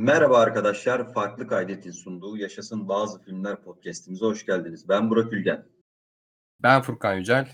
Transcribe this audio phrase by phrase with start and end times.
[0.00, 4.88] Merhaba arkadaşlar, Farklı Kaydet'in sunduğu Yaşasın Bazı Filmler podcastimize hoş geldiniz.
[4.88, 5.64] Ben Burak Ülgen.
[6.62, 7.48] Ben Furkan Yücel.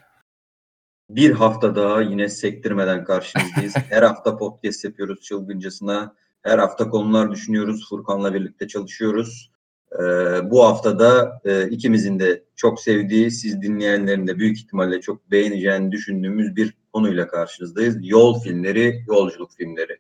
[1.11, 3.75] Bir hafta daha yine sektirmeden karşınızdayız.
[3.89, 6.15] Her hafta podcast yapıyoruz çılgıncasına.
[6.43, 7.89] Her hafta konular düşünüyoruz.
[7.89, 9.53] Furkan'la birlikte çalışıyoruz.
[9.93, 15.93] Ee, bu haftada e, ikimizin de çok sevdiği, siz dinleyenlerin de büyük ihtimalle çok beğeneceğini
[15.93, 17.97] düşündüğümüz bir konuyla karşınızdayız.
[18.01, 19.99] Yol filmleri, yolculuk filmleri.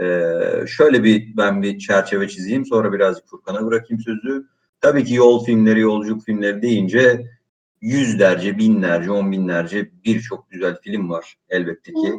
[0.00, 4.46] Ee, şöyle bir ben bir çerçeve çizeyim sonra birazcık Furkan'a bırakayım sözü.
[4.80, 7.26] Tabii ki yol filmleri, yolculuk filmleri deyince
[7.80, 12.14] yüzlerce, binlerce, on binlerce birçok güzel film var elbette ki.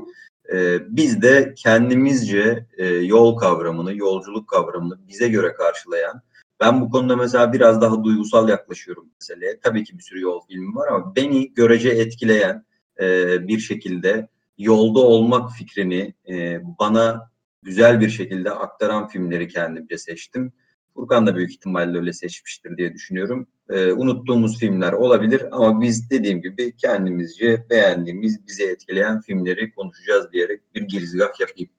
[0.54, 6.22] Ee, biz de kendimizce e, yol kavramını, yolculuk kavramını bize göre karşılayan,
[6.60, 9.60] ben bu konuda mesela biraz daha duygusal yaklaşıyorum meseleye.
[9.60, 12.66] Tabii ki bir sürü yol filmi var ama beni görece etkileyen
[13.00, 17.32] e, bir şekilde yolda olmak fikrini e, bana
[17.64, 20.54] güzel bir şekilde aktaran filmleri kendimce seçtim.
[20.94, 23.48] Furkan da büyük ihtimalle öyle seçmiştir diye düşünüyorum.
[23.70, 30.76] Ee, unuttuğumuz filmler olabilir ama biz dediğim gibi kendimizce beğendiğimiz, bizi etkileyen filmleri konuşacağız diyerek
[30.76, 31.70] bir girizgah yapayım.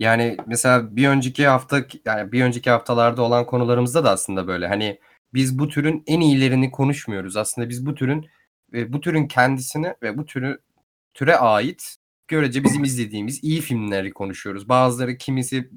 [0.00, 5.00] Yani mesela bir önceki hafta yani bir önceki haftalarda olan konularımızda da aslında böyle hani
[5.34, 7.36] biz bu türün en iyilerini konuşmuyoruz.
[7.36, 8.26] Aslında biz bu türün
[8.72, 10.58] ve bu türün kendisini ve bu türü
[11.14, 11.96] türe ait
[12.30, 14.68] görece bizim izlediğimiz iyi filmleri konuşuyoruz.
[14.68, 15.70] Bazıları kimisi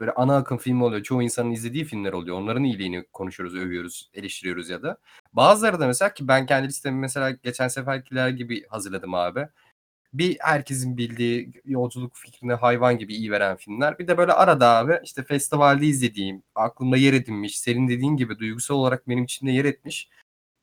[0.00, 1.02] böyle ana akım filmi oluyor.
[1.02, 2.36] Çoğu insanın izlediği filmler oluyor.
[2.36, 4.98] Onların iyiliğini konuşuyoruz, övüyoruz, eleştiriyoruz ya da.
[5.32, 9.48] Bazıları da mesela ki ben kendi listemi mesela geçen seferkiler gibi hazırladım abi.
[10.12, 13.98] Bir herkesin bildiği yolculuk fikrine hayvan gibi iyi veren filmler.
[13.98, 18.74] Bir de böyle arada abi işte festivalde izlediğim, aklımda yer edinmiş, senin dediğin gibi duygusal
[18.74, 20.08] olarak benim içimde yer etmiş.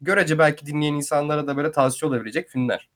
[0.02, 2.90] Görece belki dinleyen insanlara da böyle tavsiye olabilecek filmler.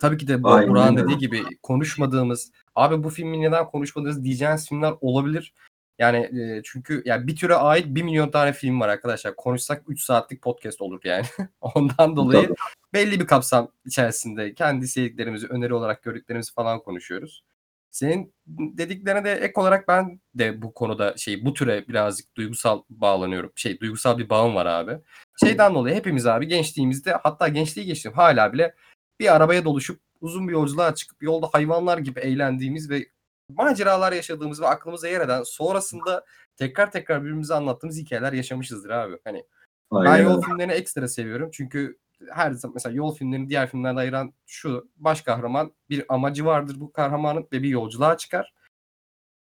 [0.00, 4.94] Tabii ki de bu Burak'ın dediği gibi konuşmadığımız, abi bu filmi neden konuşmadınız diyeceğiniz filmler
[5.00, 5.54] olabilir.
[5.98, 9.36] Yani e, çünkü yani bir türe ait bir milyon tane film var arkadaşlar.
[9.36, 11.24] Konuşsak 3 saatlik podcast olur yani.
[11.60, 12.54] Ondan dolayı Tabii.
[12.92, 17.44] belli bir kapsam içerisinde kendi sevdiklerimizi, öneri olarak gördüklerimizi falan konuşuyoruz.
[17.90, 23.52] Senin dediklerine de ek olarak ben de bu konuda şey bu türe birazcık duygusal bağlanıyorum.
[23.56, 24.98] Şey duygusal bir bağım var abi.
[25.44, 28.74] Şeyden dolayı hepimiz abi gençliğimizde hatta gençliği geçtim hala bile
[29.20, 33.06] bir arabaya doluşup uzun bir yolculuğa çıkıp yolda hayvanlar gibi eğlendiğimiz ve
[33.48, 36.24] maceralar yaşadığımız ve aklımıza yer eden sonrasında
[36.56, 39.18] tekrar tekrar birbirimize anlattığımız hikayeler yaşamışızdır abi.
[39.24, 39.44] Hani
[39.90, 40.12] Aynen.
[40.12, 41.98] ben yol filmlerini ekstra seviyorum çünkü
[42.30, 46.92] her zaman mesela yol filmlerini diğer filmlerden ayıran şu baş kahraman bir amacı vardır bu
[46.92, 48.54] kahramanın ve bir yolculuğa çıkar.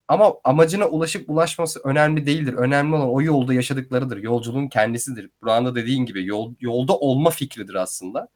[0.07, 2.53] Ama amacına ulaşıp ulaşması önemli değildir.
[2.53, 4.17] Önemli olan o yolda yaşadıklarıdır.
[4.17, 5.29] Yolculuğun kendisidir.
[5.41, 8.29] Buranın dediğin gibi yol, yolda olma fikridir aslında.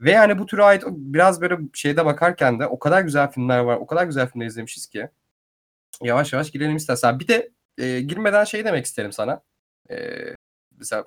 [0.00, 3.76] Ve yani bu türe ait biraz böyle şeyde bakarken de o kadar güzel filmler var.
[3.76, 5.08] O kadar güzel filmler izlemişiz ki.
[6.02, 7.20] Yavaş yavaş girelim istersen.
[7.20, 9.42] Bir de e, girmeden şey demek isterim sana.
[9.90, 9.96] E,
[10.78, 11.04] mesela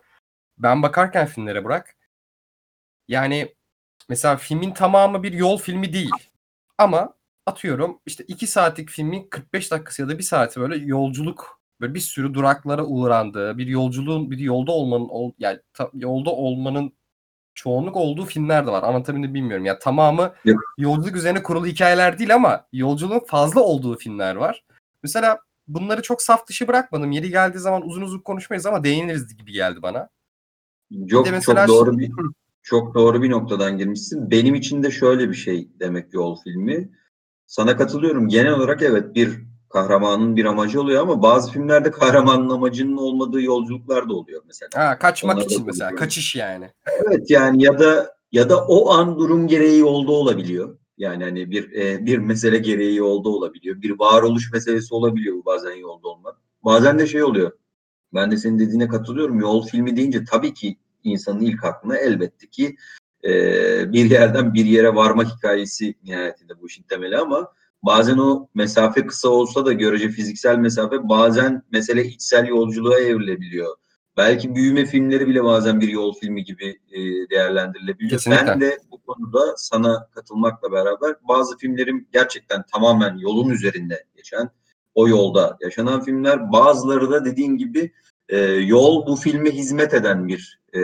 [0.57, 1.95] ben bakarken filmlere bırak.
[3.07, 3.55] Yani
[4.09, 6.11] mesela filmin tamamı bir yol filmi değil.
[6.77, 7.13] Ama
[7.45, 11.99] atıyorum işte 2 saatlik filmin 45 dakikası ya da 1 saati böyle yolculuk böyle bir
[11.99, 16.96] sürü duraklara uğrandığı, bir yolculuğun bir yolda olmanın yani ta, yolda olmanın
[17.57, 18.83] çoğunluk olduğu filmler de var.
[18.83, 19.65] Anlatabildim bilmiyorum.
[19.65, 20.59] Ya tamamı Yok.
[20.77, 24.63] yolculuk üzerine kurulu hikayeler değil ama yolculuğun fazla olduğu filmler var.
[25.03, 27.11] Mesela bunları çok saf dışı bırakmadım.
[27.11, 30.09] Yeri geldiği zaman uzun uzun konuşmayız ama değiniriz gibi geldi bana.
[30.91, 32.11] Yok bir çok doğru bir
[32.63, 34.31] çok doğru bir noktadan girmişsin.
[34.31, 36.89] Benim için de şöyle bir şey demek yol filmi.
[37.47, 38.27] Sana katılıyorum.
[38.27, 44.09] Genel olarak evet bir kahramanın bir amacı oluyor ama bazı filmlerde kahramanın amacının olmadığı yolculuklar
[44.09, 44.69] da oluyor mesela.
[44.75, 46.71] Ha, kaçmak Onları için mesela, kaçış yani.
[46.85, 50.77] Evet yani ya da ya da o an durum gereği yolda olabiliyor.
[50.97, 53.81] Yani hani bir e, bir mesele gereği yolda olabiliyor.
[53.81, 56.35] Bir varoluş meselesi olabiliyor bazen yolda olmak.
[56.63, 57.51] Bazen de şey oluyor.
[58.13, 59.39] Ben de senin dediğine katılıyorum.
[59.39, 62.75] Yol filmi deyince tabii ki insanın ilk aklına elbette ki
[63.23, 63.31] e,
[63.93, 67.53] bir yerden bir yere varmak hikayesi nihayetinde bu işin temeli ama
[67.87, 73.75] bazen o mesafe kısa olsa da görece fiziksel mesafe bazen mesele içsel yolculuğa evrilebiliyor.
[74.17, 76.99] Belki büyüme filmleri bile bazen bir yol filmi gibi e,
[77.29, 78.09] değerlendirilebiliyor.
[78.11, 78.47] Kesinlikle.
[78.47, 84.49] Ben de bu konuda sana katılmakla beraber bazı filmlerim gerçekten tamamen yolun üzerinde geçen,
[84.95, 86.51] o yolda yaşanan filmler.
[86.51, 87.91] Bazıları da dediğin gibi
[88.29, 90.81] e, yol bu filme hizmet eden bir e,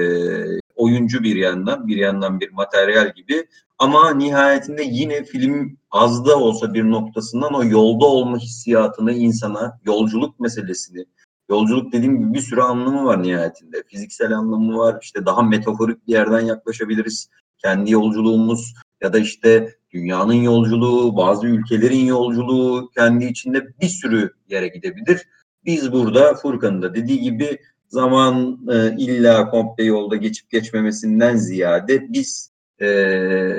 [0.75, 3.47] oyuncu bir yandan, bir yandan bir materyal gibi.
[3.79, 10.39] Ama nihayetinde yine film az da olsa bir noktasından o yolda olma hissiyatını insana, yolculuk
[10.39, 11.05] meselesini,
[11.49, 13.83] yolculuk dediğim gibi bir sürü anlamı var nihayetinde.
[13.87, 17.29] Fiziksel anlamı var, işte daha metaforik bir yerden yaklaşabiliriz.
[17.57, 24.67] Kendi yolculuğumuz, ya da işte dünyanın yolculuğu, bazı ülkelerin yolculuğu kendi içinde bir sürü yere
[24.67, 25.27] gidebilir.
[25.65, 27.57] Biz burada Furkan'ın da dediği gibi
[27.93, 32.87] zaman e, illa komple yolda geçip geçmemesinden ziyade biz e,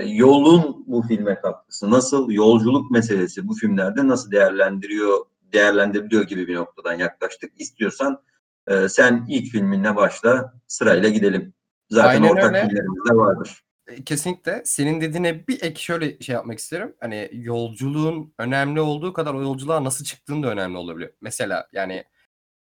[0.06, 5.18] yolun bu filme katkısı nasıl, yolculuk meselesi bu filmlerde nasıl değerlendiriyor,
[5.52, 7.52] değerlendiriliyor gibi bir noktadan yaklaştık.
[7.58, 8.22] İstiyorsan
[8.66, 11.54] e, sen ilk filminle başla, sırayla gidelim.
[11.90, 12.68] Zaten Aynen ortak öyle.
[12.68, 13.64] filmlerimiz de vardır.
[13.86, 14.62] E, Kesinlikle.
[14.64, 16.94] Senin dediğine bir ek şöyle şey yapmak isterim.
[17.00, 21.10] Hani yolculuğun önemli olduğu kadar o yolculuğa nasıl çıktığın da önemli olabiliyor.
[21.20, 22.04] Mesela yani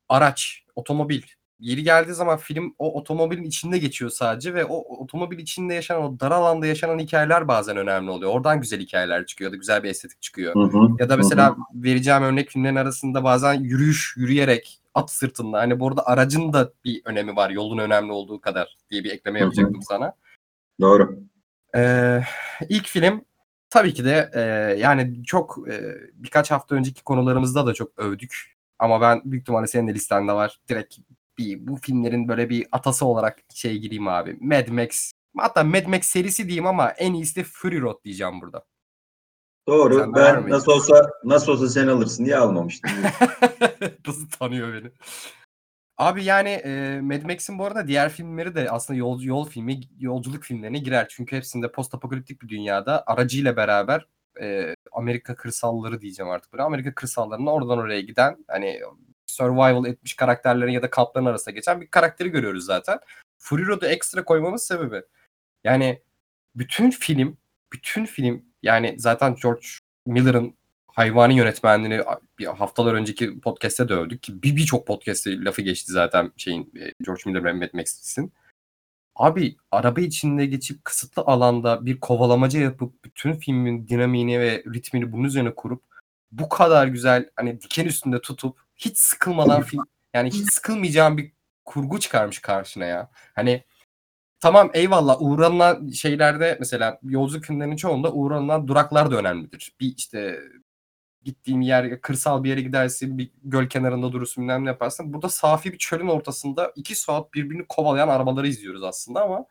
[0.08, 1.22] araç, otomobil.
[1.62, 6.20] Yeri geldiği zaman film o otomobilin içinde geçiyor sadece ve o otomobil içinde yaşanan o
[6.20, 8.32] dar alanda yaşanan hikayeler bazen önemli oluyor.
[8.32, 10.55] Oradan güzel hikayeler çıkıyor ya da güzel bir estetik çıkıyor.
[10.55, 11.56] Hı hı, Ya da hı mesela hı.
[11.75, 15.59] vereceğim örnek filmlerin arasında bazen yürüyüş, yürüyerek, at sırtında.
[15.59, 17.50] Hani burada aracın da bir önemi var.
[17.50, 19.44] Yolun önemli olduğu kadar diye bir ekleme Hı hı.
[19.44, 20.14] yapacaktım sana.
[20.81, 21.19] Doğru.
[21.76, 22.23] Ee,
[22.69, 23.25] ilk film
[23.70, 24.41] tabii ki de e,
[24.81, 25.81] yani çok e,
[26.14, 28.56] birkaç hafta önceki konularımızda da çok övdük.
[28.79, 30.61] Ama ben büyük ihtimalle senin de listende var.
[30.69, 30.99] Direkt
[31.38, 34.38] bir bu filmlerin böyle bir atası olarak şey gireyim abi.
[34.40, 35.12] Mad Max.
[35.37, 38.64] Hatta Mad Max serisi diyeyim ama en iyisi de Fury Road diyeceğim burada.
[39.69, 39.99] Doğru.
[39.99, 42.90] Var Ben nasıl olsa nasıl olsa sen alırsın diye almamıştım.
[44.06, 44.93] Nasıl tanıyor beni?
[45.99, 50.44] Abi yani e, Mad Max'in bu arada diğer filmleri de aslında yol, yol filmi, yolculuk
[50.44, 51.06] filmlerine girer.
[51.11, 54.06] Çünkü hepsinde post apokaliptik bir dünyada aracıyla beraber
[54.40, 56.62] e, Amerika kırsalları diyeceğim artık böyle.
[56.62, 58.81] Amerika kırsallarına oradan oraya giden hani
[59.26, 62.98] survival etmiş karakterlerin ya da kampların arasında geçen bir karakteri görüyoruz zaten.
[63.38, 65.02] Fury Road'u ekstra koymamın sebebi
[65.64, 66.02] yani
[66.56, 67.36] bütün film
[67.72, 69.66] bütün film yani zaten George
[70.06, 70.54] Miller'ın
[70.86, 72.02] hayvani yönetmenliğini
[72.38, 76.92] bir haftalar önceki podcast'te de övdük ki bir birçok podcast'te lafı geçti zaten şeyin e,
[77.04, 78.32] George Miller ve Mad Max'in.
[79.16, 85.25] Abi araba içinde geçip kısıtlı alanda bir kovalamaca yapıp bütün filmin dinamiğini ve ritmini bunun
[85.25, 85.82] üzerine kurup
[86.32, 89.82] bu kadar güzel hani diken üstünde tutup hiç sıkılmadan film
[90.14, 91.32] yani hiç sıkılmayacağın bir
[91.64, 93.11] kurgu çıkarmış karşına ya.
[93.34, 93.64] Hani
[94.40, 99.76] tamam eyvallah uğranılan şeylerde mesela yolculuk filmlerinin çoğunda uğranılan duraklar da önemlidir.
[99.81, 100.40] Bir işte
[101.23, 105.12] gittiğin yer kırsal bir yere gidersin bir göl kenarında durursun bilmem ne yaparsın.
[105.12, 109.46] Burada safi bir çölün ortasında iki saat birbirini kovalayan arabaları izliyoruz aslında ama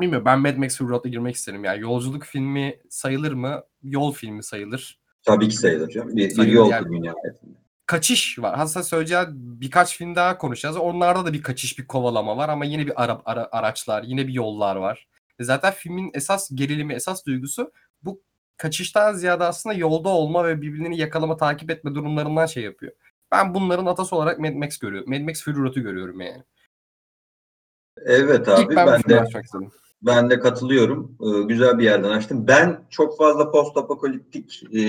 [0.00, 1.64] bilmiyorum ben Mad Max Road'a girmek isterim.
[1.64, 3.62] Yani yolculuk filmi sayılır mı?
[3.82, 5.00] Yol filmi sayılır.
[5.22, 6.16] Tabii ki sayılır canım.
[6.16, 6.84] Bir, bir yol yani.
[6.84, 7.49] filmi nihayetinde.
[7.90, 8.56] Kaçış var.
[8.56, 10.76] Hatta söyleyeceğim birkaç film daha konuşacağız.
[10.76, 14.32] Onlarda da bir kaçış, bir kovalama var ama yine bir ara, ara- araçlar, yine bir
[14.32, 15.08] yollar var.
[15.38, 17.72] E Zaten filmin esas gerilimi, esas duygusu
[18.02, 18.22] bu
[18.56, 22.92] kaçıştan ziyade aslında yolda olma ve birbirini yakalama, takip etme durumlarından şey yapıyor.
[23.32, 25.10] Ben bunların atası olarak Mad Max görüyorum.
[25.10, 26.42] Mad Max Fury Road'u görüyorum yani.
[28.04, 29.70] Evet İlk abi ben, bu ben filmi de.
[30.02, 31.16] Ben de katılıyorum.
[31.20, 32.46] Ee, güzel bir yerden açtım.
[32.46, 34.80] Ben çok fazla post apokaliptik e,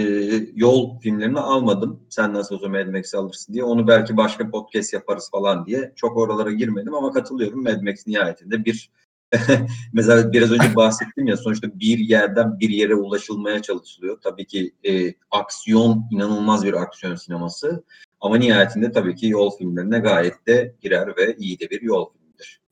[0.55, 1.99] yol filmlerini almadım.
[2.09, 3.63] Sen nasıl olsa Mad Max'i alırsın diye.
[3.63, 5.93] Onu belki başka podcast yaparız falan diye.
[5.95, 7.63] Çok oralara girmedim ama katılıyorum.
[7.63, 8.91] Mad Max nihayetinde bir
[9.93, 14.17] mesela biraz önce bahsettim ya sonuçta bir yerden bir yere ulaşılmaya çalışılıyor.
[14.21, 17.83] Tabii ki e, aksiyon inanılmaz bir aksiyon sineması.
[18.21, 22.20] Ama nihayetinde tabii ki yol filmlerine gayet de girer ve iyi de bir yol filmidir.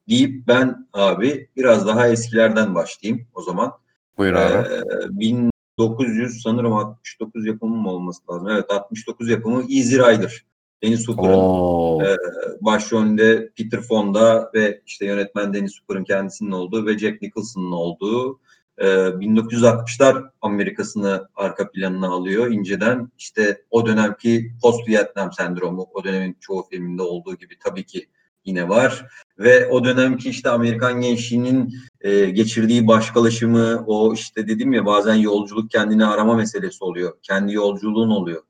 [0.10, 3.72] Deyip ben abi biraz daha eskilerden başlayayım o zaman.
[4.18, 4.66] Buyur Ee,
[5.10, 8.48] 1900 sanırım 69 yapımı mı olması lazım?
[8.50, 10.46] Evet 69 yapımı Easy Rider.
[10.84, 12.04] Dennis Hooper'ın Oo.
[12.04, 12.18] Ee,
[12.62, 18.40] başrolünde Peter Fonda ve işte yönetmen Dennis Hooper'ın kendisinin olduğu ve Jack Nicholson'ın olduğu
[18.78, 23.12] e, 1960'lar Amerika'sını arka planına alıyor inceden.
[23.18, 28.10] İşte o dönemki post Vietnam sendromu o dönemin çoğu filminde olduğu gibi tabii ki
[28.46, 29.06] yine var.
[29.40, 35.72] Ve o dönemki işte Amerikan gençliğinin e, geçirdiği başkalaşımı, o işte dedim ya bazen yolculuk
[35.72, 37.14] kendini arama meselesi oluyor.
[37.22, 38.44] Kendi yolculuğun oluyor.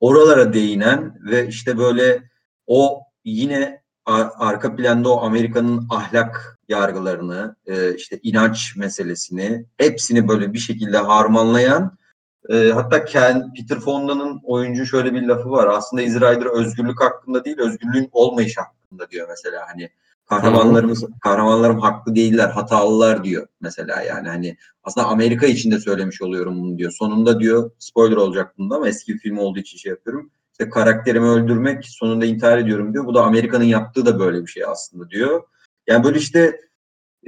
[0.00, 2.22] Oralara değinen ve işte böyle
[2.66, 10.52] o yine ar- arka planda o Amerika'nın ahlak yargılarını, e, işte inanç meselesini hepsini böyle
[10.52, 11.98] bir şekilde harmanlayan
[12.48, 15.66] e, hatta Ken, Peter Fonda'nın oyuncu şöyle bir lafı var.
[15.66, 19.64] Aslında Rider özgürlük hakkında değil, özgürlüğün olmayış hakkında diyor mesela.
[19.68, 19.90] Hani
[20.26, 24.28] kahramanlarımız, kahramanlarım haklı değiller, hatalılar diyor mesela yani.
[24.28, 26.90] Hani aslında Amerika için de söylemiş oluyorum bunu diyor.
[26.90, 30.30] Sonunda diyor, spoiler olacak bunda ama eski bir film olduğu için şey yapıyorum.
[30.52, 33.06] İşte karakterimi öldürmek, sonunda intihar ediyorum diyor.
[33.06, 35.42] Bu da Amerika'nın yaptığı da böyle bir şey aslında diyor.
[35.86, 36.60] Yani böyle işte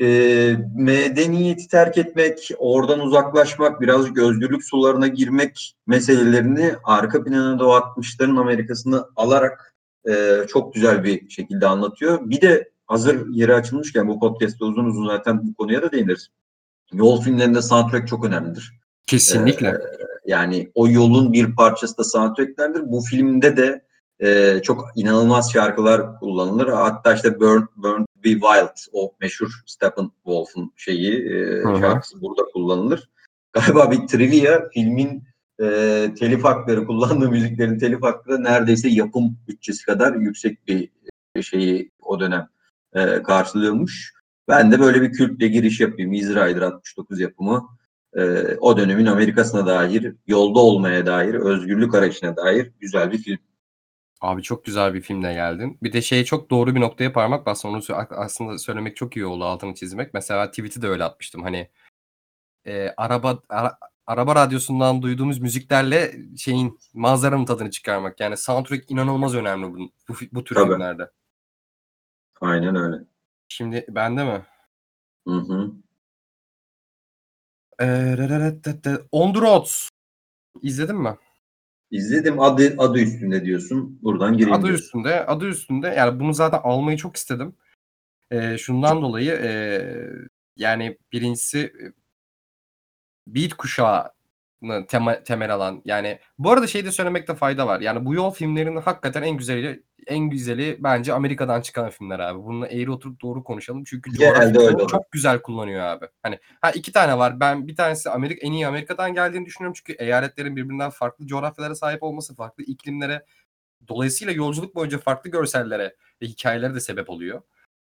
[0.01, 0.07] e,
[0.77, 8.41] medeniyeti terk etmek, oradan uzaklaşmak, birazcık özgürlük sularına girmek meselelerini arka planına da o 60'ların
[8.41, 9.75] Amerika'sını alarak
[10.09, 12.31] e, çok güzel bir şekilde anlatıyor.
[12.31, 16.29] Bir de hazır yeri açılmışken bu podcast'te uzun uzun zaten bu konuya da değiniriz.
[16.93, 18.73] Yol filmlerinde soundtrack çok önemlidir.
[19.07, 19.69] Kesinlikle.
[19.69, 19.81] Ee,
[20.27, 22.91] yani o yolun bir parçası da soundtracklerdir.
[22.91, 23.87] Bu filmde de
[24.21, 26.69] e, çok inanılmaz şarkılar kullanılır.
[26.69, 33.11] Hatta işte Burn, Burn Be Wild o meşhur Steppenwolf'un şeyi e, şarkısı burada kullanılır.
[33.53, 35.25] Galiba bir trivia filmin
[35.61, 35.67] e,
[36.19, 40.91] telif hakları kullandığı müziklerin telif hakları neredeyse yapım bütçesi kadar yüksek bir
[41.41, 42.49] şeyi o dönem
[42.97, 44.13] e, karşılıyormuş.
[44.49, 46.13] Ben de böyle bir kültle giriş yapayım.
[46.13, 47.69] Rider 69 yapımı.
[48.17, 48.23] E,
[48.61, 53.39] o dönemin Amerika'sına dair, yolda olmaya dair, özgürlük arayışına dair güzel bir film.
[54.21, 55.79] Abi çok güzel bir filmle geldin.
[55.83, 57.69] Bir de şeye çok doğru bir noktaya parmak bastın.
[57.69, 60.15] Onu aslında söylemek çok iyi oldu altını çizmek.
[60.15, 61.43] Mesela tweet'i de öyle atmıştım.
[61.43, 61.69] Hani
[62.67, 68.21] e, araba ara- araba radyosundan duyduğumuz müziklerle şeyin manzaranın tadını çıkarmak.
[68.21, 70.69] Yani soundtrack inanılmaz önemli bu, bu, bu tür Tabii.
[70.69, 71.11] filmlerde.
[72.41, 73.05] Aynen öyle.
[73.49, 74.47] Şimdi bende mi?
[75.29, 75.73] Hı hı.
[77.81, 79.89] Ee, On the Roads.
[80.63, 81.17] İzledin mi?
[81.91, 83.99] İzledim adı adı üstünde diyorsun.
[84.03, 84.53] Buradan gireyim.
[84.59, 84.85] Adı diyorsun.
[84.85, 85.89] üstünde, adı üstünde.
[85.89, 87.57] Yani bunu zaten almayı çok istedim.
[88.31, 90.09] Ee, şundan dolayı ee,
[90.57, 91.93] yani birincisi e,
[93.27, 93.53] Beat
[94.61, 95.83] kuşağını tema, temel alan.
[95.85, 97.81] Yani bu arada şey de söylemekte fayda var.
[97.81, 102.39] Yani bu yol filmlerinin hakikaten en güzeli en güzeli bence Amerika'dan çıkan filmler abi.
[102.39, 103.85] Bununla eğri oturup doğru konuşalım.
[103.85, 104.89] Çünkü Genelde öyle çok, olur.
[104.89, 106.07] çok güzel kullanıyor abi.
[106.23, 107.41] Hani ha iki tane var.
[107.41, 109.75] Ben bir tanesi Amerika en iyi Amerika'dan geldiğini düşünüyorum.
[109.77, 113.25] Çünkü eyaletlerin birbirinden farklı coğrafyalara sahip olması, farklı iklimlere
[113.89, 117.43] dolayısıyla yolculuk boyunca farklı görsellere ve hikayelere de sebep oluyor.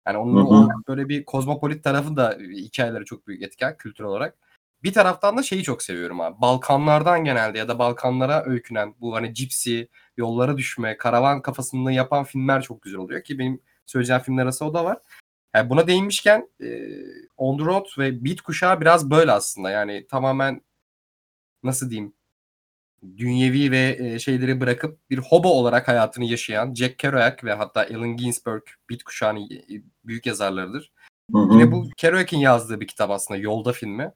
[0.08, 0.70] Yani onun Hı hı.
[0.88, 4.38] böyle bir kozmopolit tarafı da hikayelere çok büyük etken kültürel olarak.
[4.84, 6.42] Bir taraftan da şeyi çok seviyorum abi.
[6.42, 12.62] Balkanlardan genelde ya da Balkanlara öykünen bu hani cipsi, yollara düşme, karavan kafasında yapan filmler
[12.62, 14.98] çok güzel oluyor ki benim söyleyeceğim filmler arasında o da var.
[15.56, 16.68] Yani buna değinmişken e,
[17.38, 19.70] On The Road ve Beat kuşağı biraz böyle aslında.
[19.70, 20.62] Yani tamamen
[21.64, 22.14] nasıl diyeyim
[23.18, 28.18] dünyevi ve e, şeyleri bırakıp bir hobo olarak hayatını yaşayan Jack Kerouac ve hatta Allen
[28.18, 29.50] Ginsberg Beat kuşağının
[30.06, 30.92] büyük yazarlarıdır.
[31.34, 31.54] Hı hı.
[31.54, 34.14] Yine bu Kerouac'in yazdığı bir kitap aslında Yolda filmi.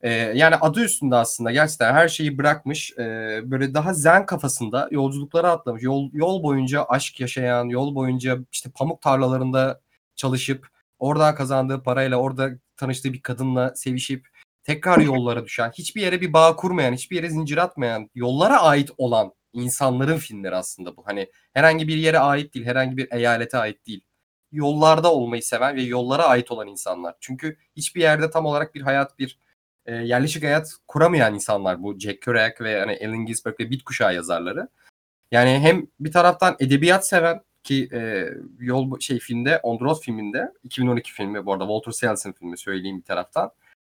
[0.00, 2.92] Ee, yani adı üstünde aslında gerçekten her şeyi bırakmış.
[2.98, 5.82] ee, böyle daha zen kafasında yolculuklara atlamış.
[5.82, 9.80] Yol, yol boyunca aşk yaşayan, yol boyunca işte pamuk tarlalarında
[10.16, 14.28] çalışıp oradan kazandığı parayla orada tanıştığı bir kadınla sevişip
[14.64, 19.32] tekrar yollara düşen, hiçbir yere bir bağ kurmayan, hiçbir yere zincir atmayan, yollara ait olan
[19.52, 21.06] insanların filmleri aslında bu.
[21.06, 24.00] Hani herhangi bir yere ait değil, herhangi bir eyalete ait değil
[24.52, 27.14] yollarda olmayı seven ve yollara ait olan insanlar.
[27.20, 29.38] Çünkü hiçbir yerde tam olarak bir hayat, bir
[29.88, 34.14] e, yerleşik hayat kuramayan insanlar bu Jack Kerouac ve hani Allen Ginsberg ve Bit kuşağı
[34.14, 34.68] yazarları.
[35.32, 38.28] Yani hem bir taraftan edebiyat seven ki e,
[38.58, 42.98] yol şey filmde On the Road filminde 2012 filmi bu arada Walter Silas'ın filmi söyleyeyim
[42.98, 43.50] bir taraftan.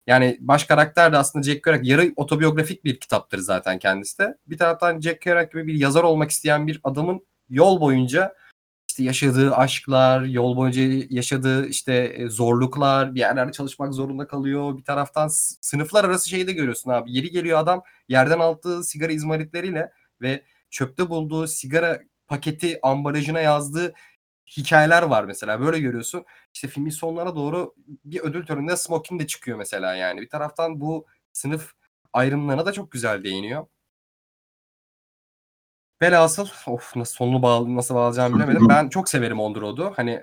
[0.07, 4.37] Yani baş karakter de aslında Jack Kerouac yarı otobiyografik bir kitaptır zaten kendisi de.
[4.47, 8.35] Bir taraftan Jack Kerouac gibi bir yazar olmak isteyen bir adamın yol boyunca
[8.99, 14.77] işte yaşadığı aşklar, yol boyunca yaşadığı işte e, zorluklar, bir yerlerde çalışmak zorunda kalıyor.
[14.79, 15.29] Bir taraftan
[15.61, 17.13] sınıflar arası şeyi de görüyorsun abi.
[17.13, 23.93] Yeri geliyor adam yerden aldığı sigara izmaritleriyle ve çöpte bulduğu sigara paketi ambalajına yazdığı
[24.57, 25.61] hikayeler var mesela.
[25.61, 26.25] Böyle görüyorsun.
[26.55, 27.75] İşte filmin sonlara doğru
[28.05, 30.21] bir ödül töreninde smoking de çıkıyor mesela yani.
[30.21, 31.73] Bir taraftan bu sınıf
[32.13, 33.67] ayrımlarına da çok güzel değiniyor.
[36.03, 38.67] Velhasıl of nasıl sonunu bağlı, nasıl bağlayacağımı bilemedim.
[38.69, 39.93] Ben çok severim On The Road'u.
[39.97, 40.23] Hani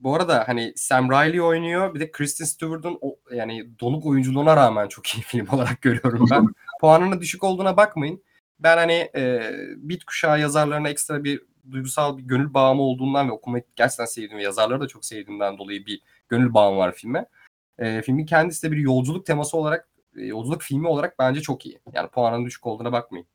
[0.00, 1.94] bu arada hani Sam Riley oynuyor.
[1.94, 6.48] Bir de Kristen Stewart'un o, yani donuk oyunculuğuna rağmen çok iyi film olarak görüyorum ben.
[6.80, 8.22] Puanının düşük olduğuna bakmayın.
[8.58, 13.64] Ben hani e, Beat kuşağı yazarlarına ekstra bir duygusal bir gönül bağım olduğundan ve okumayı
[13.76, 17.26] gerçekten sevdiğim ve yazarları da çok sevdiğimden dolayı bir gönül bağım var filme.
[17.78, 21.80] E, filmin kendisi de bir yolculuk teması olarak, e, yolculuk filmi olarak bence çok iyi.
[21.92, 23.26] Yani puanının düşük olduğuna bakmayın.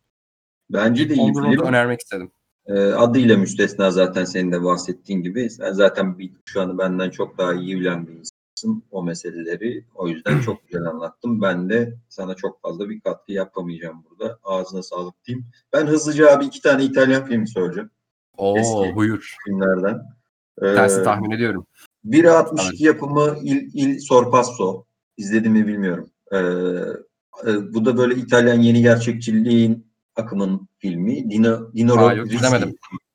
[0.70, 1.66] Bence de iyi On The Road'u film.
[1.68, 2.32] önermek istedim.
[2.68, 5.50] Ee, adıyla müstesna zaten senin de bahsettiğin gibi.
[5.50, 9.86] Sen zaten bir, şu an benden çok daha iyi bilen bir insansın o meseleleri.
[9.96, 11.42] O yüzden çok güzel anlattım.
[11.42, 14.40] Ben de sana çok fazla bir katkı yapamayacağım burada.
[14.44, 15.46] Ağzına sağlık diyeyim.
[15.74, 17.90] Ben hızlıca abi iki tane İtalyan filmi söyleyeceğim.
[18.38, 18.96] Oo Eski.
[18.96, 19.36] buyur.
[19.46, 20.02] Filmlerden.
[20.62, 21.66] Ee, Tersi tahmin ediyorum.
[22.04, 24.84] Biri 62 yapımı Il, Il Sorpasso.
[25.18, 26.10] İzledim mi bilmiyorum.
[26.32, 26.38] Ee,
[27.48, 29.88] e, bu da böyle İtalyan yeni gerçekçiliğin
[30.20, 31.30] akımın filmi.
[31.30, 32.28] Dino, Dino Aa, yok,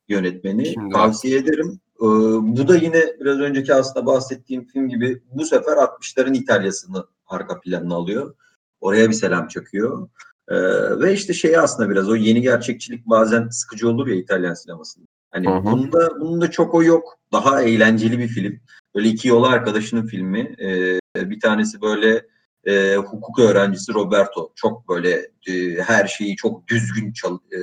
[0.08, 0.66] yönetmeni.
[0.66, 1.80] Şimdi Tavsiye ederim.
[2.00, 2.06] Ee,
[2.56, 7.94] bu da yine biraz önceki aslında bahsettiğim film gibi bu sefer 60'ların İtalya'sını arka planına
[7.94, 8.34] alıyor.
[8.80, 10.08] Oraya bir selam çakıyor.
[10.48, 10.56] Ee,
[11.00, 15.06] ve işte şey aslında biraz o yeni gerçekçilik bazen sıkıcı olur ya İtalyan sinemasında.
[15.30, 15.64] Hani Hı hı.
[15.64, 17.18] bunda bunda çok o yok.
[17.32, 18.60] Daha eğlenceli bir film.
[18.94, 20.54] Böyle iki yolu arkadaşının filmi.
[20.60, 22.26] Ee, bir tanesi böyle
[22.66, 24.52] e, hukuk öğrencisi Roberto.
[24.54, 25.10] Çok böyle
[25.48, 27.58] e, her şeyi çok düzgün çal- e,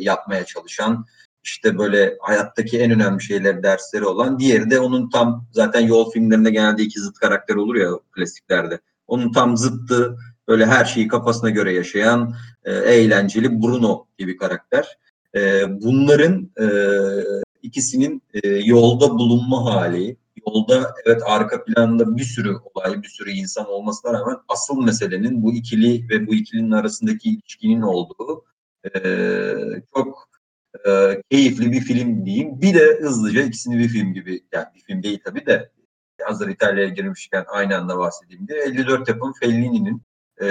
[0.00, 1.06] yapmaya çalışan,
[1.44, 4.38] işte böyle hayattaki en önemli şeyler dersleri olan.
[4.38, 8.80] Diğeri de onun tam zaten yol filmlerinde genelde iki zıt karakter olur ya klasiklerde.
[9.06, 10.16] Onun tam zıttı
[10.48, 14.98] böyle her şeyi kafasına göre yaşayan e, eğlenceli Bruno gibi karakter.
[15.36, 16.66] E, bunların e,
[17.62, 23.68] ikisinin e, yolda bulunma hali, yolda evet arka planda bir sürü olay, bir sürü insan
[23.68, 28.44] olmasına rağmen asıl meselenin bu ikili ve bu ikilinin arasındaki ilişkinin olduğu
[28.94, 29.00] e,
[29.94, 30.28] çok
[30.86, 32.60] e, keyifli bir film diyeyim.
[32.62, 35.70] Bir de hızlıca ikisini bir film gibi, yani bir film değil tabii de
[36.22, 40.02] hazır İtalya'ya girmişken aynı anda bahsedeyim diye 54 yapım Fellini'nin
[40.40, 40.46] e,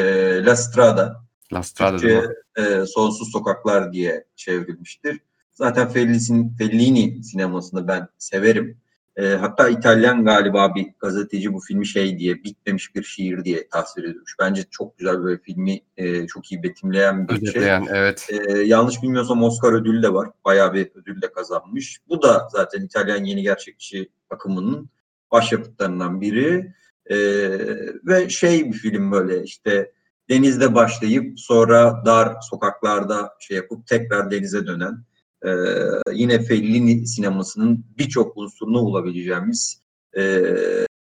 [0.46, 5.20] La Strada La Strada Türkçe e, Sonsuz Sokaklar diye çevrilmiştir.
[5.52, 8.78] Zaten Fellini, Fellini sinemasını ben severim.
[9.22, 14.04] E, hatta İtalyan galiba bir gazeteci bu filmi şey diye bitmemiş bir şiir diye tasvir
[14.04, 14.36] edilmiş.
[14.40, 17.48] Bence çok güzel böyle filmi e, çok iyi betimleyen bir şey.
[17.50, 18.30] Özetleyen evet.
[18.30, 20.30] E, yanlış bilmiyorsam Oscar ödülü de var.
[20.46, 22.00] Bayağı bir ödül de kazanmış.
[22.10, 24.90] Bu da zaten İtalyan yeni gerçekçi akımının
[25.32, 26.74] başyapıtlarından biri.
[27.06, 27.18] E,
[28.06, 29.92] ve şey bir film böyle işte
[30.30, 35.04] denizde başlayıp sonra dar sokaklarda şey yapıp tekrar denize dönen
[35.46, 35.52] e,
[36.14, 39.82] yine Fellini sinemasının birçok unsurunu bulabileceğimiz
[40.18, 40.44] e,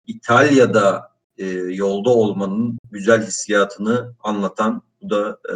[0.07, 5.53] İtalya'da e, yolda olmanın güzel hissiyatını anlatan bu da e,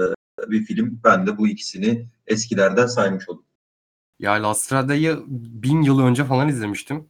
[0.51, 0.99] bir film.
[1.03, 3.45] Ben de bu ikisini eskilerden saymış oldum.
[4.19, 7.09] Ya La Strada'yı bin yıl önce falan izlemiştim.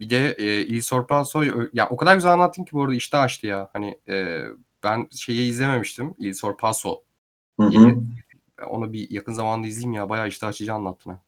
[0.00, 3.46] Bir de e, Il Sorpasso ya o kadar güzel anlattın ki bu arada işte açtı
[3.46, 3.70] ya.
[3.72, 4.44] Hani e,
[4.84, 6.14] ben şeyi izlememiştim.
[6.18, 7.02] Il Sorpasso.
[7.60, 7.96] Hı hı.
[8.68, 10.08] Onu bir yakın zamanda izleyeyim ya.
[10.08, 11.22] Bayağı işte açıcı anlattın ha.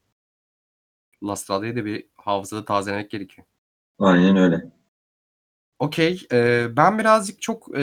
[1.22, 3.46] La Strada'yı da bir hafızada tazelemek gerekiyor.
[3.98, 4.70] Aynen öyle.
[5.78, 6.26] Okey.
[6.32, 7.82] e, ben birazcık çok e,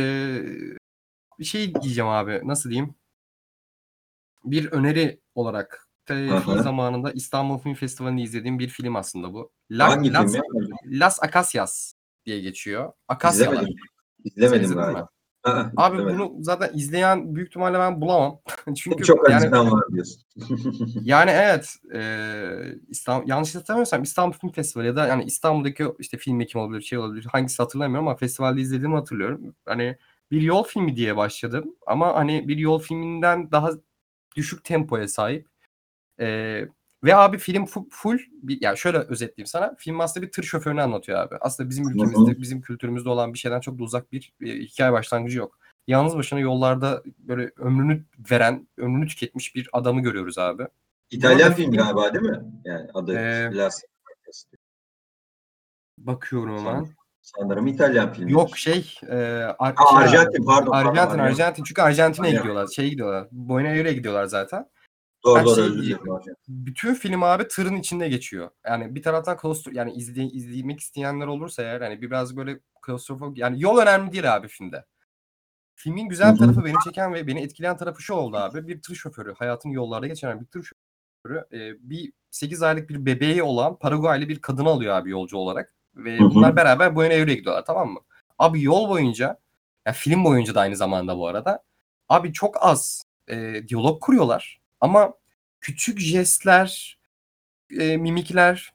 [1.40, 2.42] bir şey diyeceğim abi.
[2.44, 2.96] Nasıl diyeyim?
[4.44, 9.52] Bir öneri olarak film zamanında İstanbul Film Festivali'nde izlediğim bir film aslında bu.
[9.72, 10.44] La- Hangi Las, film?
[10.86, 11.94] Las Acacias
[12.26, 12.94] diye geçiyor.
[13.08, 13.54] Akasyalar.
[14.24, 14.64] İzlemedim.
[14.64, 15.06] İzlemedim mi?
[15.78, 16.20] Abi izlemedim.
[16.20, 18.40] bunu zaten izleyen büyük ihtimalle ben bulamam.
[18.76, 20.22] Çünkü çok yani acıdan var diyorsun.
[21.04, 22.00] yani evet e,
[22.90, 26.98] İstanbul yanlış hatırlamıyorsam İstanbul Film Festivali ya da yani İstanbul'daki işte film ekimi olabilir şey
[27.00, 29.56] olabilir hangisi hatırlamıyorum ama festivalde izlediğimi hatırlıyorum.
[29.66, 29.98] Hani
[30.32, 33.70] bir yol filmi diye başladım ama hani bir yol filminden daha
[34.36, 35.48] düşük tempoya sahip.
[36.20, 36.62] E,
[37.06, 39.76] ve abi film fu- full bir, yani şöyle özetleyeyim sana.
[39.78, 41.36] Film aslında bir tır şoförünü anlatıyor abi.
[41.42, 45.38] Aslında bizim ülkemizde, bizim kültürümüzde olan bir şeyden çok da uzak bir e, hikaye başlangıcı
[45.38, 45.60] yok.
[45.88, 50.68] Yalnız başına yollarda böyle ömrünü veren, ömrünü tüketmiş bir adamı görüyoruz abi.
[51.12, 52.44] İtalyan film galiba değil mi?
[52.66, 53.82] Yani adı Ee, Las
[55.98, 56.88] Bakıyorum hemen.
[57.22, 58.32] Sanırım İtalyan filmi.
[58.32, 59.16] Yok şey, e,
[59.60, 60.72] Ar- Aa, şey abi, Arjantin pardon.
[60.72, 61.64] pardon, Arjantin, Arjantin.
[61.64, 62.42] Çünkü Arjantin'e Arjantin.
[62.42, 62.68] gidiyorlar.
[62.76, 63.28] Şeye gidiyorlar.
[63.32, 64.70] Buenos Aires'e gidiyorlar zaten.
[65.26, 65.98] Doğru doğru şey
[66.48, 68.50] bütün film abi tırın içinde geçiyor.
[68.66, 73.62] Yani bir taraftan klostro yani izle, izlemek isteyenler olursa eğer hani biraz böyle klostrofobik yani
[73.62, 74.86] yol önemli değil abi filmde.
[75.76, 76.38] Filmin güzel hı.
[76.38, 78.68] tarafı beni çeken ve beni etkileyen tarafı şu oldu abi.
[78.68, 83.44] Bir tır şoförü, hayatın yollarda geçen bir tır şoförü e, bir 8 aylık bir bebeği
[83.44, 85.76] olan Paraguaylı bir kadını alıyor abi yolcu olarak.
[85.96, 86.30] Ve Hı hı.
[86.30, 88.00] bunlar beraber Buenos Aires'e gidiyorlar tamam mı?
[88.40, 89.40] Abi yol boyunca
[89.86, 91.64] ya film boyunca da aynı zamanda bu arada.
[92.10, 95.14] Abi çok az e, diyalog kuruyorlar ama
[95.62, 97.00] küçük jestler,
[97.80, 98.74] e, mimikler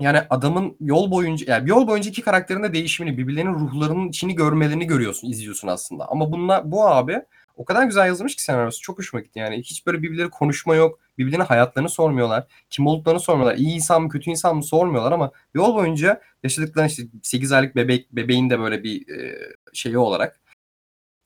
[0.00, 4.86] yani adamın yol boyunca yani yol boyunca iki karakterin de değişimini, birbirlerinin ruhlarının içini görmelerini
[4.86, 6.08] görüyorsun, izliyorsun aslında.
[6.08, 7.22] Ama bunlar bu abi
[7.56, 9.58] o kadar güzel yazılmış ki senaryosu çok hoşuma gitti yani.
[9.58, 11.00] Hiç böyle birbirleri konuşma yok.
[11.18, 12.46] Birbirlerine hayatlarını sormuyorlar.
[12.70, 13.56] Kim olduklarını sormuyorlar.
[13.56, 18.12] İyi insan mı kötü insan mı sormuyorlar ama yol boyunca yaşadıkları işte 8 aylık bebek
[18.12, 19.38] bebeğin de böyle bir e,
[19.72, 20.40] şeyi olarak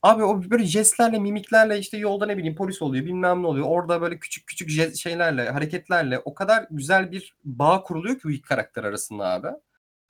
[0.04, 3.66] Abi o böyle jestlerle, mimiklerle işte yolda ne bileyim polis oluyor, bilmem ne oluyor.
[3.68, 8.30] Orada böyle küçük küçük jest- şeylerle, hareketlerle o kadar güzel bir bağ kuruluyor ki bu
[8.30, 9.46] iki karakter arasında abi.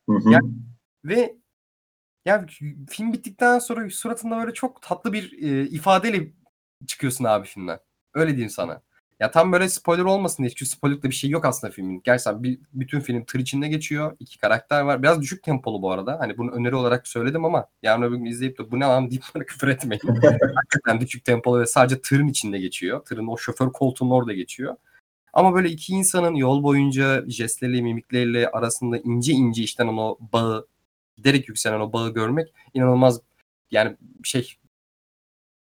[0.09, 0.31] Hı hı.
[0.33, 0.41] Ya-
[1.05, 1.37] Ve
[2.25, 2.47] yani
[2.91, 6.33] film bittikten sonra suratında böyle çok tatlı bir e, ifadeyle
[6.87, 7.79] çıkıyorsun abi filmden.
[8.15, 8.83] Öyle diyeyim sana.
[9.25, 10.51] Ya tam böyle spoiler olmasın diye.
[10.51, 12.01] Çünkü spoilerlık bir şey yok aslında filmin.
[12.05, 14.17] Gerçekten bir, bütün film tır içinde geçiyor.
[14.21, 15.03] İki karakter var.
[15.03, 16.21] Biraz düşük tempolu bu arada.
[16.21, 19.23] Hani bunu öneri olarak söyledim ama yarın öbür gün izleyip de bu ne lan deyip
[19.35, 20.01] bana küfür etmeyin.
[20.55, 23.05] Hakikaten düşük tempolu ve sadece tırın içinde geçiyor.
[23.05, 24.77] Tırın o şoför koltuğunun orada geçiyor.
[25.33, 30.67] Ama böyle iki insanın yol boyunca jestleriyle, mimikleriyle arasında ince ince işten o bağı,
[31.17, 33.21] giderek yükselen o bağı görmek inanılmaz
[33.71, 34.55] yani şey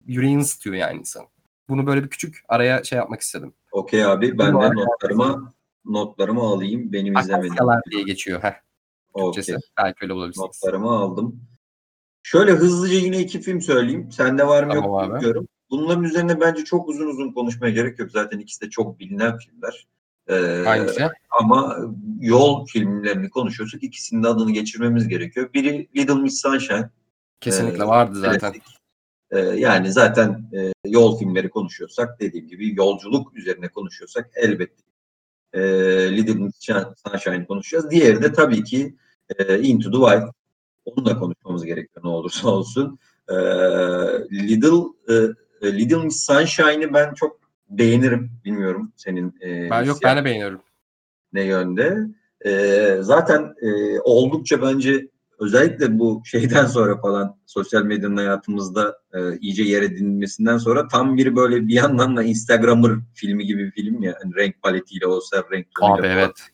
[0.06, 1.26] yüreğini ısıtıyor yani insan.
[1.68, 3.54] Bunu böyle bir küçük araya şey yapmak istedim.
[3.72, 5.52] Okey abi ben de notlarıma
[5.84, 6.92] notlarımı alayım.
[6.92, 7.52] Benim izlemediğim.
[7.52, 8.42] Akasyalar diye geçiyor.
[8.42, 8.52] Heh,
[9.16, 9.52] Türkçesi.
[9.52, 9.62] Okey.
[9.78, 10.46] Belki öyle bulabilirsiniz.
[10.46, 11.40] Notlarımı aldım.
[12.22, 14.12] Şöyle hızlıca yine iki film söyleyeyim.
[14.12, 15.48] Sende var mı Tamam yok mu bilmiyorum.
[15.70, 18.10] Bunların üzerine bence çok uzun uzun konuşmaya gerek yok.
[18.10, 19.86] Zaten ikisi de çok bilinen filmler.
[20.28, 21.08] Ee, Hangisi?
[21.40, 21.76] ama
[22.20, 25.52] yol filmlerini konuşuyorsak ikisinin de adını geçirmemiz gerekiyor.
[25.54, 26.90] Biri Little Miss Sunshine.
[27.40, 28.38] Kesinlikle Ee, vardı zaten.
[28.38, 28.62] klasik.
[29.30, 34.82] Ee, yani zaten e, yol filmleri konuşuyorsak dediğim gibi yolculuk üzerine konuşuyorsak elbette
[35.52, 35.60] e,
[36.16, 36.54] Little Miss
[37.06, 37.90] Sunshine konuşacağız.
[37.90, 38.96] Diğeri de tabii ki
[39.38, 40.32] e, Into the Wild.
[40.84, 42.98] Onu da konuşmamız gerekiyor ne olursa olsun.
[43.28, 43.34] E,
[44.32, 45.14] Little
[45.62, 48.30] e, Little Miss Sunshine'ı ben çok beğenirim.
[48.44, 50.60] Bilmiyorum senin e, Ben yok ben de beğeniyorum.
[51.32, 51.98] ne yönde.
[52.46, 55.08] Ee, zaten e, oldukça bence
[55.38, 61.36] özellikle bu şeyden sonra falan sosyal medyanın hayatımızda e, iyice yer edinmesinden sonra tam bir
[61.36, 64.18] böyle bir yandan da Instagrammer filmi gibi bir film ya.
[64.22, 66.10] Hani renk paletiyle olsa renk Abi falan.
[66.10, 66.48] evet.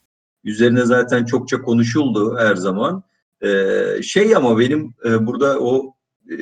[0.44, 3.02] Üzerine zaten çokça konuşuldu her zaman.
[3.42, 5.94] Ee, şey ama benim e, burada o
[6.30, 6.34] e,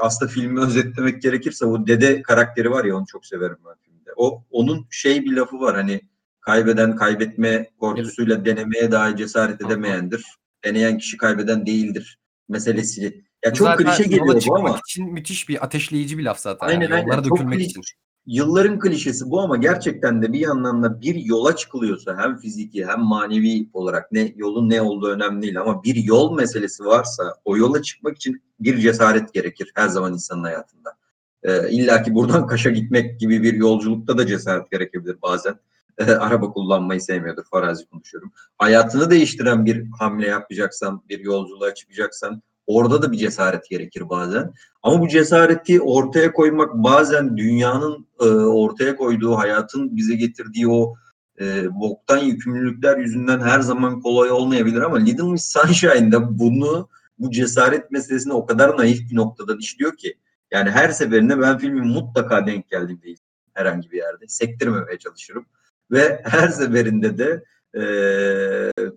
[0.00, 4.10] aslında filmi özetlemek gerekirse o dede karakteri var ya onu çok severim ben filmde.
[4.16, 6.00] O onun şey bir lafı var hani
[6.40, 10.24] kaybeden kaybetme korkusuyla denemeye dahi cesaret edemeyendir.
[10.64, 13.24] Deneyen kişi kaybeden değildir meselesi.
[13.44, 16.66] Ya çok zaten klişe geliyor bu ama için müthiş bir ateşleyici bir laf zaten.
[16.66, 16.94] Aynen, yani.
[16.94, 17.06] aynen.
[17.06, 17.70] Yollara Çok dökülmek klişe.
[17.70, 17.82] için.
[18.26, 23.00] yılların klişesi bu ama gerçekten de bir yandan da bir yola çıkılıyorsa hem fiziki hem
[23.00, 27.82] manevi olarak ne yolun ne olduğu önemli değil ama bir yol meselesi varsa o yola
[27.82, 30.96] çıkmak için bir cesaret gerekir her zaman insanın hayatında.
[31.42, 35.54] Ee, İlla ki buradan Kaş'a gitmek gibi bir yolculukta da cesaret gerekebilir bazen.
[36.18, 38.32] Araba kullanmayı sevmiyordur farazi konuşuyorum.
[38.58, 44.52] Hayatını değiştiren bir hamle yapacaksan, bir yolculuğa çıkacaksan orada da bir cesaret gerekir bazen.
[44.82, 50.94] Ama bu cesareti ortaya koymak bazen dünyanın e, ortaya koyduğu, hayatın bize getirdiği o
[51.40, 57.90] e, boktan yükümlülükler yüzünden her zaman kolay olmayabilir ama Little Miss Sunshine'da bunu bu cesaret
[57.90, 60.14] meselesini o kadar naif bir noktadan işliyor ki
[60.50, 65.46] yani her seferinde ben filmin mutlaka denk geldiğimde izlerim herhangi bir yerde sektirmemeye çalışırım
[65.90, 67.44] ve her seferinde de
[67.80, 67.84] e,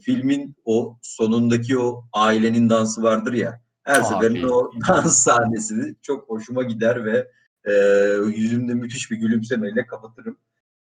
[0.01, 4.05] filmin o sonundaki o ailenin dansı vardır ya her Abi.
[4.05, 7.27] seferinde o dans sahnesini çok hoşuma gider ve
[7.65, 7.73] e,
[8.35, 10.37] yüzümde müthiş bir gülümsemeyle kapatırım.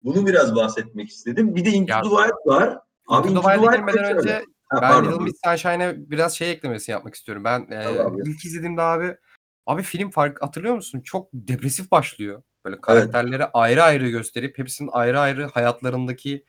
[0.05, 1.57] Bunu biraz bahsetmek istedim.
[1.57, 2.79] Bir de Into the Wild var.
[3.09, 4.19] Abi Into the Wild de girmeden şöyle.
[4.19, 7.45] önce Ha, ben pardon, Little Miss Sunshine'e biraz şey eklemesi yapmak istiyorum.
[7.45, 8.31] Ben e, abi.
[8.31, 9.17] ilk izlediğimde abi
[9.67, 11.01] abi film fark hatırlıyor musun?
[11.01, 12.43] Çok depresif başlıyor.
[12.65, 16.45] Böyle karakterleri ayrı ayrı gösterip hepsinin ayrı ayrı hayatlarındaki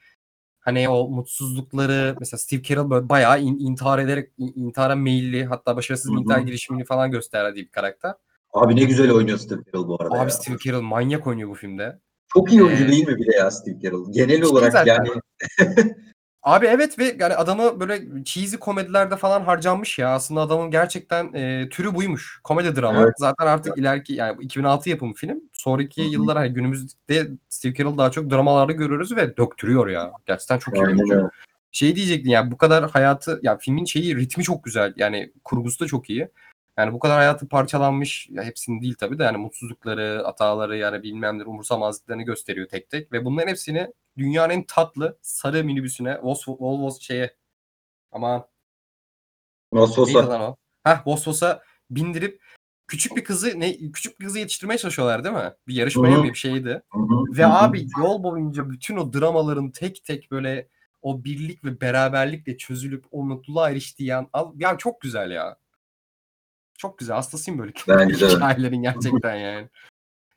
[0.59, 5.75] hani o mutsuzlukları mesela Steve Carell böyle bayağı in- intihar ederek in- intihara meyilli hatta
[5.75, 6.23] başarısız bir Hı hı.
[6.23, 8.13] intihar girişimini falan gösterdiği bir karakter.
[8.53, 10.29] Abi ne güzel oynuyor Steve Carell bu arada Abi ya.
[10.29, 11.99] Steve Carell manyak oynuyor bu filmde.
[12.33, 14.11] Çok iyi oyuncu Ee, değil mi bir de ya Steve Carell?
[14.11, 14.95] Genel olarak zaten.
[15.05, 15.09] yani
[16.43, 20.09] Abi evet ve yani adamı böyle cheesy komedilerde falan harcanmış ya.
[20.09, 22.39] Aslında adamın gerçekten e, türü buymuş.
[22.43, 23.01] Komedi drama.
[23.01, 23.13] Evet.
[23.17, 25.41] Zaten artık ileriki yani bu 2006 yapımı film.
[25.53, 26.11] Sonraki Hı hı.
[26.11, 30.11] yıllar hani günümüzde Steve Carell daha çok dramalarda görüyoruz ve döktürüyor ya.
[30.25, 31.29] Gerçekten çok iyi oyuncu.
[31.71, 34.93] Şey diyecektin yani bu kadar hayatı ya filmin şeyi ritmi çok güzel.
[34.97, 36.29] Yani kurgusu da çok iyi.
[36.77, 41.45] Yani bu kadar hayatı parçalanmış ya hepsinin değil tabii de yani mutsuzlukları, hataları yani bilmemleri,
[41.47, 47.35] umursamazlıklarını gösteriyor tek tek ve bunların hepsini dünyanın en tatlı sarı minibüsüne Volvo şeye
[48.11, 48.47] ama
[50.41, 50.55] o?
[50.83, 52.41] Heh Vosvos'a bindirip
[52.87, 55.53] küçük bir kızı ne küçük bir kızı yetiştirmeye çalışıyorlar değil mi?
[55.67, 56.81] Bir yarışmaya mı bir şeydi.
[56.93, 60.67] Hı hı, Ve abi yol boyunca bütün o dramaların tek tek böyle
[61.01, 65.57] o birlik ve beraberlikle çözülüp o mutluluğa eriştiği an al- ya çok güzel ya.
[66.83, 67.15] Çok güzel.
[67.15, 69.69] Hastasıyım böyle Bence hikayelerin gerçekten yani.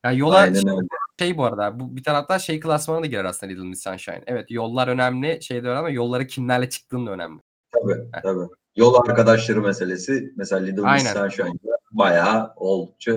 [0.04, 0.86] Yani yola Aynen öyle.
[1.18, 4.22] şey bu arada bu bir taraftan şey klasmanına da girer aslında Little Miss Sunshine.
[4.26, 7.40] Evet yollar önemli şey de önemli ama yollara kimlerle çıktığın da önemli.
[7.72, 8.22] Tabii, Heh.
[8.22, 8.48] tabii.
[8.76, 11.12] Yol arkadaşları meselesi mesela Little Miss.
[11.12, 13.12] Sunshine'da bayağı oldukça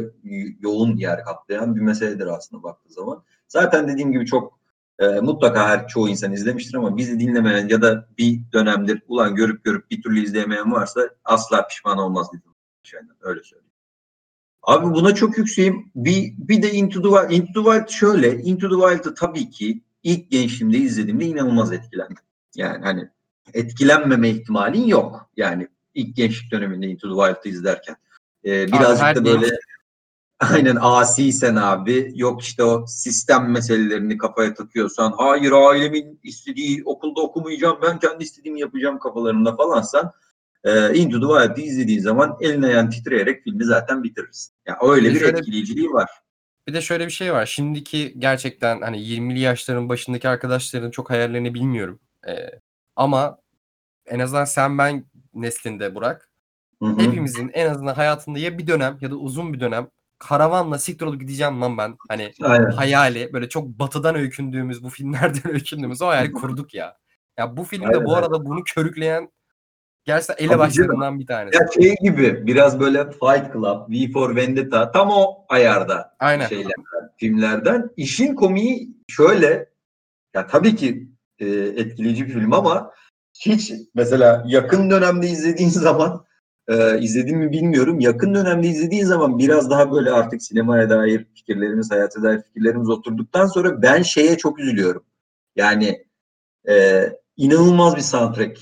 [0.60, 3.24] yoğun yer kaplayan bir meseledir aslında baktığı zaman.
[3.48, 4.60] Zaten dediğim gibi çok
[5.00, 9.64] e, mutlaka her çoğu insan izlemiştir ama bizi dinlemeyen ya da bir dönemdir ulan görüp
[9.64, 12.49] görüp bir türlü izleyemeyen varsa asla pişman olmaz Little
[12.90, 13.16] Sunshine'dan.
[13.22, 13.72] Öyle söyleyeyim.
[14.64, 15.92] Abi buna çok yükseğim.
[15.96, 17.42] Bir, bir de Into the Wild.
[17.42, 18.38] Into the Wild şöyle.
[18.38, 22.24] Into the Wild'ı tabii ki ilk gençliğimde izlediğimde inanılmaz etkilendim.
[22.56, 23.10] Yani hani
[23.54, 25.30] etkilenmeme ihtimalin yok.
[25.38, 27.96] Yani ilk gençlik döneminde Into the Wild'ı izlerken.
[28.46, 29.56] Ee, birazcık her da genç- böyle
[30.40, 37.80] aynen asiysen abi yok işte o sistem meselelerini kafaya takıyorsan hayır ailemin istediği okulda okumayacağım
[37.82, 40.12] ben kendi istediğimi yapacağım kafalarında falansan
[40.64, 44.54] e, Into the Wild'ı izlediğin zaman elin ayağın titreyerek filmi zaten bitirirsin.
[44.68, 46.10] Yani öyle Bir bir şöyle- etkileyiciliği var.
[46.68, 47.46] Bir de şöyle bir şey var.
[47.46, 52.00] Şimdiki gerçekten hani 20'li yaşların başındaki arkadaşların çok hayallerini bilmiyorum.
[52.28, 52.34] Ee,
[52.96, 53.38] ama
[54.06, 56.30] en azından sen ben neslinde Burak
[56.82, 57.00] Hı hı.
[57.00, 59.88] Hepimizin en azından hayatında ya bir dönem ya da uzun bir dönem
[60.20, 61.96] karavanla siktir olup gideceğim lan ben.
[62.10, 62.72] Hani Aynen.
[62.72, 66.98] hayali böyle çok batıdan öykündüğümüz bu filmlerden öykündüğümüz o hayali kurduk ya.
[67.38, 69.30] Ya bu filmde Aynen, bu arada bunu körükleyen
[70.06, 70.62] gerçekten Tabii canım.
[70.62, 71.58] elebaşlarından bir tanesi.
[71.58, 76.48] Ya şey gibi biraz böyle Fight Club, V for Vendetta tam o ayarda Aynen.
[76.48, 77.90] şeylerden, filmlerden.
[77.98, 79.70] İşin komiği şöyle
[80.36, 81.10] ya tabii ki
[81.40, 82.92] e, etkileyici bir film ama
[83.40, 86.26] hiç mesela yakın dönemde izlediğin zaman
[86.68, 88.00] e, izledim mi bilmiyorum.
[88.00, 93.46] Yakın dönemde izlediğin zaman biraz daha böyle artık sinemaya dair fikirlerimiz, hayata dair fikirlerimiz oturduktan
[93.48, 95.04] sonra ben şeye çok üzülüyorum.
[95.56, 96.06] Yani
[96.70, 97.06] e,
[97.38, 98.60] inanılmaz bir soundtrack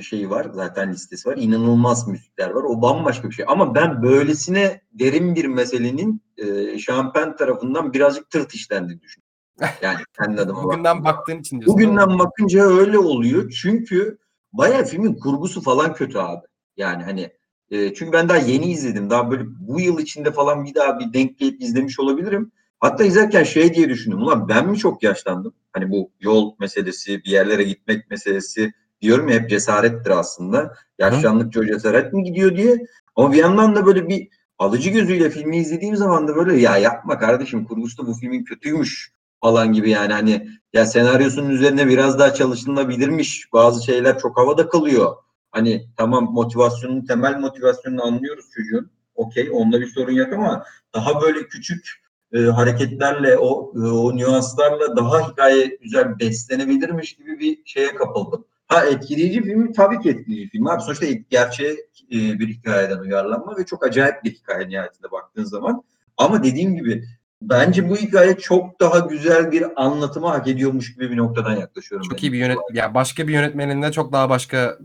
[0.00, 0.46] şeyi var.
[0.52, 1.36] Zaten listesi var.
[1.36, 2.62] İnanılmaz müzikler var.
[2.62, 3.44] O bambaşka bir şey.
[3.48, 9.28] Ama ben böylesine derin bir meselenin e, Şampen tarafından birazcık tırt işlendiğini düşünüyorum.
[9.82, 11.04] Yani kendi adıma Bugünden baktığımda.
[11.04, 11.74] baktığın için diyorsun.
[11.74, 13.50] Bugünden bakınca öyle oluyor.
[13.62, 14.18] Çünkü
[14.52, 16.46] bayağı filmin kurgusu falan kötü abi.
[16.76, 17.30] Yani hani
[17.70, 19.10] e, çünkü ben daha yeni izledim.
[19.10, 22.52] Daha böyle bu yıl içinde falan bir daha bir denk gelip izlemiş olabilirim.
[22.80, 24.22] Hatta izlerken şey diye düşündüm.
[24.22, 25.54] Ulan ben mi çok yaşlandım?
[25.72, 30.74] Hani bu yol meselesi, bir yerlere gitmek meselesi diyorum ya hep cesarettir aslında.
[30.98, 32.86] Yaşlandıkça o cesaret mi gidiyor diye.
[33.16, 37.18] Ama bir yandan da böyle bir alıcı gözüyle filmi izlediğim zaman da böyle ya yapma
[37.18, 43.52] kardeşim kurgusu bu filmin kötüymüş falan gibi yani hani ya senaryosunun üzerine biraz daha çalışılabilirmiş.
[43.52, 45.16] Bazı şeyler çok havada kalıyor.
[45.50, 48.90] Hani tamam motivasyonun temel motivasyonunu anlıyoruz çocuğun.
[49.14, 54.96] Okey onda bir sorun yok ama daha böyle küçük e, hareketlerle o e, o nüanslarla
[54.96, 58.44] daha hikaye güzel beslenebilirmiş gibi bir şeye kapıldım.
[58.68, 59.72] Ha etkileyici film?
[59.72, 60.66] Tabii ki etkileyici film.
[60.66, 61.72] Abi sonuçta gerçeğe
[62.12, 65.82] e, bir hikayeden uyarlanma ve çok acayip bir hikaye nihayetinde baktığın zaman.
[66.16, 67.04] Ama dediğim gibi
[67.42, 72.08] bence bu hikaye çok daha güzel bir anlatıma hak ediyormuş gibi bir noktadan yaklaşıyorum.
[72.08, 72.22] Çok ben.
[72.22, 74.78] iyi bir yönet ya başka bir yönetmenin de çok daha başka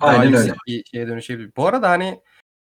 [0.00, 0.54] daha Aynen öyle.
[0.66, 1.52] bir şeye dönüşebilir.
[1.56, 2.20] Bu arada hani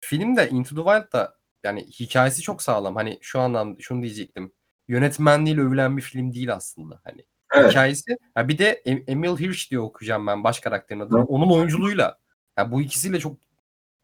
[0.01, 2.97] filmde Into the Wild da yani hikayesi çok sağlam.
[2.97, 4.53] Hani şu anlamda şunu diyecektim.
[4.89, 7.01] Yönetmenliğiyle övülen bir film değil aslında.
[7.05, 7.25] Hani
[7.57, 7.71] Evet.
[7.71, 8.17] hikayesi.
[8.35, 11.21] Ha bir de Em- Emil Hirsch diye okuyacağım ben baş karakterin adını.
[11.21, 11.25] Hı.
[11.25, 12.19] Onun oyunculuğuyla.
[12.59, 13.37] Ya bu ikisiyle çok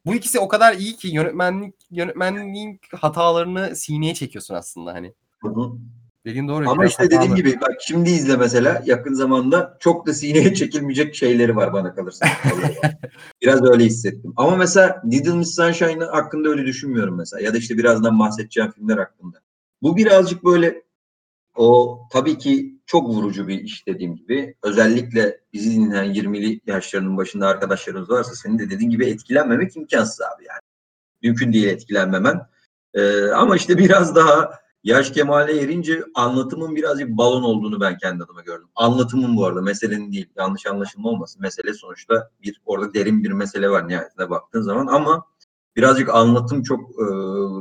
[0.06, 5.14] bu ikisi o kadar iyi ki yönetmenlik yönetmenliğin hatalarını sineye çekiyorsun aslında hani.
[5.42, 5.72] Hı hı.
[6.26, 6.70] Dediğin doğru.
[6.70, 7.36] Ama işte dediğim hatalı.
[7.36, 12.26] gibi bak şimdi izle mesela yakın zamanda çok da sineye çekilmeyecek şeyleri var bana kalırsa.
[13.42, 14.32] biraz öyle hissettim.
[14.36, 17.42] Ama mesela Little Miss Sunshine hakkında öyle düşünmüyorum mesela.
[17.42, 19.38] Ya da işte birazdan bahsedeceğim filmler hakkında.
[19.82, 20.82] Bu birazcık böyle
[21.56, 24.54] o tabii ki çok vurucu bir iş dediğim gibi.
[24.62, 30.44] Özellikle bizi dinleyen 20'li yaşlarının başında arkadaşlarımız varsa senin de dediğin gibi etkilenmemek imkansız abi
[30.48, 30.60] yani.
[31.22, 32.40] Mümkün değil etkilenmemen.
[32.94, 34.50] Ee, ama işte biraz daha
[34.84, 38.68] yaş kemale erince anlatımın birazcık balon olduğunu ben kendi adıma gördüm.
[38.74, 40.28] Anlatımın bu arada meselenin değil.
[40.36, 41.42] Yanlış anlaşılma olmasın.
[41.42, 45.26] Mesele sonuçta bir orada derin bir mesele var nihayetinde baktığın zaman ama
[45.76, 47.04] birazcık anlatım çok e,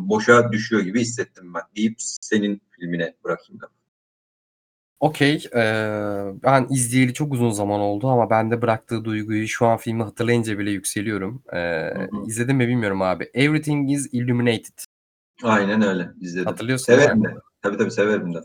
[0.09, 3.67] boşa düşüyor gibi hissettim ben deyip senin filmine bırakayım da.
[5.01, 5.43] Okey.
[5.55, 10.59] eee, ben izleyeli çok uzun zaman oldu ama bende bıraktığı duyguyu şu an filmi hatırlayınca
[10.59, 11.43] bile yükseliyorum.
[11.53, 12.25] Eee Hı hı.
[12.27, 13.29] izledim mi bilmiyorum abi.
[13.33, 14.79] Everything is Illuminated.
[15.43, 16.45] Aynen öyle izledim.
[16.45, 17.05] Hatırlıyorsun değil mi?
[17.05, 17.29] Severim de.
[17.61, 18.39] Tabii tabii severim de.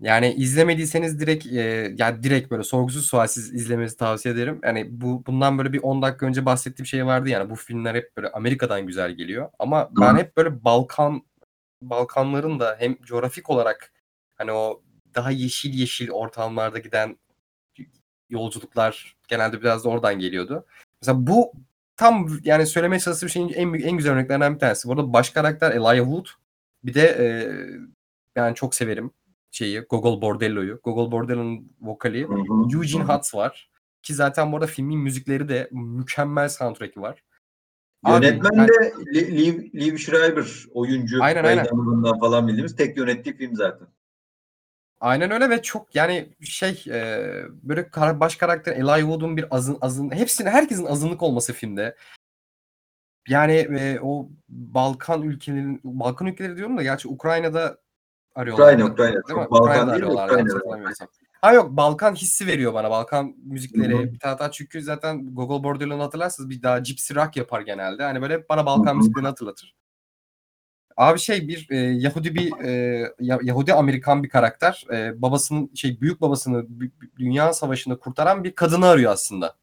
[0.00, 4.60] Yani izlemediyseniz direkt eee yani direkt böyle sorgusuz sualsiz izlemenizi tavsiye ederim.
[4.64, 8.16] Yani bu bundan böyle bir 10 dakika önce bahsettiğim şey vardı yani bu filmler hep
[8.16, 9.48] böyle Amerika'dan güzel geliyor.
[9.58, 11.22] Ama ben hep böyle Balkan
[11.82, 13.92] Balkanların da hem coğrafik olarak
[14.36, 14.82] hani o
[15.16, 17.16] daha yeşil yeşil ortamlarda giden
[18.30, 20.66] yolculuklar genelde biraz da oradan geliyordu.
[21.02, 21.52] Mesela bu
[21.96, 24.88] tam yani söylemeye çalıştığım şeyin en büyük- en güzel örneklerinden bir tanesi.
[24.88, 26.26] Bu arada baş karakter Elijah Wood.
[26.84, 27.26] Bir de e,
[28.36, 29.10] ben çok severim
[29.50, 30.80] şeyi Gogol Bordello'yu.
[30.84, 32.76] Gogol Bordello'nun vokali Hı hı.
[32.76, 33.04] Eugene.
[33.04, 33.70] Hutz var.
[34.02, 37.22] Ki zaten bu arada filmin müzikleri de mükemmel soundtrack'i var.
[38.08, 41.22] Yönetmen de Li- Liv, Liv Schreiber oyuncu.
[41.22, 41.66] Aynen, aynen.
[42.20, 43.88] Falan bildiğimiz tek yönettiği film zaten.
[45.00, 47.30] Aynen öyle ve çok yani şey e,
[47.62, 51.96] böyle kara- baş karakter Elijah Wood'un bir azın azın hepsinin herkesin azınlık olması filmde.
[53.28, 57.78] Yani e, o Balkan ülkelerinin Balkan ülkeleri diyorum da gerçi Ukrayna'da
[58.34, 58.64] arıyorlar.
[58.64, 59.12] Ukrayna, Ukrayna.
[59.28, 59.46] Değil mi?
[59.50, 60.38] Balkan Ukrayna'da değil de arıyorlar Ukrayna.
[60.38, 61.08] yanlış hatırlamıyorsam.
[61.40, 62.90] Ha yok Balkan hissi veriyor bana.
[62.90, 64.12] Balkan müzikleri Hı hı.
[64.12, 68.02] bir tane çünkü zaten Gogol Bordello'nu hatırlarsanız bir daha Gypsy Rock yapar genelde.
[68.02, 68.96] Hani böyle bana Balkan Hı hı.
[68.96, 69.74] müziklerini hatırlatır.
[70.96, 72.70] Abi şey bir e, Yahudi bir e,
[73.20, 74.86] Ya- Yahudi Amerikan bir karakter.
[74.92, 76.66] E, babasının şey büyük babasını
[77.18, 79.54] Dünya Savaşı'nda kurtaran bir kadını arıyor aslında.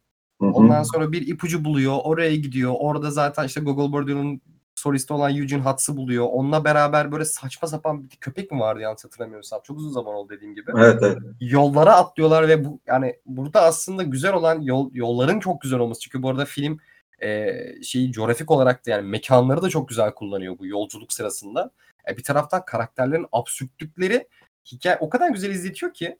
[0.41, 0.51] Hı hı.
[0.51, 1.97] Ondan sonra bir ipucu buluyor.
[2.03, 2.73] Oraya gidiyor.
[2.79, 4.41] Orada zaten işte Gogol Bordello'nun
[4.75, 6.27] solisti olan Eugene Hutz'ı buluyor.
[6.31, 9.61] Onunla beraber böyle saçma sapan bir köpek mi vardı yanlış hatırlamıyorsam.
[9.63, 10.71] Çok uzun zaman oldu dediğim gibi.
[10.77, 11.17] Evet evet.
[11.39, 16.01] Yollara atlıyorlar ve bu yani burada aslında güzel olan yol, yolların çok güzel olması.
[16.01, 16.79] Çünkü bu arada film
[17.23, 21.71] eee, şeyi coğrafik olarak da yani mekânları da çok güzel kullanıyor bu yolculuk sırasında.
[22.09, 24.27] E, bir taraftan karakterlerin absürtlükleri
[24.71, 26.17] hikâye o kadar güzel izletiyor ki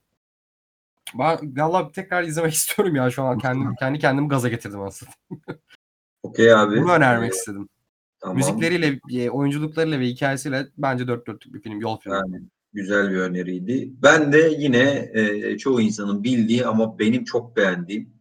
[1.16, 5.12] ben valla tekrar izlemek istiyorum ya şu an kendim kendi kendimi gaza getirdim aslında.
[6.24, 6.82] Okey abi.
[6.82, 7.70] Bunu önermek Eee, istedim.
[8.20, 8.38] tamam.
[8.38, 12.16] Müzikleriyle, eee, oyunculuklarıyla ve hikâyesiyle bence dört dörtlük bir film, yol filmi.
[12.16, 12.42] Yani
[12.74, 13.90] güzel bir öneriydi.
[14.04, 18.13] Ben de yine eee, çoğu insanın bildiği ama benim çok beğendiğim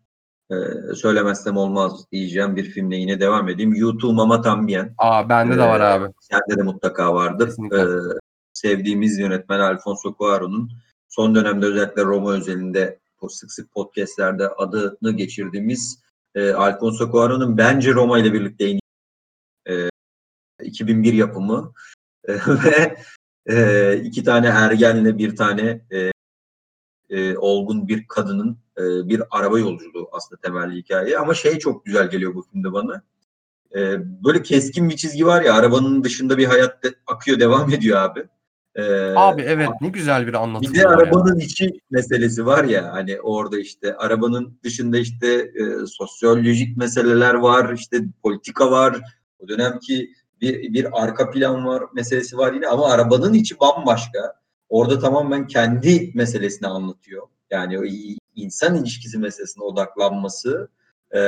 [0.53, 3.75] eee, söylemezsem olmaz diyeceğim bir filmle yine devam edeyim.
[3.75, 4.95] You Too Mama Tambien.
[4.99, 5.29] A!
[5.29, 6.13] Bende de var Eee, abi.
[6.21, 7.47] sende de mutlaka vardır.
[7.47, 7.77] Kesinlikle.
[7.79, 8.19] Eee,
[8.53, 10.71] sevdiğimiz yönetmen Alfonso Cuarón'un
[11.09, 12.99] son dönemde özellikle Roma özelinde
[13.31, 16.03] sık sık podcast'lerde adını geçirdiğimiz
[16.37, 18.79] eee, Alfonso Cuarón'un bence Roma ile birlikte en
[19.69, 19.91] eee,
[20.63, 21.73] 2001 yapımı
[22.49, 22.97] ve
[23.49, 26.12] eee, iki tane ergenle bir tane eee,
[27.13, 32.11] eee, olgun bir kadının eee, bir araba yolculuğu aslında temelli hikaye ama şey çok güzel
[32.11, 33.03] geliyor bu filmde bana.
[33.75, 37.99] Eee, böyle keskin bir çizgi var ya arabanın dışında bir hayat de- akıyor devam ediyor
[37.99, 38.25] abi.
[38.77, 40.97] Eee, Abi evet ne güzel bir bir anlatım de var ya.
[40.97, 47.73] arabanın içi meselesi var ya hani orada işte arabanın dışında işte e, sosyolojik meseleler var
[47.75, 49.01] işte politika var
[49.39, 54.42] o dönemki bir, bir arka plan var meselesi var yine ama arabanın içi bambaşka
[54.73, 57.27] orada tamamen kendi meselesini anlatıyor.
[57.51, 57.83] Yani o
[58.37, 60.69] insan ilişkisi meselesine odaklanması
[61.11, 61.21] e,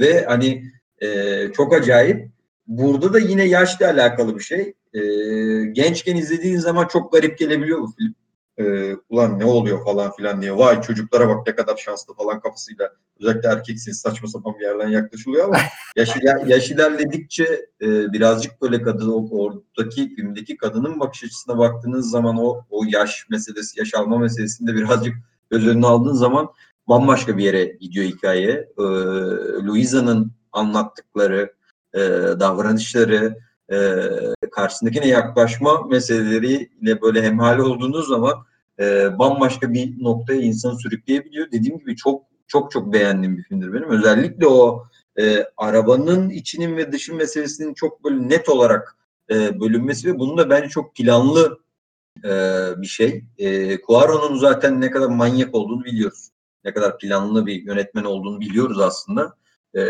[0.00, 0.64] ve hani
[0.98, 1.08] e,
[1.52, 2.30] çok acayip.
[2.66, 4.74] Burada da yine yaşla alakalı bir şey.
[4.94, 5.00] E,
[5.64, 8.14] gençken izlediğin zaman çok garip gelebiliyor bu film
[8.58, 9.84] e, ulan ne oluyor?
[9.84, 10.56] falan filan diye.
[10.56, 12.92] Vay çocuklara bak ne kadar şanslı falan kafasıyla.
[13.20, 15.56] Özellikle erkeksiniz saçma sapan bir yerden yaklaşılıyor ama
[15.96, 16.16] yaş,
[16.46, 17.44] yaş ilerledikçe
[17.82, 23.26] e, birazcık böyle kadın o- oradaki filmdeki kadının bakış açısına baktığınız zaman o o yaş
[23.30, 25.14] meselesi yaş alma meselesini de birazcık
[25.50, 26.48] göz önüne aldığın zaman
[26.88, 28.50] bambaşka bir yere gidiyor hikaye.
[28.78, 28.82] E,
[29.66, 31.52] Louisa'nın anlattıkları
[31.94, 32.00] e,
[32.40, 33.38] davranışları
[33.72, 33.76] e,
[34.50, 38.34] karşısındakine yaklaşma meseleleriyle böyle hemhal olduğunuz zaman
[38.80, 41.50] e, bambaşka bir noktaya insanı sürükleyebiliyor.
[41.52, 43.90] Dediğim gibi çok çok çok beğendiğim bir filmdir benim.
[43.90, 44.86] Özellikle o
[45.20, 48.96] e, arabanın içinin ve dışın meselesinin çok böyle net olarak
[49.30, 51.58] e, bölünmesi ve bunun da bence çok planlı
[52.24, 52.30] e,
[52.76, 53.24] bir şey.
[53.38, 56.28] E, Cuarón'un zaten ne kadar manyak olduğunu biliyoruz.
[56.64, 59.34] Ne kadar planlı bir yönetmen olduğunu biliyoruz aslında.
[59.74, 59.80] E,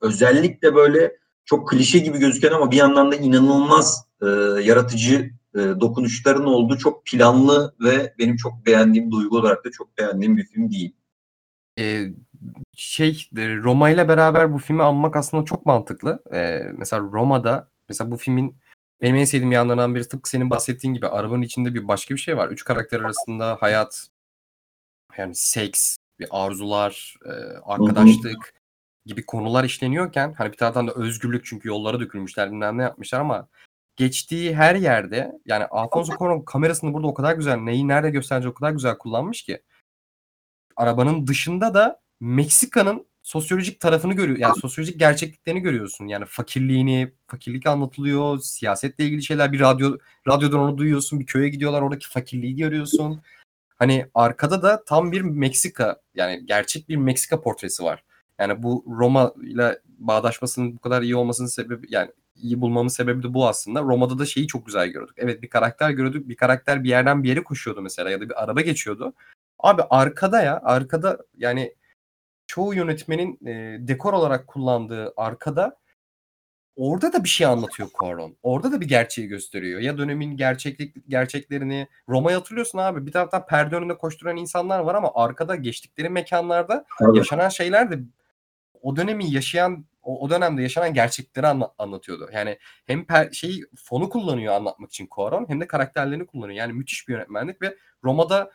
[0.00, 4.26] özellikle böyle çok klişe gibi gözüken ama bir yandan da inanılmaz e,
[4.62, 10.36] yaratıcı e, dokunuşların olduğu çok planlı ve benim çok beğendiğim duygu olarak da çok beğendiğim
[10.36, 10.92] bir film değil.
[11.76, 12.14] Eee,
[12.72, 16.22] şey e, Roma ile beraber bu filmi anmak aslında çok mantıklı.
[16.32, 18.56] Eee, mesela Roma'da mesela bu filmin
[19.02, 22.36] benim en sevdiğim yanlarından biri tıpkı senin bahsettiğin gibi arabanın içinde bir başka bir şey
[22.36, 22.48] var.
[22.48, 24.08] Üç karakter arasında hayat
[25.18, 27.32] yani seks, bir arzular, eee,
[27.64, 28.55] arkadaşlık
[29.06, 33.48] gibi konular işleniyorken hani bir taraftan da özgürlük çünkü yollara dökülmüşler bilmem ne yapmışlar ama
[33.96, 38.54] geçtiği her yerde yani Alfonso Cuarón kamerasını burada o kadar güzel neyi nerede gösterecek o
[38.54, 39.62] kadar güzel kullanmış ki
[40.76, 44.38] arabanın dışında da Meksika'nın sosyolojik tarafını görüyor.
[44.38, 46.06] Yani sosyolojik gerçekliklerini görüyorsun.
[46.06, 51.20] Yani fakirliğini, fakirlik anlatılıyor, siyasetle ilgili şeyler bir radyo radyodan onu duyuyorsun.
[51.20, 53.22] Bir köye gidiyorlar, oradaki fakirliği görüyorsun.
[53.78, 58.04] Hani arkada da tam bir Meksika yani gerçek bir Meksika portresi var.
[58.40, 63.34] Yani bu Roma ile bağdaşmasının bu kadar iyi olmasının sebebi yani iyi bulmamın sebebi de
[63.34, 63.82] bu aslında.
[63.82, 65.16] Roma'da da şeyi çok güzel gördük.
[65.18, 66.28] Evet bir karakter gördük.
[66.28, 69.14] Bir karakter bir yerden bir yere koşuyordu mesela ya da bir araba geçiyordu.
[69.58, 71.74] Abi arkada ya arkada yani
[72.46, 75.78] çoğu yönetmenin e, dekor olarak kullandığı arkada
[76.76, 78.34] orada da bir şey anlatıyor Cuarón.
[78.42, 79.80] Orada da bir gerçeği gösteriyor.
[79.80, 83.06] Ya dönemin gerçeklik gerçeklerini Roma'yı hatırlıyorsun abi.
[83.06, 87.18] Bir taraftan perde önünde koşturan insanlar var ama arkada geçtikleri mekanlarda Tabii.
[87.18, 87.98] yaşanan şeyler de
[88.82, 92.28] o dönemi yaşayan o, o dönemde yaşanan gerçekleri anla- anlatıyordu.
[92.32, 96.58] Yani hem per, şeyi fonu kullanıyor anlatmak için Cuarón hem de karakterlerini kullanıyor.
[96.58, 98.50] Yani müthiş bir yönetmenlik ve Roma'da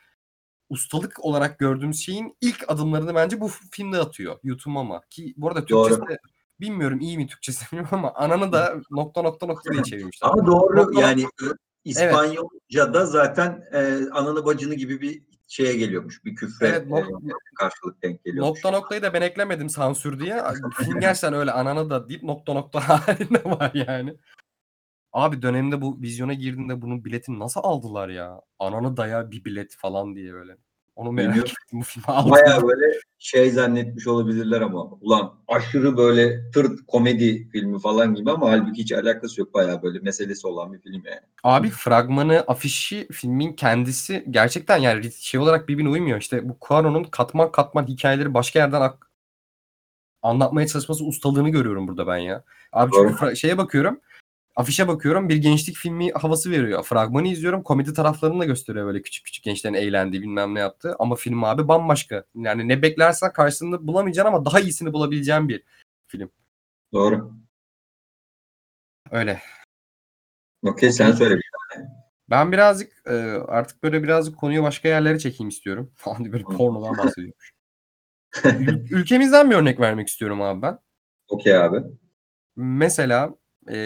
[0.69, 4.39] ustalık olarak gördüğümüz şeyin ilk adımlarını bence bu filmde atıyor.
[4.43, 5.65] YouTube ama ki bu arada.
[5.65, 6.19] Türkçesi de
[6.59, 10.29] bilmiyorum iyi mi Türkçesi bilmiyorum ama ananı da nokta nokta nokta diye çevirmişler.
[10.29, 11.45] Ama doğru Nokta- yani e,
[11.83, 13.79] İspanyolca'da zaten e,
[14.11, 16.25] ananı bacını gibi bir şeye geliyormuş.
[16.25, 18.49] Bir küfre Evet, nok- e, karşılık denk geliyormuş.
[18.49, 20.43] Nokta noktayı da ben eklemedim sansür diye.
[20.99, 24.17] Gerçekten öyle ananı da deyip nokta nokta halinde var yani.
[25.13, 28.41] Abi dönemde bu vizyona girdiğinde bunun biletini nasıl aldılar ya?
[28.59, 30.57] Ananı daya bir bilet falan diye böyle.
[30.95, 31.53] Onu merak Bilmiyorum.
[31.65, 32.31] ettim bu filmi aldım.
[32.31, 32.85] Baya böyle
[33.19, 38.91] şey zannetmiş olabilirler ama ulan aşırı böyle tırt komedi filmi falan gibi ama halbuki hiç
[38.91, 39.53] alakası yok.
[39.53, 41.19] Baya böyle meselesi olan bir film yani.
[41.43, 46.19] Abi fragmanı, afişi, filmin kendisi gerçekten yani şey olarak birbirine uymuyor.
[46.19, 49.11] İşte bu Cuarón'un katman katman hikayeleri başka yerden ak-
[50.21, 52.43] anlatmaya çalışması ustalığını görüyorum burada ben ya.
[52.73, 53.09] Abi Doğru.
[53.09, 53.99] çünkü fra- şeye bakıyorum.
[54.55, 56.83] Afişe bakıyorum bir gençlik filmi havası veriyor.
[56.83, 60.95] Fragmanı izliyorum komedi taraflarını da gösteriyor böyle küçük küçük gençlerin eğlendiği bilmem ne yaptığı.
[60.99, 62.23] Ama film abi bambaşka.
[62.35, 65.63] Yani ne beklersen karşısında bulamayacaksın ama daha iyisini bulabileceğin bir
[66.07, 66.31] film.
[66.93, 67.33] Doğru.
[69.11, 69.41] Öyle.
[70.63, 71.35] Okey sen söyle.
[71.35, 71.51] bir
[72.29, 73.13] Ben birazcık e,
[73.47, 75.91] artık böyle birazcık konuyu başka yerlere çekeyim istiyorum.
[75.95, 77.53] Falan böyle pornodan bahsediyormuş.
[78.43, 80.79] Ül- ülkemizden bir örnek vermek istiyorum abi ben.
[81.27, 81.77] Okey abi.
[82.55, 83.35] Mesela
[83.71, 83.77] e,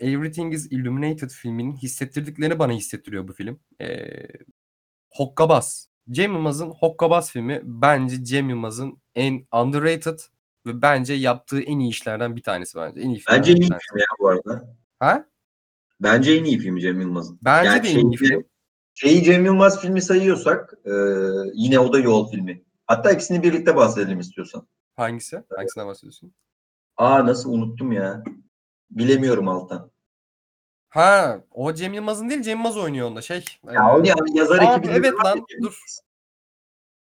[0.00, 3.60] Everything is Illuminated filminin hissettirdiklerini bana hissettiriyor bu film.
[3.80, 4.08] E,
[5.10, 5.88] Hokkabaz.
[6.10, 10.18] Cem Yılmaz'ın Hokkabaz filmi bence Cem Yılmaz'ın en underrated
[10.66, 13.00] ve bence yaptığı en iyi işlerden bir tanesi bence.
[13.00, 14.76] En iyi Bence en iyi film ya bu arada.
[14.98, 15.26] Ha?
[16.00, 17.38] Bence en iyi film Cem Yılmaz'ın.
[17.44, 18.44] Bence Yani de en iyi film.
[18.94, 20.92] Şeyi Cem Yılmaz filmi sayıyorsak e,
[21.54, 22.62] yine o da yol filmi.
[22.86, 24.66] Hatta ikisini birlikte bahsedelim istiyorsan.
[24.96, 25.42] Hangisi?
[25.56, 26.34] Hangisinden bahsediyorsun?
[26.96, 28.24] Aa nasıl unuttum ya.
[28.96, 29.90] Bilemiyorum Altan.
[30.88, 33.44] Ha, o Cem Yılmaz'ın değil, Cem Yılmaz oynuyor onda şey.
[33.72, 35.78] Ya o yani yazar ekibi evet lan, ya dur.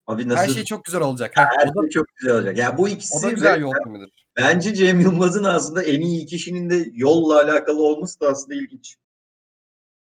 [0.07, 0.43] Abi nasıl?
[0.43, 1.37] her şey çok güzel olacak.
[1.37, 2.57] Ha, her o şey çok güzel olacak.
[2.57, 4.27] Ya bu o ikisi da güzel yol filmidir.
[4.37, 8.97] bence Cem Yılmaz'ın aslında en iyi kişinin de yolla alakalı olması da aslında ilginç.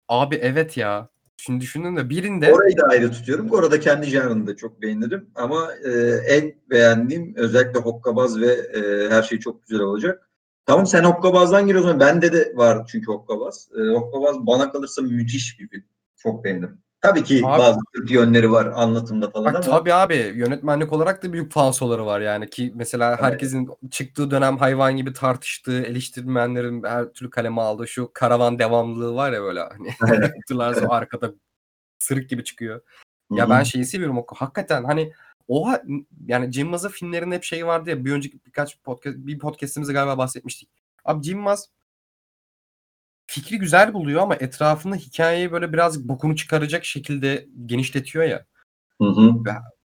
[0.09, 1.09] Abi evet ya.
[1.37, 3.51] Şimdi düşündüm de birinde Orayı da ayrı tutuyorum.
[3.51, 5.31] Orada kendi janrını da çok beğenirim.
[5.35, 5.91] Ama e,
[6.29, 10.30] en beğendiğim özellikle Hokkabaz ve e, her şey çok güzel olacak.
[10.71, 12.01] Tamam sen Hokkabaz'dan gir o zaman.
[12.01, 13.69] Bende de var çünkü Hokkabaz.
[13.79, 15.85] E, Hokkabaz bana kalırsa müthiş bir film.
[16.17, 16.79] Çok beğendim.
[17.01, 21.33] Tabii ki Abi- bazı yönleri var anlatımda falan Bak, ama tabii abi yönetmenlik olarak da
[21.33, 23.23] büyük falsoları var yani ki mesela Evet.
[23.23, 29.33] herkesin çıktığı dönem hayvan gibi tartıştığı, eleştirmenlerin her türlü kaleme aldığı şu karavan devamlılığı var
[29.33, 29.89] ya böyle hani
[30.89, 31.33] o arkada
[31.99, 32.81] sırık gibi çıkıyor.
[33.31, 33.51] Ya Hı hı.
[33.51, 35.13] ben şeyi seviyorum o hakikaten hani
[35.51, 35.83] oha
[36.27, 40.19] yani Jim Maz'a filmlerinde hep şey vardı ya bir önceki birkaç podcast bir podcast'imizde galiba
[40.19, 40.69] bahsetmiştik.
[41.05, 41.69] Abi Jim Maz
[43.27, 48.47] fikri güzel buluyor ama etrafında hikayeyi böyle birazcık bokunu çıkaracak şekilde genişletiyor ya.
[49.01, 49.45] Hı hı.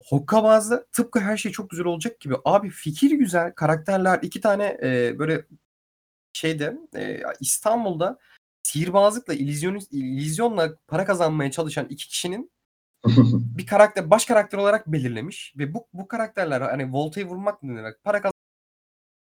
[0.05, 2.35] Hokkabaz'da tıpkı her şey çok güzel olacak gibi.
[2.45, 5.45] Abi fikir güzel, karakterler iki tane e, böyle
[6.33, 8.19] şeyde e, İstanbul'da
[8.63, 12.51] sihirbazlıkla, illüzyon, illüzyonla para kazanmaya çalışan iki kişinin
[13.59, 18.05] bir karakter, baş karakter olarak belirlemiş ve bu bu karakterler hani voltayı vurmak demek?
[18.05, 18.21] Para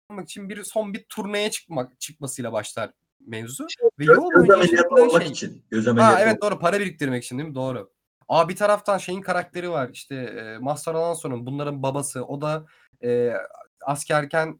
[0.10, 2.92] kazanmak için bir son bir turneye çıkmak çıkmasıyla başlar
[3.28, 3.68] mevzu
[4.00, 5.32] ve yol Göz ameliyatı olmak şey.
[5.32, 5.66] için.
[5.72, 7.56] Göz Ha ameliyatı evet olmak- doğru para biriktirmek için değil mi?
[7.56, 7.94] Doğru.
[8.30, 12.66] Aa bir taraftan şeyin karakteri var işte e, Mazhar Alanson'un bunların babası o da
[13.04, 13.34] e,
[13.82, 14.60] askerken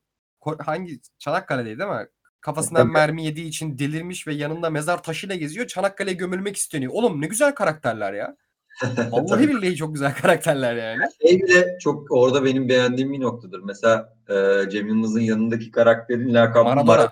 [0.60, 2.08] hangi Çanakkale'deydi değil mi?
[2.42, 5.68] Kafasından mermi yediği için delirmiş ve yanında mezar taşıyla geziyor.
[5.68, 6.92] Çanakkale'ye gömülmek isteniyor.
[6.96, 8.38] Oğlum ne güzel karakterler ya.
[9.12, 11.04] Vallahi billahi çok güzel karakterler yani.
[11.22, 13.60] Şey bile çok orada benim beğendiğim bir noktadır.
[13.60, 16.84] Mesela e, Cem Yılmaz'ın yanındaki karakterin lakabı Maradona.
[16.84, 17.12] Maradona.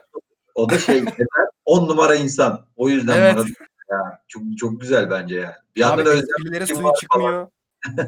[0.56, 1.04] O da şey
[1.66, 2.66] on numara insan.
[2.76, 3.36] O yüzden Evet.
[3.36, 3.54] Maradona.
[3.92, 5.54] Ya, çok çok güzel bence yani.
[5.76, 7.48] Bir Abi yandan Özlem, esprilere Tekin suyu çıkmıyor.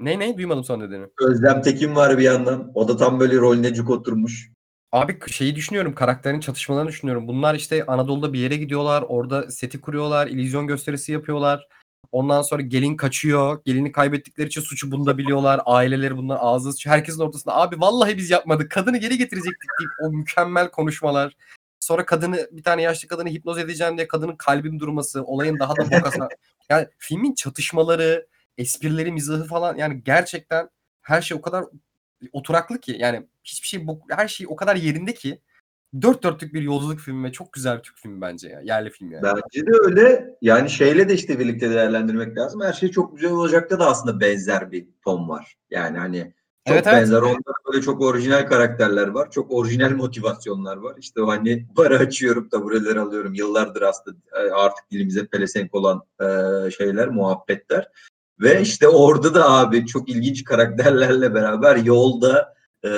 [0.00, 1.06] ne ne duymadım son dediğini.
[1.20, 2.72] Özlem Tekin var bir yandan.
[2.74, 4.50] O da tam böyle rolüne cuk oturmuş.
[4.92, 7.28] Abi şeyi düşünüyorum, karakterin çatışmalarını düşünüyorum.
[7.28, 11.68] Bunlar işte Anadolu'da bir yere gidiyorlar, orada seti kuruyorlar, illüzyon gösterisi yapıyorlar.
[12.12, 13.60] Ondan sonra gelin kaçıyor.
[13.64, 15.60] Gelini kaybettikleri için suçu bunda biliyorlar.
[15.66, 16.90] Aileleri bundan ağzı.
[16.90, 18.70] Herkesin ortasında abi vallahi biz yapmadık.
[18.70, 21.36] Kadını geri getirecektik deyip o mükemmel konuşmalar.
[21.80, 25.90] Sonra kadını bir tane yaşlı kadını hipnoz edeceğim diye kadının kalbin durması, olayın daha da
[25.90, 26.28] bokasa.
[26.68, 28.26] yani filmin çatışmaları,
[28.58, 30.68] esprileri, mizahı falan yani gerçekten
[31.02, 31.64] her şey o kadar
[32.32, 35.40] oturaklı ki yani hiçbir şey her şey o kadar yerinde ki
[36.02, 38.60] dört dörtlük bir yolculuk filmi ve çok güzel bir Türk filmi bence ya.
[38.60, 39.22] Yerli film yani.
[39.22, 40.36] Bence de öyle.
[40.42, 42.60] Yani şeyle de işte birlikte değerlendirmek lazım.
[42.60, 45.56] Her şey çok güzel olacakta da aslında benzer bir ton var.
[45.70, 46.34] Yani hani
[46.66, 46.96] çok Evet, evet.
[47.00, 47.22] benzer.
[47.22, 49.30] Onda böyle çok orijinal karakterler var.
[49.30, 50.94] Çok orijinal motivasyonlar var.
[50.98, 53.34] İşte o hani para açıyorum, tabureler alıyorum.
[53.34, 57.88] Yıllardır aslında e, artık dilimize pelesenk olan e, şeyler, muhabbetler.
[58.40, 62.54] Ve işte orada da abi çok ilginç karakterlerle beraber yolda
[62.84, 62.88] e,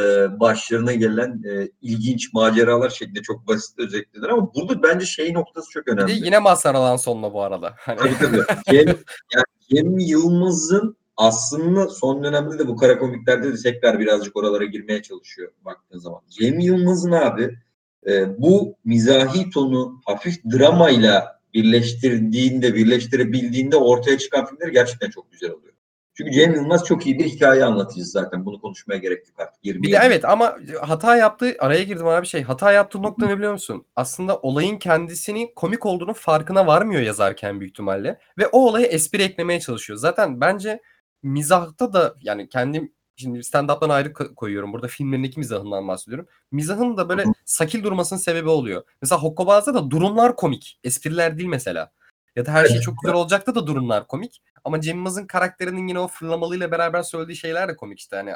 [0.41, 5.87] başlarına gelen e, ilginç maceralar şeklinde çok basit özetlenir ama burada bence şey noktası çok
[5.87, 6.09] Bir önemli.
[6.09, 7.75] de yine Mazhar Alanson'la bu arada.
[7.79, 8.43] Hani Tabii tabii.
[8.71, 8.87] Cem,
[9.35, 15.03] yani Cem Yılmaz'ın aslında son dönemde de bu kara komiklerde de tekrar birazcık oralara girmeye
[15.03, 16.21] çalışıyor baktığın zaman.
[16.29, 17.59] Cem Yılmaz'ın abi
[18.07, 25.72] e, bu mizahi tonu hafif dramayla birleştirdiğinde, birleştirebildiğinde ortaya çıkan filmler gerçekten çok güzel oluyor.
[26.15, 28.47] Çünkü Cem Yılmaz çok iyi bir hikaye anlatıcısı zaten.
[28.47, 29.65] Bunu konuşmaya gerek yok artık.
[29.65, 33.37] 20 Bir de evet ama hata yaptığı araya girdim abi şey hata yaptığı nokta ne
[33.37, 33.87] biliyor musun?
[33.97, 39.61] Aslında olayın kendisinin komik olduğunu farkına varmıyor yazarken büyük ihtimalle ve o olaya espri eklemeye
[39.61, 39.99] çalışıyor.
[39.99, 40.83] Zaten bence
[41.23, 44.73] mizahta da yani kendim şimdi stand-up'tan ayrı ko- koyuyorum.
[44.73, 46.29] Burada filmlerindeki mizahından bahsediyorum.
[46.51, 48.83] Mizahın da böyle sakil durmasının sebebi oluyor.
[49.03, 50.81] Mesela Hokkabaz'da da durumlar komik.
[50.85, 51.93] Espriler değil mesela.
[52.37, 54.43] Ya da her şey çok güzel olacaktı da durumlar komik.
[54.65, 58.17] Ama Cem Yılmaz'ın karakterinin yine o fırlamalıyla beraber söylediği şeyler de komik işte.
[58.17, 58.35] Hani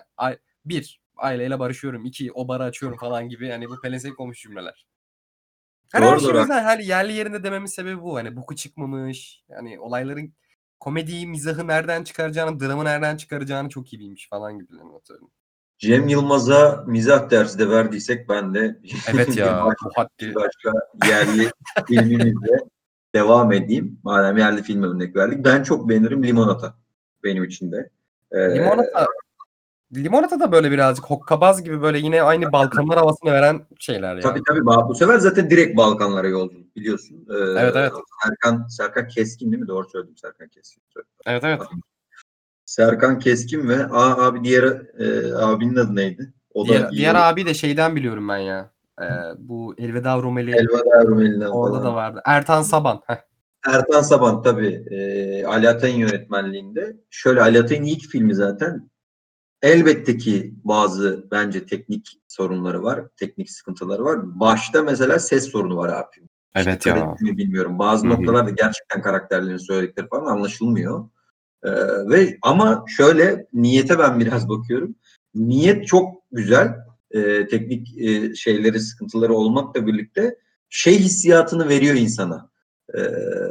[0.65, 2.05] bir, aileyle barışıyorum.
[2.05, 3.47] iki o barı açıyorum falan gibi.
[3.49, 4.87] Yani bu pelesenk olmuş cümleler.
[5.93, 6.41] Her, her Doğru, şey doğru.
[6.41, 6.63] güzel.
[6.63, 8.17] Hani yerli yerinde dememin sebebi bu.
[8.17, 9.45] Hani boku çıkmamış.
[9.49, 10.35] Yani olayların
[10.81, 14.67] komediyi, mizahı nereden çıkaracağını, dramı nereden çıkaracağını çok iyi bilmiş falan gibi.
[14.99, 15.31] atıyorum.
[15.79, 19.65] Cem Yılmaz'a mizah dersi de verdiysek ben de Evet bir ya.
[19.65, 20.11] başka, bu haddi.
[20.21, 20.73] bir başka
[21.09, 21.51] yerli
[21.89, 22.59] filmimizle
[23.17, 24.01] devam edeyim.
[24.03, 25.45] Madem yerli film örnek verdik.
[25.45, 26.75] Ben çok beğenirim Limonata
[27.25, 27.91] benim için de.
[28.33, 29.07] Ee, Limonata
[29.95, 34.21] Limonata da böyle birazcık hokkabaz gibi böyle yine aynı Balkanlar havasını veren şeyler ya.
[34.21, 34.67] Tabii tabii.
[34.67, 37.27] Bu sefer zaten direkt Balkanlara yolculuk biliyorsun.
[37.31, 37.93] Ee, Evet, evet.
[38.25, 39.69] Serkan, Serkan Keskin değil mi?
[39.69, 40.83] Doğru söyledim Serkan Keskin.
[41.27, 41.61] Evet evet.
[42.65, 44.65] Serkan Keskin ve Aa, abi diğer
[44.99, 46.33] e, abinin adı neydi?
[46.55, 48.71] O Diğer, iyi diğer abi de şeyden biliyorum ben ya.
[49.03, 49.05] Ee,
[49.39, 51.85] bu Elveda Rumeli Elveda Rumeli'den orada falan.
[51.85, 52.23] da vardı.
[52.25, 53.03] Ertan Saban.
[53.07, 53.17] Heh.
[53.67, 54.85] Ertan Saban tabii.
[54.91, 56.97] E, Ali Atay'ın yönetmenliğinde.
[57.11, 58.91] Şöyle Ali Atay'ın ilk filmi zaten.
[59.63, 63.03] Elbette ki bazı bence teknik sorunları var.
[63.17, 64.41] Teknik sıkıntıları var.
[64.41, 66.29] Başta mesela ses sorunu var abi.
[66.55, 67.17] Evet ya.
[67.21, 67.79] mi bilmiyorum.
[67.79, 68.15] Bazı Hı hı.
[68.15, 71.09] noktalarda gerçekten karakterlerin söyledikleri falan anlaşılmıyor.
[71.63, 71.71] Ee,
[72.11, 74.95] ve ama şöyle niyete ben biraz bakıyorum.
[75.35, 76.86] Niyet çok güzel.
[77.11, 80.37] Ee, teknik e, şeyleri, sıkıntıları olmakla birlikte
[80.69, 82.51] şey hissiyatını veriyor insana.
[82.95, 83.01] Ee,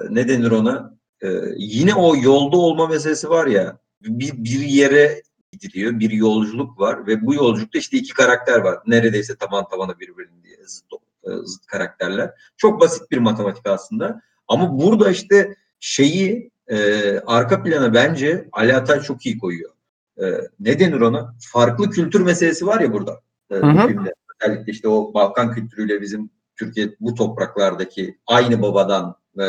[0.10, 0.98] ne denir ona?
[1.24, 1.28] Ee,
[1.58, 3.80] yine o yolda olma meselesi var ya.
[4.02, 8.80] Bir, bir yere gidiliyor, bir yolculuk var ve bu yolculukta işte iki karakter var.
[8.88, 10.86] Neredeyse taban tabana birbirinin diye zıt,
[11.24, 12.32] e, zıt karakterler.
[12.58, 14.22] Çok basit bir matematik aslında.
[14.48, 16.78] Ama burada işte şeyi e,
[17.20, 19.72] arka plana bence Ali Atay çok iyi koyuyor.
[20.18, 20.26] E,
[20.60, 21.36] ne denir ona?
[21.40, 23.22] Farklı kültür meselesi var ya burada.
[23.52, 24.12] E, bu Hı.
[24.42, 29.46] Özellikle işte o Balkan kültürüyle bizim Türkiye bu topraklardaki aynı babadan e,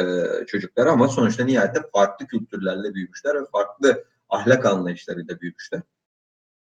[0.47, 5.83] çocuklar ama sonuçta nihayetinde farklı kültürlerle büyümüşler ve farklı ahlak anlayışlarıyla büyümüşler.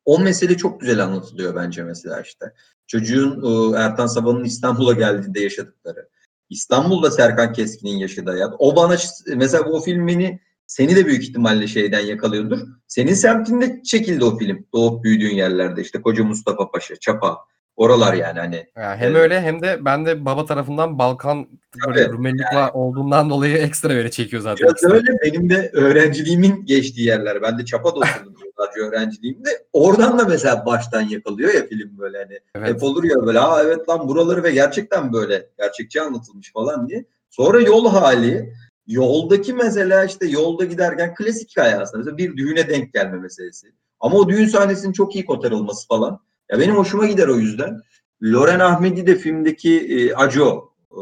[0.06, 2.54] O mesele çok güzel anlatılıyor bence mesela işte.
[2.88, 6.10] Çocuğun e, Ertan Saban'ın İstanbul'a geldiğinde yaşadıkları.
[6.50, 8.54] İstanbul'da Serkan Keskin'in yaşadığı hayat.
[8.60, 8.96] O bana
[9.36, 10.40] mesela o filmini
[10.72, 12.60] seni de büyük ihtimalle şeyden yakalıyordur.
[12.88, 14.66] Senin semtinde çekildi o film.
[14.74, 17.38] Doğup büyüdüğün yerlerde işte Koca Mustafa Paşa, Çapa.
[17.76, 18.56] Oralar yani hani.
[18.78, 19.22] Ya hem Evet.
[19.22, 21.48] öyle hem de ben de baba tarafından Balkan
[21.88, 22.14] böyle Tabii.
[22.14, 24.68] Rumelilik var olduğundan dolayı ekstra böyle çekiyor zaten.
[24.68, 27.42] Biraz öyle benim de öğrenciliğimin geçtiği yerler.
[27.42, 29.50] Ben de Çapa'da oturdum yıllarca öğrenciliğimde.
[29.74, 32.40] Oradan da mesela baştan yakalıyor ya film böyle hani.
[32.56, 32.70] Evet.
[32.70, 37.06] Hep olur ya böyle aa evet lan buraları ve gerçekten böyle gerçekçi anlatılmış falan diye.
[37.30, 38.54] Sonra yol hali,
[38.88, 41.98] yoldaki mesela işte yolda giderken klasik hikaye aslında.
[41.98, 43.74] Mesela bir düğüne denk gelme meselesi.
[44.00, 46.20] Ama o düğün sahnesinin çok iyi kotarılması falan.
[46.52, 47.82] Ya benim hoşuma gider o yüzden.
[48.24, 51.00] Loren Ahmedi de filmdeki e, Aco e,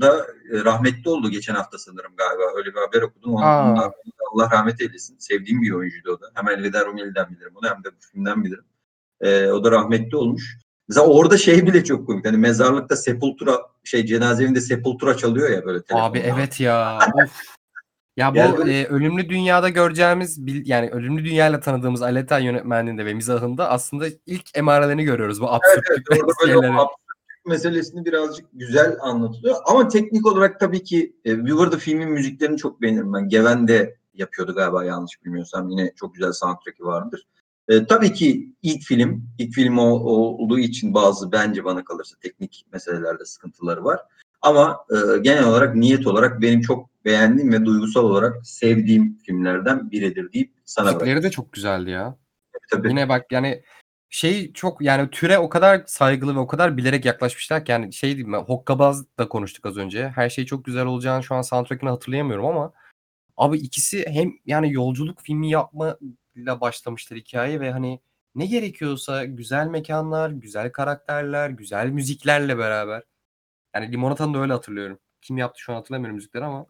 [0.00, 2.42] da e, rahmetli oldu geçen hafta sanırım galiba.
[2.56, 3.34] Öyle bir haber okudum.
[3.34, 3.44] Onun,
[4.32, 5.18] Allah rahmet eylesin.
[5.18, 6.30] Sevdiğim bir oyuncuydu o da.
[6.34, 8.64] Hem Elveda Rumeli'den bilirim onu hem de bu filmden bilirim.
[9.20, 10.58] E, o da rahmetli olmuş.
[10.88, 12.26] Mesela orada şey bile çok komik.
[12.26, 16.18] Hani mezarlıkta sepultura şey cenaze evinde sepultura çalıyor ya böyle Abi telefonla.
[16.42, 16.98] evet ya.
[17.14, 17.30] Of.
[18.16, 23.06] Ya bu Yani böyle- e, ölümlü dünyada göreceğimiz bil- yani ölümlü dünyayla tanıdığımız Aleta yönetmenliğinde
[23.06, 26.78] ve mizahında aslında ilk emarelerini görüyoruz bu Evet, absürtlük evet, orada böyle şeyleri.
[26.78, 29.56] o absürtlük meselesini birazcık güzel anlatılıyor.
[29.66, 33.28] Ama teknik olarak tabii ki e, Weaver the filmin müziklerini çok beğenirim ben.
[33.28, 35.68] Geven de yapıyordu galiba yanlış bilmiyorsam.
[35.68, 37.26] Yine çok güzel soundtrack'i vardır.
[37.68, 42.16] E, tabii ki ilk film, ilk film o, o- olduğu için bazı bence bana kalırsa
[42.20, 44.00] teknik meselelerde sıkıntıları var.
[44.42, 50.32] Ama e, genel olarak niyet olarak benim çok beğendiğim ve duygusal olarak sevdiğim filmlerden biridir
[50.32, 50.92] deyip sana.
[50.92, 52.16] Müzikleri de çok güzeldi ya.
[52.70, 52.88] Tabii.
[52.88, 53.62] Yine bak yani
[54.10, 58.24] şey çok yani türe o kadar saygılı ve o kadar bilerek yaklaşmışlar ki yani şey
[58.24, 60.08] mi Hokkabaz da konuştuk az önce.
[60.08, 62.72] Her şey çok güzel olacağını şu an soundtrack'ını hatırlayamıyorum ama
[63.36, 65.50] abi ikisi hem yani yolculuk filmi
[66.38, 68.00] yapmayla başlamışlar hikaye ve hani
[68.34, 73.02] ne gerekiyorsa güzel mekanlar, güzel karakterler, güzel müziklerle beraber.
[73.74, 74.98] Yani Limonata'nı da öyle hatırlıyorum.
[75.22, 76.66] Kim yaptı şu an hatırlamıyorum müzikleri ama.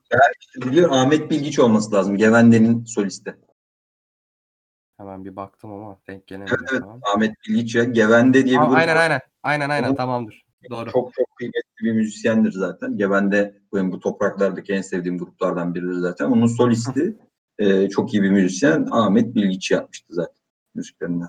[0.56, 2.16] Biliyor Ahmet Bilgiç olması lazım.
[2.16, 3.36] Gevende'nin solisti.
[4.96, 6.56] Hemen bir baktım ama denk Evet, gelemedim.
[6.70, 6.80] evet.
[6.80, 7.00] Tamam.
[7.14, 7.84] Ahmet Bilgiç ya.
[7.84, 9.00] Gevende diye bir grup aynen var.
[9.02, 9.20] aynen.
[9.42, 10.44] Aynen aynen Onun- tamamdır.
[10.70, 10.90] Doğru.
[10.90, 12.96] Çok çok kıymetli bir müzisyendir zaten.
[12.96, 16.24] Gevende benim bu topraklardaki en sevdiğim gruplardan biridir zaten.
[16.26, 17.16] Onun solisti
[17.58, 18.88] e, çok iyi bir müzisyen.
[18.90, 20.42] Ahmet Bilgiç yapmıştı zaten
[20.74, 21.28] müziklerinden.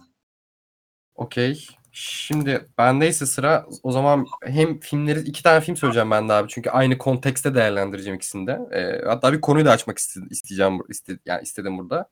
[1.16, 1.68] Okey.
[1.92, 6.70] Şimdi bendeyse sıra o zaman hem filmleri iki tane film söyleyeceğim ben de abi çünkü
[6.70, 8.60] aynı kontekste değerlendireceğim ikisini de.
[8.74, 12.10] Ee, hatta bir konuyu da açmak iste- isteyeceğim iste, yani istedim burada.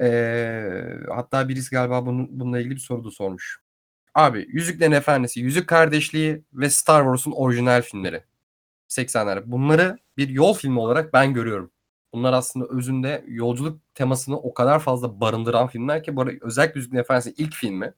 [0.00, 3.60] Eee, hatta birisi galiba bunun bununla ilgili bir soru da sormuş.
[4.14, 8.24] Abi Yüzüklerin Efendisi, Yüzük Kardeşliği ve Star Wars'un orijinal filmleri.
[8.88, 9.42] 80'ler.
[9.46, 11.70] Bunları bir yol filmi olarak ben görüyorum.
[12.12, 17.02] Bunlar aslında özünde yolculuk temasını o kadar fazla barındıran filmler ki bu arada özellikle Yüzüklerin
[17.02, 17.94] Efendisi ilk filmi.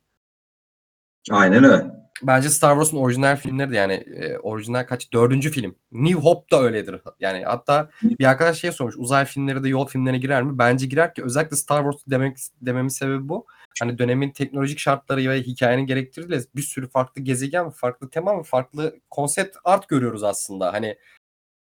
[1.31, 2.03] Aynen öyle.
[2.23, 5.13] Bence Star Wars'un orijinal filmleri de yani e, orijinal kaç?
[5.13, 5.75] Dördüncü film.
[5.93, 7.01] New Hope da öyledir.
[7.21, 8.95] Yani hatta bir arkadaş şey sormuş.
[8.97, 10.59] Uzay filmleri de yol filmlerine girer mi?
[10.59, 13.47] Bence girer ki özellikle Star Wars demek dememin sebebi bu.
[13.81, 18.95] Hani dönemin teknolojik şartları ve hikayenin gerektirdiğiyle bir sürü farklı gezegen, farklı tema ve farklı
[19.11, 20.73] konsept art görüyoruz aslında.
[20.73, 20.99] Hani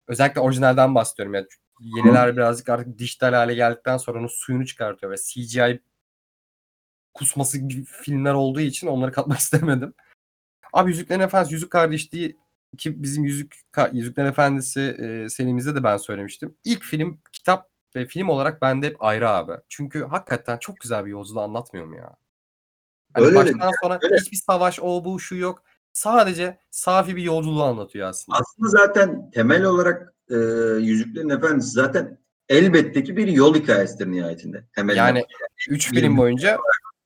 [0.08, 1.34] özellikle orijinalden bahsediyorum.
[1.34, 1.46] Yani
[1.82, 5.80] yeniler birazcık artık dijital hale geldikten sonra onun suyunu çıkartıyor ve CGI
[7.14, 9.94] kusması gibi filmler olduğu için onları katmak istemedim.
[10.72, 12.36] Abi Yüzüklerin Efendisi, Yüzük Kardeşliği
[12.78, 13.56] ki bizim Yüzük
[13.92, 16.56] Yüzüklerin Efendisi e, serimizde de ben söylemiştim.
[16.64, 19.52] İlk film, kitap ve film olarak bende hep ayrı abi.
[19.68, 22.16] Çünkü hakikaten çok güzel bir yolculuğu anlatmıyor mu ya?
[23.14, 23.70] Hani Öyle baştan öyle.
[23.82, 24.16] sona Öyle.
[24.16, 25.62] hiçbir savaş, o bu şu yok.
[25.92, 28.38] Sadece safi bir yolculuğu anlatıyor aslında.
[28.38, 30.36] Aslında zaten temel olarak e,
[30.80, 32.18] Yüzüklerin Efendisi zaten
[32.48, 34.64] elbette ki bir yol hikayesidir nihayetinde.
[34.74, 35.24] Temel Yani
[35.68, 36.58] 3 bir- film boyunca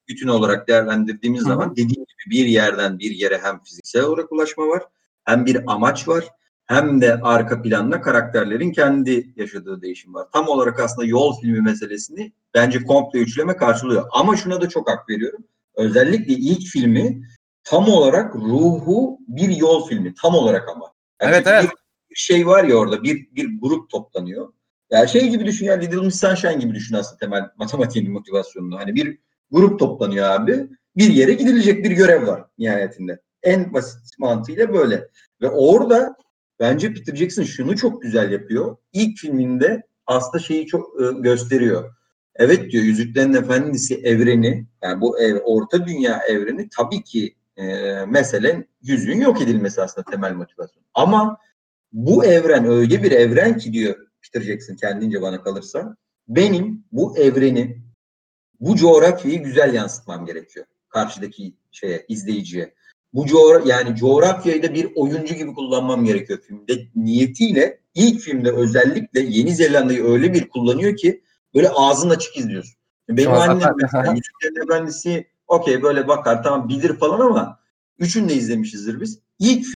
[0.08, 4.68] bütün olarak değerlendirdiğimiz Hı zaman dediğim gibi bir yerden bir yere hem fiziksel olarak ulaşma
[4.68, 4.82] var,
[5.24, 6.24] hem bir amaç var,
[6.66, 10.26] hem de arka planda karakterlerin kendi yaşadığı değişim var.
[10.32, 14.06] Tam olarak aslında yol filmi meselesini bence komple üçleme karşılıyor.
[14.12, 15.44] Ama şuna da çok hak veriyorum.
[15.74, 17.22] Özellikle ilk filmi
[17.64, 20.14] tam olarak ruhu bir yol filmi.
[20.22, 20.92] Tam olarak ama.
[21.22, 21.70] Yani Evet, evet.
[22.18, 24.52] Şey var ya orada bir, bir grup toplanıyor.
[24.90, 28.78] Yani şey gibi düşün yani Little Miss Sunshine gibi düşün aslında temel matematiğin motivasyonunu.
[28.78, 29.18] Hani bir
[29.50, 30.68] grup toplanıyor abi.
[30.96, 33.20] Bir yere gidilecek bir görev var nihayetinde.
[33.42, 35.08] En basit mantığıyla böyle.
[35.42, 36.16] Ve orada
[36.60, 38.76] bence Peter Jackson şunu çok güzel yapıyor.
[38.92, 41.94] İlk filminde aslında şeyi çok e, gösteriyor.
[42.34, 47.64] Evet diyor Yüzüklerin Efendisi evreni yani bu ev, orta dünya evreni tabii ki e,
[48.06, 50.84] meselen yüzüğün yok edilmesi aslında temel motivasyon.
[50.94, 51.38] Ama
[51.92, 55.96] bu evren öyle bir evren ki diyor Peter Jackson kendince bana kalırsa
[56.28, 57.82] benim bu evreni
[58.60, 62.74] bu coğrafyayı güzel yansıtmam gerekiyor karşıdaki şeye izleyiciye.
[63.14, 69.20] Bu coğra yani coğrafyayı da bir oyuncu gibi kullanmam gerekiyor filmde niyetiyle ilk filmde özellikle
[69.20, 71.22] Yeni Zelanda'yı öyle bir kullanıyor ki
[71.54, 72.74] böyle ağzın açık izliyorsun.
[73.08, 77.60] Benim an annem mesela Yüzüklerin Efendisi okey böyle bakar tamam bilir falan ama
[77.98, 79.18] üçünü de izlemişizdir biz.
[79.38, 79.66] İlk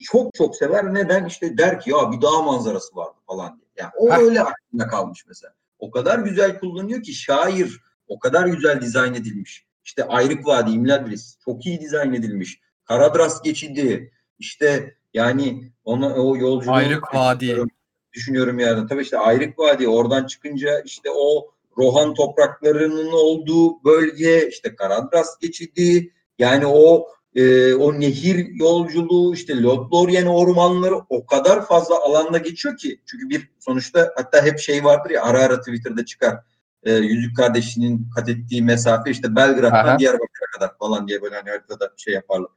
[0.00, 0.94] çok çok sever.
[0.94, 1.24] Neden?
[1.24, 3.68] İşte der ki ya bir dağ manzarası vardı falan diye.
[3.76, 4.18] Yani o Heh.
[4.18, 5.54] öyle aklında kalmış mesela.
[5.78, 9.66] O kadar güzel kullanıyor ki şair o kadar güzel dizayn edilmiş.
[9.84, 12.60] İşte Ayrık Vadi, İmladris çok iyi dizayn edilmiş.
[12.84, 17.64] Karadras geçidi işte yani ona o yolculuğu Ayrık Vadi.
[18.12, 18.88] düşünüyorum yani.
[18.88, 26.12] Tabii işte Ayrık Vadi oradan çıkınca işte o Rohan topraklarının olduğu bölge işte Karadras geçidi
[26.38, 33.00] yani o e, o nehir yolculuğu işte Lothlorien ormanları o kadar fazla alanda geçiyor ki
[33.06, 36.38] çünkü bir sonuçta hatta hep şey vardır ya ara ara Twitter'da çıkar
[36.82, 39.98] e, Yüzük Kardeşliği'nin kat ettiği mesafe işte Belgrad'dan Aha.
[39.98, 42.50] Diyarbakır'a kadar falan diye böyle hani haritada şey yaparlar.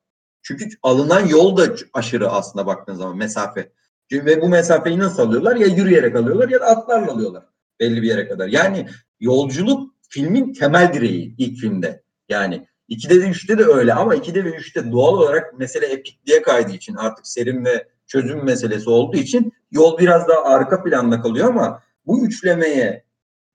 [0.43, 1.63] Çünkü alınan yol da
[1.93, 3.71] aşırı aslında baktığın zaman mesafe.
[4.11, 5.55] Ve bu mesafeyi nasıl alıyorlar?
[5.55, 7.43] Ya yürüyerek alıyorlar ya da atlarla alıyorlar
[7.81, 8.47] belli bir yere kadar.
[8.47, 8.87] Yani
[9.19, 12.03] yolculuk filmin temel direği ilk filmde.
[12.29, 16.71] Yani 2'de de 3'te de öyle ama 2'de ve 3'te doğal olarak mesele epikliğe kaydığı
[16.71, 21.83] için artık serim ve çözüm meselesi olduğu için yol biraz daha arka planda kalıyor ama
[22.05, 23.03] bu üçlemeye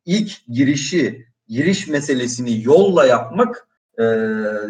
[0.05, 3.69] ilk girişi, giriş meselesini yolla yapmak
[3.99, 4.05] e,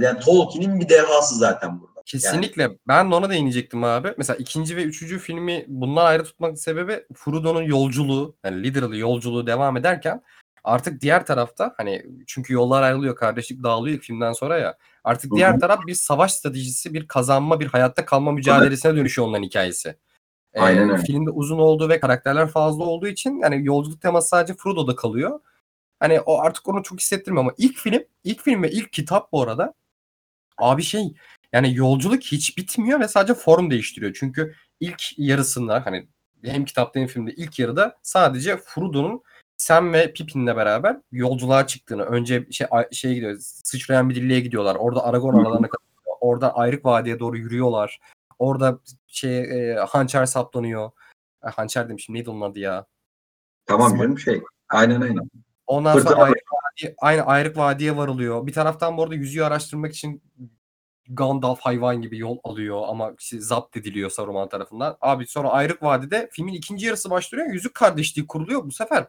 [0.01, 2.03] yani Tolkien'in bir dehası zaten burada.
[2.07, 2.71] Kesinlikle.
[2.89, 4.15] Ben de ona değinecektim abi.
[4.19, 9.77] Mesela ikinci ve üçüncü filmi bundan ayrı tutmak sebebi Frodo'nun yolculuğu, yani literal yolculuğu devam
[9.77, 10.23] ederken
[10.67, 14.79] artık diğer tarafta hani çünkü yollar ayrılıyor, kardeşlik dağılıyor filmden sonra ya.
[15.05, 15.59] Artık diğer hı.
[15.59, 19.97] taraf bir savaş stratejisi, bir kazanma, bir hayatta kalma mücadelesine dönüşüyor onların hikayesi.
[20.55, 21.03] Ee, Aynen öyle.
[21.03, 25.41] filmde uzun olduğu ve karakterler fazla olduğu için yani yolculuk teması sadece Frodo'da kalıyor.
[26.01, 29.43] Hani o artık onu çok hissettirmiyor ama ilk film, ilk film ve ilk kitap bu
[29.43, 29.75] arada
[30.59, 31.15] abi şey
[31.53, 34.13] yani yolculuk hiç bitmiyor ve sadece form değiştiriyor.
[34.21, 36.09] Çünkü ilk yarısında hani
[36.45, 39.23] hem kitapta hem filmde ilk yarıda sadece Frodo'nun
[39.57, 44.77] Sam ve Pippin'le beraber yolculuğa çıktığını, önce şey şeye gidiyor, sıçrayan bir dilleye gidiyorlar.
[44.77, 46.17] Orada Aragorn aralarına katılıyor.
[46.21, 48.01] Orada Ayrık Vadi'ye doğru yürüyorlar.
[48.39, 50.91] Orada şey e, hançer saplanıyor.
[51.47, 52.87] E, hançer demişim neydi onun adı ya?
[53.67, 54.43] Tamam canım şey.
[54.69, 55.31] Aynen aynen.
[55.67, 58.47] Ondan sonra Fırtına Ayrık Vadi, aynı Ayrık Vadi'ye varılıyor.
[58.47, 60.23] Bir taraftan bu arada yüzüğü araştırmak için
[61.09, 64.97] Gandalf hayvan gibi yol alıyor ama işte zapt ediliyor Saruman tarafından.
[65.01, 67.47] Abi sonra Ayrık Vadi'de filmin ikinci yarısı başlıyor.
[67.47, 68.65] Yüzük kardeşliği kuruluyor.
[68.65, 69.07] Bu sefer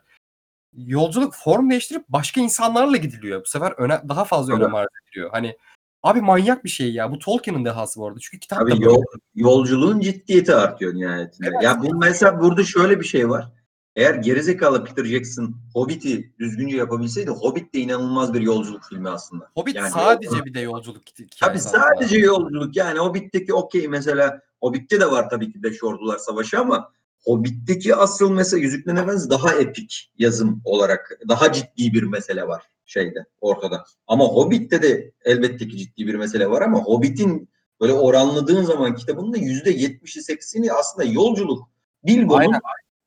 [0.74, 3.42] yolculuk form değiştirip başka insanlarla gidiliyor.
[3.42, 4.64] Bu sefer öne, daha fazla Tabii.
[4.64, 5.30] önem arz ediliyor.
[5.32, 5.58] Hani
[6.04, 7.12] abi manyak bir şey ya.
[7.12, 8.20] Bu Tolkien'in dehası bu arada.
[8.20, 9.04] Çünkü kitap Tabii yol,
[9.36, 11.50] yolculuğun ciddiyeti artıyor nihayetinde.
[11.54, 11.64] Evet.
[11.64, 13.52] Ya bu mesela burada şöyle bir şey var.
[13.96, 19.50] Eğer gerizekalı Peter Jackson Hobbit'i düzgünce yapabilseydi Hobbit de inanılmaz bir yolculuk filmi aslında.
[19.56, 21.02] Hobbit Yani sadece bir de yolculuk.
[21.40, 21.84] Tabii aslında.
[21.84, 26.92] sadece yolculuk yani Hobbit'teki okey mesela Hobbit'te de var tabii ki Beş Ordular Savaşı ama
[27.28, 33.26] Hobbit'teki asıl mesela Yüzüklerin Efendisi daha epik yazım olarak daha ciddi bir mesele var şeyde
[33.42, 33.84] ortada.
[34.08, 37.50] Ama Hobbit'te de elbette ki ciddi bir mesele var ama Hobbit'in
[37.82, 41.70] böyle oranladığın zaman kitabının da yüzde yetmişi seksini aslında yolculuk.
[42.06, 42.54] Bilbo'nun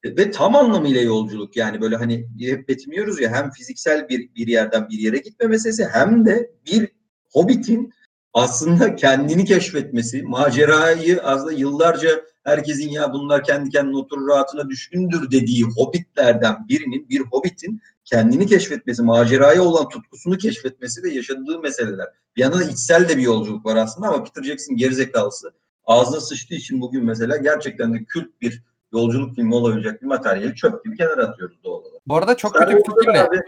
[0.04, 4.88] ve tam anlamıyla yolculuk yani böyle hani hep betimliyoruz ya hem fiziksel bir bir yerden
[4.88, 6.88] bir yere gitme meselesi hem de bir
[7.32, 7.92] Hobbit'in
[8.32, 15.64] aslında kendini keşfetmesi, macerayı aslında yıllarca herkesin ya bunlar kendi kendine oturur rahatına düşkündür dediği
[15.64, 22.06] hobbitlerden birinin, bir hobbitin kendini keşfetmesi, maceraya olan tutkusunu keşfetmesi ve yaşadığı meseleler.
[22.36, 25.52] Bir yandan da içsel de bir yolculuk var aslında ama Peter Jackson gerizekalısı
[25.84, 28.62] ağzına sıçtığı için bugün mesela gerçekten de kült bir
[28.92, 32.00] yolculuk filmi olabilecek bir materyali çöp gibi kenara atıyoruz doğal olarak.
[32.06, 33.28] Bu arada çok Star kötü bir Wars'ta fikir da ne?
[33.28, 33.42] abi,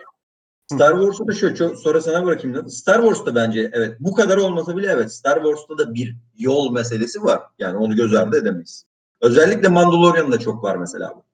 [0.75, 4.77] Star Wars'ta da şöyle sonra sana bırakayım da Star Wars'ta bence evet bu kadar olmasa
[4.77, 7.43] bile evet Star Wars'ta da bir yol meselesi var.
[7.59, 8.87] Yani onu göz ardı edemeyiz.
[9.21, 11.25] Özellikle Mandalorian'da çok var mesela bu.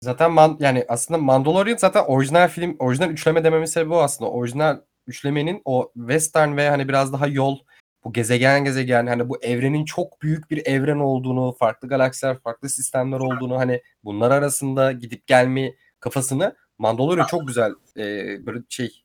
[0.00, 4.30] Zaten man, yani aslında Mandalorian zaten orijinal film, orijinal üçleme dememin sebebi o aslında.
[4.30, 7.58] Orijinal üçlemenin o western ve hani biraz daha yol
[8.04, 13.20] bu gezegen gezegen hani bu evrenin çok büyük bir evren olduğunu, farklı galaksiler, farklı sistemler
[13.20, 19.02] olduğunu hani bunlar arasında gidip gelme kafasını Mandalorian çok güzel e, böyle şey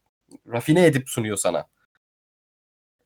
[0.47, 1.67] rafine edip sunuyor sana.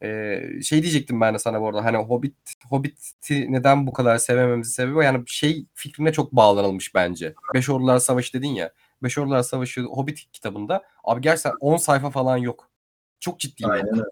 [0.04, 2.36] E, şey diyecektim ben de sana bu arada hani Hobbit
[2.70, 7.34] Hobbit'i neden bu kadar sevememizin sebebi yani şey fikrine çok bağlanılmış bence.
[7.54, 8.74] Beş Ordular Savaşı dedin ya.
[9.04, 12.70] Beş Ordular Savaşı Hobbit kitabında abi gerçekten 10 sayfa falan yok.
[13.20, 13.38] Çok.
[13.64, 14.04] Aynen öyle.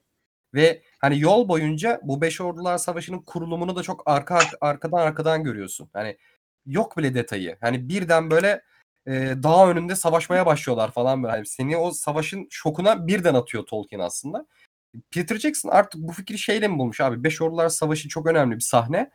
[0.54, 5.90] Ve hani yol boyunca bu Beş Ordular Savaşı'nın kurulumunu da çok arka arkadan arkadan görüyorsun.
[5.94, 6.18] Hani
[6.66, 7.58] yok bile detayı.
[7.62, 8.62] Hani birden böyle
[9.08, 9.12] e,
[9.44, 11.36] dağ önünde savaşmaya başlıyorlar falan böyle.
[11.36, 14.46] Hani seni o savaşın şokuna birden atıyor Tolkien aslında.
[15.12, 17.24] Peter Jackson artık bu fikri şeyle mi bulmuş abi?
[17.24, 19.12] Beş Ordular Savaşı çok önemli bir sahne.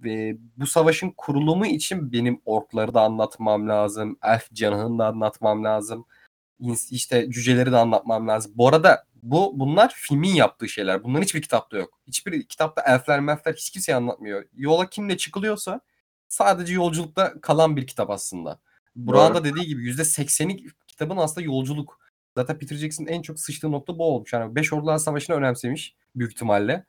[0.00, 4.18] Ve bu savaşın kurulumu için benim orkları da anlatmam lazım.
[4.22, 6.06] Elf canını da anlatmam lazım.
[6.90, 8.52] İşte cüceleri de anlatmam lazım.
[8.54, 11.04] Bu arada bu bunlar filmin yaptığı şeyler.
[11.04, 12.00] Bunların hiçbir kitapta yok.
[12.06, 14.44] Hiçbir kitapta elfler melfler hiç kimseye anlatmıyor.
[14.56, 15.80] Yola kimle çıkılıyorsa
[16.28, 18.60] sadece yolculukta kalan bir kitap aslında.
[18.96, 21.98] Burak'ın da dediği gibi %80'i kitabın aslında yolculuk.
[22.36, 24.32] Zaten Peter Jackson'ın en çok sıçtığı nokta bu olmuş.
[24.32, 26.84] Yani Beş Ordular Savaşı'nı önemsemiş büyük ihtimalle.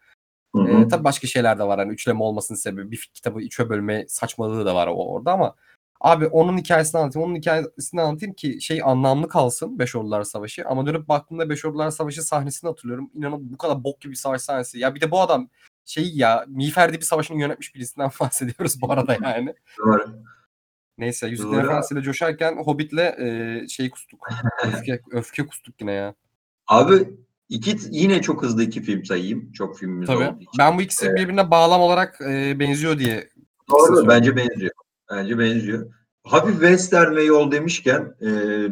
[0.55, 0.67] Hı hı.
[0.67, 1.79] Ee, tabii başka şeyler de var.
[1.79, 5.55] Hani üçleme olmasının sebebi bir kitabı üçe bölme saçmalığı da var o orada ama
[6.01, 7.29] abi onun hikayesini anlatayım.
[7.29, 10.65] Onun hikayesini anlatayım ki şey anlamlı kalsın Beş Ordular Savaşı.
[10.67, 13.11] Ama dönüp baktığımda Beş Ordular Savaşı sahnesini hatırlıyorum.
[13.13, 14.79] İnanın bu kadar bok gibi bir savaş sahnesi.
[14.79, 15.49] Ya bir de bu adam
[15.85, 19.53] şey ya Miğfer bir savaşını yönetmiş birisinden bahsediyoruz bu arada yani.
[19.77, 20.23] Doğru.
[20.97, 21.65] Neyse Yüzüklerin Doğru.
[21.65, 24.19] Efendisi'yle coşarken Hobbit'le e, şey kustuk.
[24.67, 26.15] Öfke, öfke kustuk yine ya.
[26.67, 27.09] Abi
[27.49, 29.51] iki yine çok hızlı iki film sayayım.
[29.51, 30.17] Çok filmimiz Tabii.
[30.23, 30.59] olduğu için.
[30.59, 33.29] Ben bu ikisi birbirine bağlam olarak e, benziyor diye
[33.71, 34.71] Doğru bence benziyor.
[35.11, 35.91] Bence benziyor.
[36.23, 38.27] Hafif western ve yol demişken e,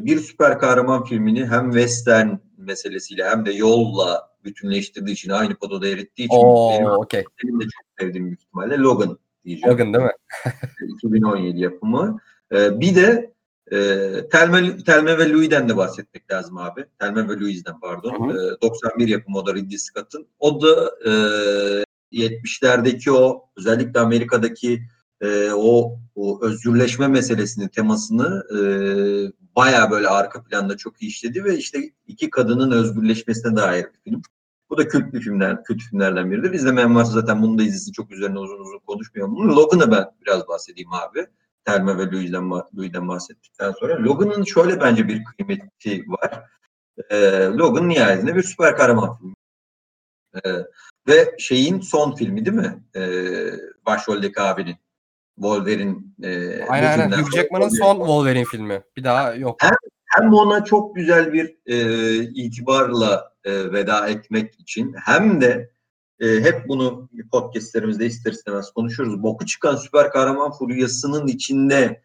[0.05, 6.26] bir süper kahraman filmini hem western meselesiyle hem de yolla bütünleştirdiği için aynı pododa erittiği
[6.26, 7.23] için benim, Oo okey.
[7.43, 9.74] benim de çok sevdiğim büyük ihtimalle Logan diyeceğim.
[9.74, 10.12] Logan değil mi?
[10.96, 12.20] 2017 yapımı.
[12.52, 13.34] E, bir de
[13.72, 13.78] e,
[14.32, 16.86] Telme, Telme ve Louis'den de bahsetmek lazım abi.
[17.00, 18.30] Telme ve Louis'den pardon.
[18.30, 20.28] Hı E, 91 yapımı o da Ridley Scott'ın.
[20.39, 21.12] O da e,
[22.14, 24.82] 70'lerdeki o özellikle Amerika'daki
[25.22, 28.60] e, o, o özgürleşme meselesinin temasını e,
[29.56, 34.22] baya böyle arka planda çok iyi işledi ve işte iki kadının özgürleşmesine dair bir film.
[34.70, 36.53] Bu da kült bir filmler, kült filmlerden biridir.
[36.53, 37.91] İzlemeyen varsa zaten bunu da izlesin.
[37.91, 39.36] Çok üzerine uzun uzun konuşmuyorum.
[39.36, 41.28] Bunu Logan'ı ben biraz bahsedeyim abi.
[41.66, 44.03] Telma ve Louis'den, Louis'den bahsettikten sonra.
[44.03, 46.43] Logan'ın şöyle bence bir kıymeti var.
[47.09, 49.34] E, Logan nihayetinde bir süper kahraman filmi.
[50.45, 50.49] E,
[51.07, 52.84] ve şeyin son filmi değil mi?
[52.95, 53.01] E,
[53.86, 54.76] başroldeki abinin.
[55.36, 55.95] Wolverine.
[56.24, 57.18] E, Aynen aynen.
[57.18, 58.84] Hugh Jackman'ın son Wolverine filmi.
[58.97, 59.57] Bir daha yok.
[60.05, 61.78] hem ona çok güzel bir e,
[62.24, 65.70] itibarla e, veda etmek için hem de
[66.20, 69.24] e, hep bunu podcastlerimizde ister istemez konuşuyoruz.
[69.24, 72.02] Boku çıkan süper kahraman furyasının içinde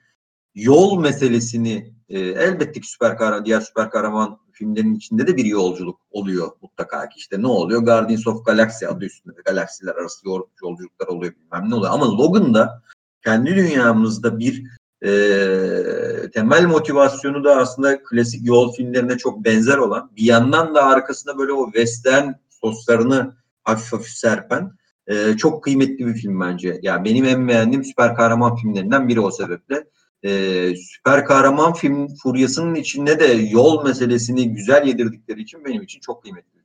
[0.54, 6.00] yol meselesini e, elbette ki süper kahraman, diğer süper kahraman filmlerin içinde de bir yolculuk
[6.10, 7.14] oluyor mutlaka ki.
[7.18, 7.82] işte ne oluyor?
[7.82, 11.92] Guardians of Galaxy adı üstünde galaksiler arası yol- yolculuklar oluyor bilmem ne oluyor.
[11.92, 12.82] Ama Logan'da
[13.24, 14.66] kendi dünyamızda bir
[15.02, 21.38] Ee, temel motivasyonu da aslında klasik yol filmlerine çok benzer olan bir yandan da arkasında
[21.38, 24.72] böyle o western soslarını hafif hafif serpen
[25.06, 26.80] e, çok kıymetli bir film bence.
[26.82, 29.84] Yani benim en beğendiğim süper kahraman filmlerinden biri o sebeple.
[30.24, 36.22] Ee, süper kahraman film furyasının içinde de yol meselesini güzel yedirdikleri için benim için çok
[36.22, 36.60] kıymetli.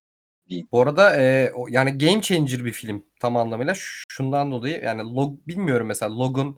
[0.72, 3.74] Bu arada e, yani game changer bir film tam anlamıyla
[4.10, 6.58] şundan dolayı yani log bilmiyorum mesela Logan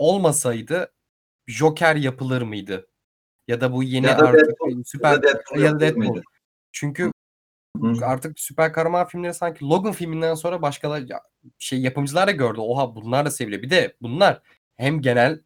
[0.00, 0.92] olmasaydı
[1.46, 2.88] Joker yapılır mıydı?
[3.48, 6.22] Ya da bu yeni Ya da artık Deadpool, süper Ya da Deadpool ya da Deadpool.
[6.72, 7.12] Çünkü
[7.80, 7.92] Hı.
[8.02, 11.20] artık süper kahraman filmleri sanki Logan filminden sonra başkaları ya,
[11.58, 12.60] şey yapımcılar da gördü.
[12.60, 13.62] Oha bunlar da seviliyor.
[13.62, 14.42] Bir de bunlar
[14.76, 15.40] hem genel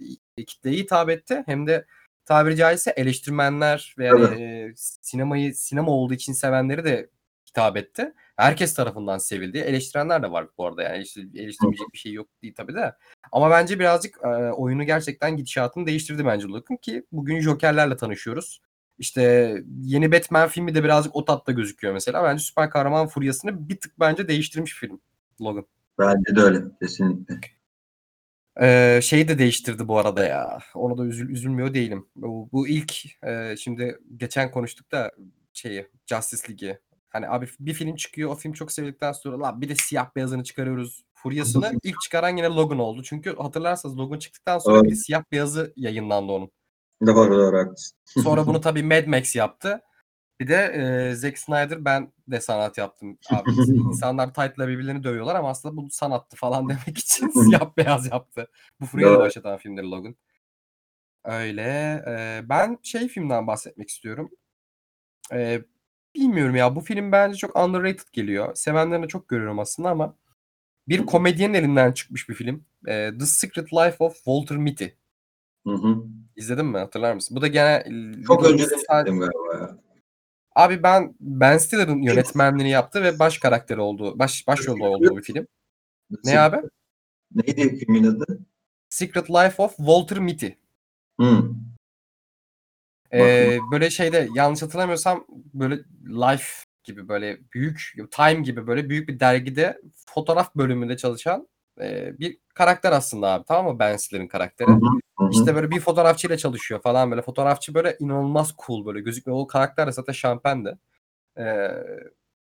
[0.47, 1.87] kitleye hitap etti hem de
[2.25, 7.11] tabiri caizse eleştirmenler ve yani, e, sinemayı sinema olduğu için sevenleri de
[7.55, 8.13] hitap etti.
[8.37, 9.59] Herkes tarafından sevildi.
[9.59, 12.95] Eleştirenler de var bu arada yani işte eleştirmeyecek bir şey yok değil tabii de.
[13.33, 18.63] Ama bence birazcık e, oyunu gerçekten gidişatını değiştirdi bence Logan ki bugün Joker'lerle tanışıyoruz.
[18.99, 22.25] İşte yeni Batman filmi de birazcık o tatta gözüküyor mesela.
[22.25, 25.01] Bence süper kahraman furyasını bir tık bence değiştirmiş film
[25.41, 25.67] Logan.
[25.99, 27.37] Bence de öyle kesinlikle.
[28.61, 30.59] Ee, şeyi de değiştirdi bu arada ya.
[30.75, 32.07] Onu da üzül, üzülmüyor değilim.
[32.17, 35.13] Bu, bu ilk e, şimdi geçen konuştuk da
[35.53, 36.79] şeyi Justice League'i.
[37.15, 40.45] Hani abi bir film çıkıyor o film çok sevildikten sonra lan bir de siyah beyazını
[40.45, 41.05] çıkarıyoruz.
[41.15, 43.03] Furyasını ilk çıkaran yine Logan oldu.
[43.03, 45.07] Çünkü hatırlarsanız Logan çıktıktan sonra bir de Evet.
[45.07, 46.51] siyah beyazı yayınlandı onun.
[47.07, 47.75] Doğru doğru.
[48.05, 49.81] Sonra bunu tabii Mad Max yaptı.
[50.41, 53.19] Bir de e, Zack Snyder ben de sanat yaptım.
[53.31, 58.49] Abi insanlar tight'la birbirlerini dövüyorlar ama aslında bu sanattı falan demek için siyah beyaz yaptı.
[58.81, 60.17] Bu furyayı başlatan filmdir Logan.
[61.25, 61.63] Öyle.
[62.09, 64.31] e, ben şey filmden bahsetmek istiyorum.
[65.33, 65.63] E,
[66.15, 68.55] bilmiyorum ya bu film bence çok underrated geliyor.
[68.55, 70.17] Sevenlerini çok görüyorum aslında ama
[70.89, 72.65] bir komedyenin elinden çıkmış bir film.
[72.87, 74.87] E, The Secret Life of Walter Mitty.
[75.67, 76.05] Hı hı.
[76.37, 76.79] İzledin mi?
[76.79, 77.37] Hatırlar mısın?
[77.37, 77.85] Bu da gene
[78.27, 79.79] Çok önceden Sa- izledim galiba ya.
[80.57, 85.47] Abi ben Ben Stiller'ın yönetmenliğini yaptı ve baş karakteri olduğu, baş başrolda olduğu bir film.
[86.25, 86.57] Ne abi?
[87.35, 88.41] Neydi filmin adı?
[88.89, 90.47] Secret Life of Walter Mitty.
[91.21, 91.51] Hı.
[93.13, 95.75] Ee, böyle şeyde yanlış hatırlamıyorsam böyle
[96.07, 101.49] Life gibi böyle büyük Time gibi böyle büyük bir dergide fotoğraf bölümünde çalışan
[101.81, 104.69] e, bir karakter aslında abi tamam mı Ben Stiller'ın karakteri.
[104.69, 104.79] Hı hı.
[105.19, 105.31] Hı hı.
[105.31, 107.23] İşte böyle bir fotoğrafçıyla çalışıyor falan böyle.
[107.23, 109.41] Fotoğrafçı böyle inanılmaz cool böyle gözükmüyor.
[109.41, 110.79] O karakter de zaten şampendi.
[111.39, 111.69] Ee,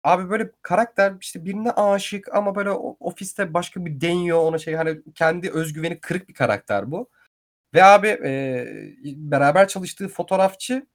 [0.04, 5.02] abi böyle karakter işte birine aşık ama böyle ofiste başka bir deniyor ona şey hani
[5.16, 7.10] kendi özgüveni kırık bir karakter bu.
[7.74, 8.67] Ve abi e,
[9.05, 10.86] beraber çalıştığı fotoğrafçının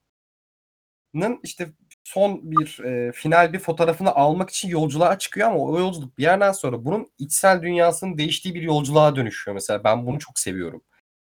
[1.43, 1.73] işte
[2.05, 6.53] son bir e, final bir fotoğrafını almak için yolculuğa çıkıyor ama o yolculuk bir yerden
[6.53, 9.85] sonra bunun içsel dünyasının değiştiği bir yolculuğa dönüşüyor mesela.
[9.85, 10.83] Ben bunu çok seviyorum.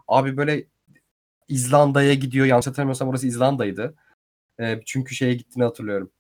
[0.09, 0.67] Abi böyle
[1.49, 2.47] İzlanda'ya gidiyor.
[2.47, 3.95] Yanlış hatırlamıyorsam orası İzlanda'ydı.
[4.61, 6.13] Ee, çünkü şeye gittiğini hatırlıyorum.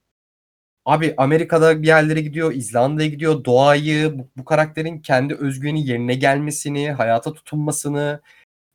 [0.84, 6.92] Abi Amerika'da bir yerlere gidiyor, İzlanda'ya gidiyor, doğayı, bu, bu karakterin kendi özgüveni yerine gelmesini,
[6.92, 8.20] hayata tutunmasını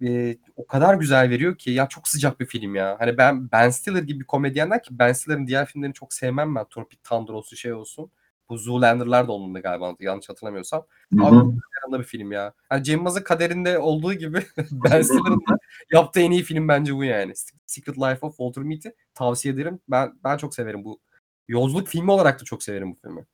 [0.01, 2.95] e, o kadar güzel veriyor ki ya çok sıcak bir film ya.
[2.99, 6.65] Hani ben Ben Stiller gibi bir komedyenden ki Ben Stiller'ın diğer filmlerini çok sevmem ben.
[6.65, 8.11] Torpid Thunder olsun şey olsun.
[8.49, 10.85] Bu Zoolander'lar da onun da galiba yanlış hatırlamıyorsam.
[11.13, 12.53] Hı Abi yanında bir film ya.
[12.71, 15.57] Yani Cem Yılmaz'ın kaderinde olduğu gibi Ben Stiller'ın da
[15.91, 17.33] yaptığı en iyi film bence bu yani.
[17.65, 19.79] Secret Life of Walter Mitty tavsiye ederim.
[19.89, 20.99] Ben ben çok severim bu.
[21.47, 23.25] Yolculuk filmi olarak da çok severim bu filmi.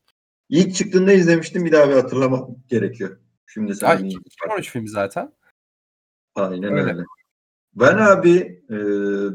[0.49, 3.17] İlk çıktığında izlemiştim bir daha bir hatırlamak gerekiyor.
[3.47, 5.31] Şimdi sen Ay, iyi- 2013 filmi zaten.
[6.37, 6.91] Aynen Öyle.
[6.91, 7.03] öyle.
[7.75, 8.75] Ben abi e,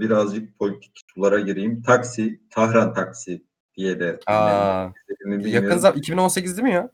[0.00, 1.82] birazcık politik sulara gireyim.
[1.82, 3.42] Taksi, Tahran Taksi
[3.76, 4.88] diye de Aa,
[5.44, 6.90] yakın zaman 2018 değil mi ya?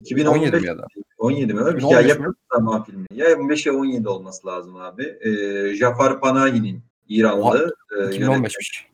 [0.00, 0.86] 2015 17 mi ya da?
[1.18, 1.60] 17 mi?
[1.60, 1.88] Öyle bir şey.
[1.90, 3.06] 2015 Ya yakın zaman filmi.
[3.14, 5.18] Ya 15 ya 17 olması lazım abi.
[5.20, 5.30] E,
[5.74, 8.46] Jafar Panahi'nin İranlı e, yönetmeni.
[8.46, 8.90] 2015'miş.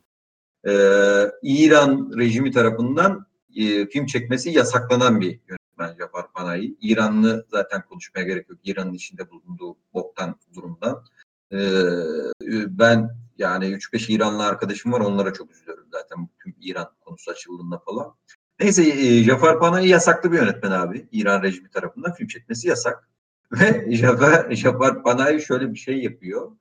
[0.69, 5.41] Ee, İran rejimi tarafından e, film çekmesi yasaklanan bir
[5.79, 6.27] yönetmen Jafar.
[6.81, 8.59] İranlı zaten konuşmaya gerek yok.
[8.64, 11.05] İran'ın içinde bulunduğu boktan durumdan.
[11.53, 11.59] Ee,
[12.68, 15.01] ben yani 3-5 İranlı arkadaşım var.
[15.01, 18.14] Onlara çok üzülüyorum zaten tüm İran konusu açıldığında falan.
[18.61, 21.09] Neyse e, Jafar Panahi yasaklı bir yönetmen abi.
[21.12, 23.09] İran rejimi tarafından film çekmesi yasak.
[23.53, 26.53] Ve Jafar, Jafar Panahi şöyle bir şey yapıyor.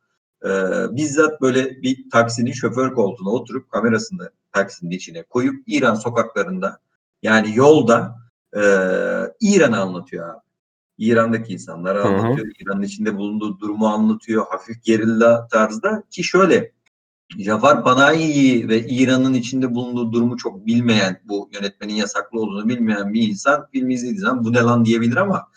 [0.45, 0.49] Ee,
[0.95, 6.79] bizzat böyle bir taksinin şoför koltuğuna oturup kamerasını taksinin içine koyup İran sokaklarında
[7.21, 8.61] yani yolda e,
[9.41, 10.39] İran'ı anlatıyor abi.
[10.97, 12.47] İran'daki insanları anlatıyor.
[12.59, 14.45] İran'ın içinde bulunduğu durumu anlatıyor.
[14.49, 16.71] Hafif gerilla tarzda ki şöyle
[17.37, 23.29] Jafar Panahi'yi ve İran'ın içinde bulunduğu durumu çok bilmeyen, bu yönetmenin yasaklı olduğunu bilmeyen bir
[23.29, 25.47] insan filmi izlediği zaman bu ne lan diyebilir ama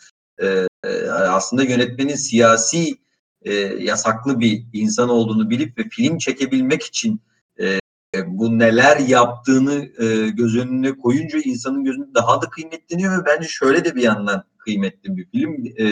[0.41, 2.97] e, e, aslında yönetmenin siyasi
[3.41, 7.21] e, yasaklı bir insan olduğunu bilip ve film çekebilmek için
[8.27, 13.85] bu neler yaptığını e, göz önüne koyunca insanın gözünde daha da kıymetleniyor ve bence şöyle
[13.85, 15.65] de bir yandan kıymetli bir film.
[15.77, 15.85] E,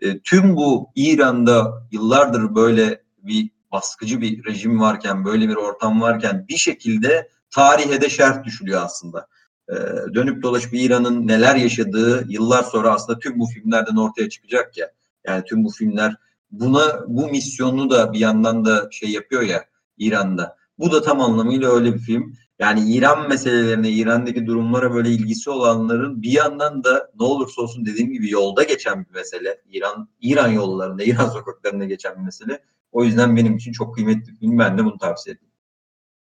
[0.00, 6.46] e, tüm bu İran'da yıllardır böyle bir baskıcı bir rejim varken, böyle bir ortam varken
[6.48, 9.26] bir şekilde tarihe de şerh düşülüyor aslında.
[9.70, 9.74] Ee,
[10.14, 14.90] dönüp dolaşıp İran'ın neler yaşadığı yıllar sonra aslında tüm bu filmlerden ortaya çıkacak ya.
[15.26, 16.14] Yani tüm bu filmler
[16.50, 19.64] buna bu misyonunu da bir yandan da şey yapıyor ya
[19.98, 20.56] İran'da.
[20.80, 22.36] Bu da tam anlamıyla öyle bir film.
[22.58, 28.12] Yani İran meselelerine, İran'daki durumlara böyle ilgisi olanların bir yandan da ne olursa olsun dediğim
[28.12, 29.60] gibi yolda geçen bir mesele.
[29.70, 32.62] İran İran yollarında, İran sokaklarında geçen bir mesele.
[32.92, 34.58] O yüzden benim için çok kıymetli bir film.
[34.58, 35.52] Ben de bunu tavsiye ederim.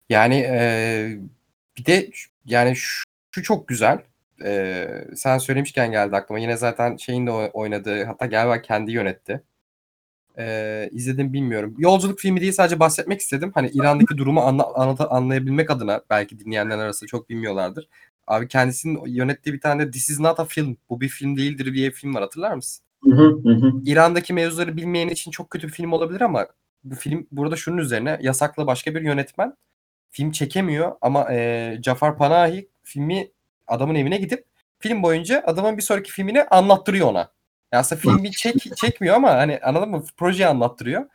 [0.08, 1.18] Yani e,
[1.78, 2.10] bir de
[2.44, 4.02] yani şu, şu çok güzel.
[4.44, 4.86] E,
[5.16, 6.38] sen söylemişken geldi aklıma.
[6.38, 9.42] Yine zaten şeyin de oynadığı hatta galiba kendi yönetti.
[10.38, 11.74] E, izledim bilmiyorum.
[11.78, 13.50] Yolculuk filmi değil sadece bahsetmek istedim.
[13.54, 17.88] Hani İran'daki durumu anla, anla, anlayabilmek adına belki dinleyenler arasında çok bilmiyorlardır.
[18.26, 20.76] Abi kendisinin yönettiği bir tane This is not a film.
[20.90, 22.84] Bu bir film değildir diye film var hatırlar mısın?
[23.04, 23.72] Hı hı hı.
[23.84, 26.46] İran'daki mevzuları bilmeyen için çok kötü bir film olabilir ama
[26.84, 29.54] bu film burada şunun üzerine yasaklı başka bir yönetmen
[30.10, 33.30] film çekemiyor ama e, Jafar Panahi filmi
[33.66, 34.44] adamın evine gidip
[34.78, 37.35] film boyunca adamın bir sonraki filmini anlattırıyor ona.
[37.72, 40.04] Yani aslında filmi çek, çekmiyor ama hani anladın mı?
[40.16, 41.06] Projeyi anlattırıyor.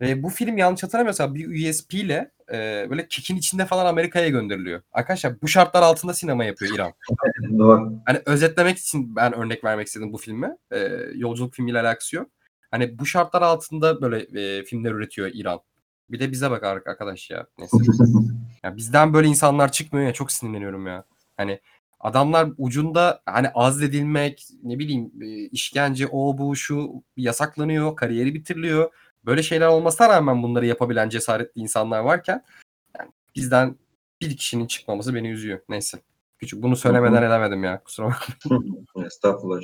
[0.00, 4.82] Ve bu film yanlış hatırlamıyorsam bir USP ile e, böyle kikin içinde falan Amerika'ya gönderiliyor.
[4.92, 6.92] Arkadaşlar bu şartlar altında sinema yapıyor İran.
[7.58, 7.92] Doğru.
[8.06, 10.56] Hani özetlemek için ben örnek vermek istedim bu filmi.
[10.72, 10.78] E,
[11.14, 12.30] yolculuk filmiyle alakası yok.
[12.70, 15.60] Hani bu şartlar altında böyle e, filmler üretiyor İran.
[16.10, 17.46] Bir de bize bak arkadaş ya.
[17.58, 17.76] Neyse.
[18.64, 21.04] ya bizden böyle insanlar çıkmıyor ya çok sinirleniyorum ya.
[21.36, 21.60] Hani
[22.02, 25.12] adamlar ucunda hani azledilmek, ne bileyim
[25.52, 28.92] işkence o bu şu yasaklanıyor, kariyeri bitiriliyor.
[29.24, 32.44] Böyle şeyler olmasına rağmen bunları yapabilen cesaretli insanlar varken
[32.98, 33.76] yani bizden
[34.20, 35.60] bir kişinin çıkmaması beni üzüyor.
[35.68, 35.98] Neyse.
[36.38, 37.82] Küçük bunu söylemeden edemedim ya.
[37.84, 38.86] Kusura bakmayın.
[39.06, 39.62] Estağfurullah.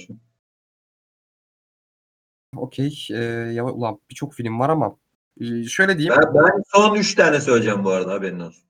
[2.57, 3.07] Okey.
[3.11, 3.17] Ee,
[3.53, 4.97] ya ulan birçok film var ama
[5.41, 6.15] e, şöyle diyeyim.
[6.23, 8.68] Ben, ben son 3 tane söyleyeceğim bu arada haberin olsun.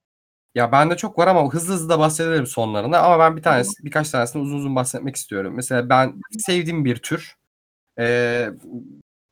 [0.58, 3.02] Ya bende çok var ama hızlı hızlı da bahsedelim sonlarında.
[3.02, 5.52] Ama ben bir tanesi, birkaç tanesini uzun uzun bahsetmek istiyorum.
[5.56, 7.34] Mesela ben sevdiğim bir tür.
[7.98, 8.50] Ee,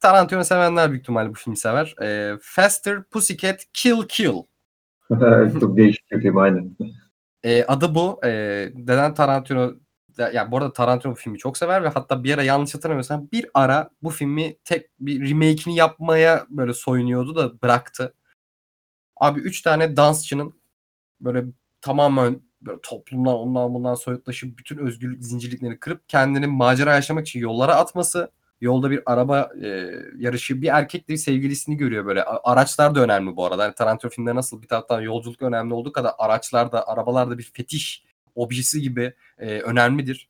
[0.00, 1.94] Tarantino sevenler büyük ihtimalle bu filmi sever.
[2.02, 4.32] Ee, Faster Pussycat Kill Kill.
[5.60, 6.76] Çok değişik bir film aynen.
[7.42, 8.20] Ee, adı bu.
[8.24, 9.74] Ee, neden Tarantino
[10.18, 13.28] ya yani bu arada Tarantino bu filmi çok sever ve hatta bir ara yanlış hatırlamıyorsam
[13.32, 18.14] bir ara bu filmi tek bir remake'ini yapmaya böyle soyunuyordu da bıraktı.
[19.16, 20.54] Abi üç tane dansçının
[21.20, 21.44] böyle
[21.80, 27.74] tamamen böyle toplumdan ondan bundan soyutlaşıp bütün özgürlük zincirliklerini kırıp kendini macera yaşamak için yollara
[27.76, 28.30] atması.
[28.60, 32.24] Yolda bir araba e, yarışı bir erkekle bir sevgilisini görüyor böyle.
[32.24, 33.64] Araçlar da önemli bu arada.
[33.64, 37.50] Yani Tarantino filmleri nasıl bir taraftan yolculuk önemli olduğu kadar araçlar da arabalar da bir
[37.54, 38.04] fetiş
[38.34, 40.28] objesi gibi e, önemlidir.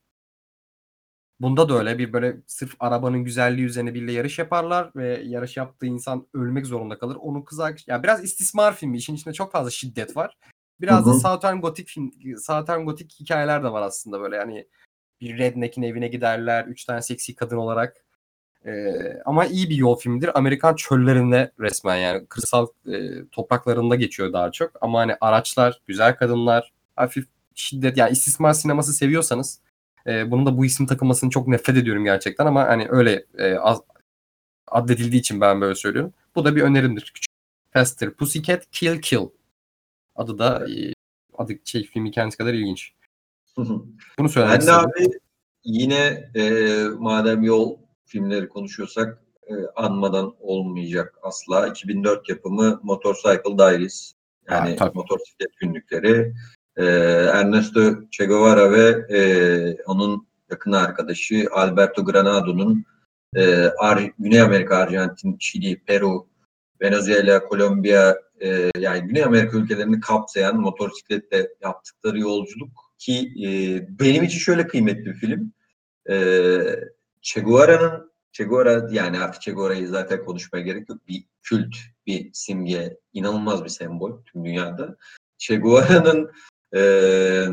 [1.41, 5.87] Bunda da öyle bir böyle sırf arabanın güzelliği üzerine biriyle yarış yaparlar ve yarış yaptığı
[5.87, 7.16] insan ölmek zorunda kalır.
[7.20, 8.97] Onun kız arkadaşı ya biraz istismar filmi.
[8.97, 10.37] İşin içinde çok fazla şiddet var.
[10.81, 11.14] Biraz Hı hı.
[11.14, 12.01] da Southern Gothic
[12.39, 14.66] Southern Gothic hikayeler de var aslında böyle yani
[15.20, 16.64] bir redneck'in evine giderler.
[16.64, 18.05] Üç tane seksi kadın olarak.
[18.66, 20.39] Ee, ama iyi bir yol filmidir.
[20.39, 24.72] Amerikan çöllerinde resmen yani kırsal e, topraklarında geçiyor daha çok.
[24.81, 29.61] Ama hani araçlar, güzel kadınlar, hafif şiddet yani istismar sineması seviyorsanız
[30.07, 33.83] e, bunun da bu isim takılmasını çok nefret ediyorum gerçekten ama hani öyle e, az,
[34.66, 36.12] addedildiği için ben böyle söylüyorum.
[36.35, 37.12] Bu da bir önerimdir.
[37.14, 37.37] Küçük.
[37.72, 39.29] Faster Pussycat Kill Kill.
[40.17, 40.67] Adı da
[41.39, 42.93] adı şey filmi kendisi kadar ilginç.
[44.19, 45.11] Bunu söylemek Ben de abi
[45.64, 51.69] yine e, madem yol filmleri konuşuyorsak e, anmadan olmayacak asla.
[51.69, 54.12] 2004 yapımı Motorcycle Diaries.
[54.51, 56.35] Yani Ha, motosiklet günlükleri.
[56.77, 56.85] E,
[57.35, 62.85] Ernesto Che Guevara ve e, onun yakın arkadaşı Alberto Granado'nun
[63.37, 66.27] e, Ar- Güney Amerika, Arjantin, Şili, Peru,
[66.81, 73.49] Venezuela, Kolombiya e, yani Güney Amerika ülkelerini kapsayan motosikletle yaptıkları yolculuk ki e,
[73.99, 75.53] benim için şöyle kıymetli bir film.
[76.09, 76.16] E,
[77.22, 81.09] Che Guevara'nın Che Guevara yani artık Che Guevara'yı zaten konuşmaya gerek yok.
[81.09, 81.76] Bir kült,
[82.07, 84.97] bir simge, inanılmaz bir sembol tüm dünyada.
[85.39, 86.30] Che Guevara'nın
[86.72, 86.80] e,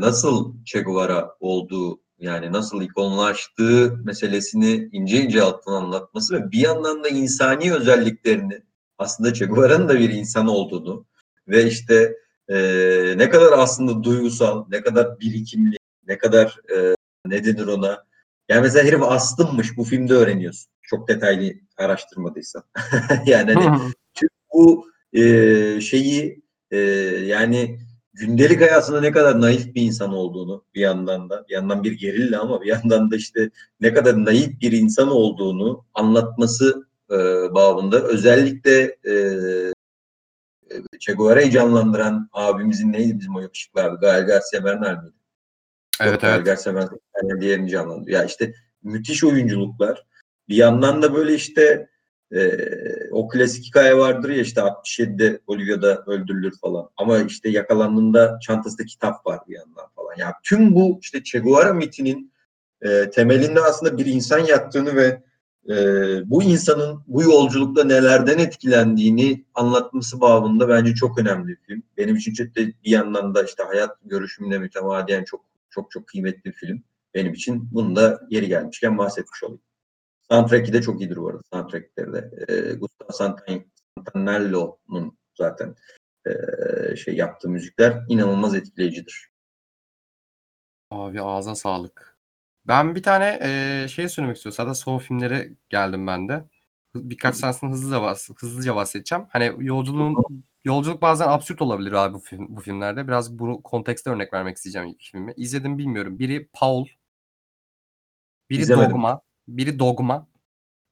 [0.00, 7.04] nasıl Che Guevara olduğu yani nasıl ikonlaştığı meselesini ince ince alttan anlatması ve bir yandan
[7.04, 8.62] da insani özelliklerini
[9.04, 11.06] aslında Che Guevara'nın da bir insan olduğunu
[11.48, 12.16] ve işte
[12.48, 12.56] e,
[13.16, 15.76] ne kadar aslında duygusal, ne kadar birikimli,
[16.08, 16.94] ne kadar e,
[17.26, 18.04] ne denir ona.
[18.48, 20.70] Yani mesela herif astımmış bu filmde öğreniyorsun.
[20.82, 22.62] Çok detaylı araştırmadıysan.
[23.26, 25.22] yani hani tüm bu e,
[25.80, 26.78] şeyi e,
[27.26, 27.78] yani
[28.12, 32.40] gündelik hayatında ne kadar naif bir insan olduğunu bir yandan da bir yandan bir gerilla
[32.40, 33.50] ama bir yandan da işte
[33.80, 37.16] ne kadar naif bir insan olduğunu anlatması e,
[37.54, 39.14] babında özellikle e,
[41.00, 43.98] Che Guevara'yı canlandıran abimizin neydi bizim o yakışıklı?
[44.00, 45.16] Gael Garcia Bernal miydi?
[46.00, 46.46] Evet Yok, Gael evet.
[46.46, 48.20] Garcia Bernal diğerini canlandırıyor.
[48.20, 50.06] Ya işte müthiş oyunculuklar.
[50.48, 51.88] Bir yandan da böyle işte
[52.32, 52.58] e,
[53.10, 56.90] o klasik hikaye vardır ya işte 67'de Bolivya'da öldürülür falan.
[56.96, 60.14] Ama işte yakalandığında çantasında kitap var bir yandan falan.
[60.18, 62.32] Ya tüm bu işte Che Guevara mitinin
[62.82, 65.22] e, temelinde aslında bir insan yattığını ve
[65.68, 65.74] e,
[66.30, 71.82] bu insanın bu yolculukta nelerden etkilendiğini anlatması babında bence çok önemli bir film.
[71.96, 76.52] Benim için de bir yandan da işte hayat görüşümle mütemadiyen çok çok çok kıymetli bir
[76.52, 76.82] film.
[77.14, 79.60] Benim için bunu da yeri gelmişken bahsetmiş olayım.
[80.30, 81.42] Soundtrack'i de çok iyidir bu arada.
[81.52, 82.30] Soundtrack'leri de.
[82.48, 83.64] E, Gustavo Santan-
[83.98, 85.74] Santanello'nun zaten
[86.26, 89.30] e, şey yaptığı müzikler inanılmaz etkileyicidir.
[90.90, 92.13] Abi ağza sağlık.
[92.66, 94.56] Ben bir tane eee, şey söylemek istiyorum.
[94.56, 96.34] Zaten son filmlere geldim ben de.
[96.34, 99.24] Hı- Birkaç tanesini hızlıca, bahs- hızlıca bahsedeceğim.
[99.30, 100.16] Hani yolculuğun
[100.64, 103.08] yolculuk bazen absürt olabilir abi bu film, bu filmlerde.
[103.08, 105.32] Biraz bunu kontekste örnek vermek isteyeceğim ilk filmi.
[105.36, 106.18] İzledim bilmiyorum.
[106.18, 106.86] Biri Paul,
[108.50, 108.90] biri İzlemedim.
[108.90, 110.28] Dogma, biri Dogma.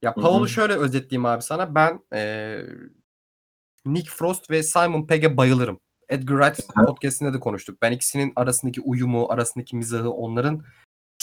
[0.01, 0.23] Ya Hı hı.
[0.23, 1.75] Paul'u şöyle özetleyeyim abi sana.
[1.75, 2.65] Ben eee,
[3.85, 5.79] Nick Frost ve Simon Pegg'e bayılırım.
[6.09, 6.85] Edgar Wright Aha.
[6.85, 7.81] podcastinde de konuştuk.
[7.81, 10.63] Ben ikisinin arasındaki uyumu, arasındaki mizahı, onların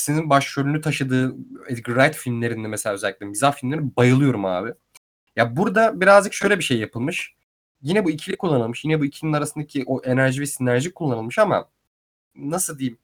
[0.00, 1.36] ikisinin başrolünü taşıdığı
[1.68, 4.74] Edgar Wright filmlerinde mesela özellikle mizah filmlerine bayılıyorum abi.
[5.36, 7.34] Ya burada birazcık şöyle bir şey yapılmış.
[7.82, 8.84] Yine bu ikili kullanılmış.
[8.84, 11.68] Yine bu ikilinin arasındaki o enerji ve sinerji kullanılmış ama
[12.34, 12.98] nasıl diyeyim?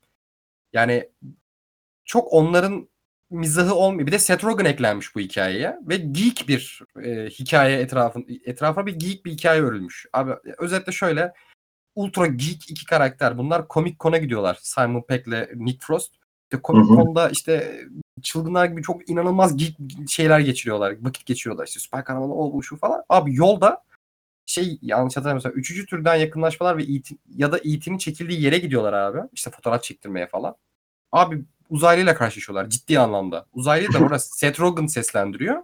[0.73, 1.11] Yani
[2.05, 2.89] çok onların
[3.31, 4.07] mizahı olmuyor.
[4.07, 8.95] Bir de Seth Rogen eklenmiş bu hikayeye ve geek bir e, hikaye etrafın etrafa bir
[8.95, 10.07] geek bir hikaye örülmüş.
[10.13, 11.33] Abi özetle şöyle
[11.95, 13.39] ultra geek iki karakter.
[13.39, 14.59] Bunlar Comic Con'a gidiyorlar.
[14.63, 16.26] Simon Pegg ile Nick Frost.
[16.53, 16.97] İşte Comic Hı hı.
[16.97, 17.81] Con'da işte
[18.23, 19.77] çılgınlar gibi çok inanılmaz geek
[20.09, 20.97] şeyler geçiriyorlar.
[21.01, 21.67] Vakit geçiriyorlar.
[21.67, 23.03] İşte süper kahraman o bu şu falan.
[23.09, 23.85] Abi yolda
[24.47, 27.17] şey yanlış hatırlamıyorsam üçüncü türden yakınlaşmalar ve E.T.
[27.37, 29.19] ya da E.T.'nin çekildiği yere gidiyorlar abi.
[29.33, 30.57] İşte fotoğraf çektirmeye falan.
[31.13, 33.47] Abi uzaylıyla karşılaşıyorlar ciddi anlamda.
[33.53, 35.63] Uzaylı da orada Seth Rogen seslendiriyor.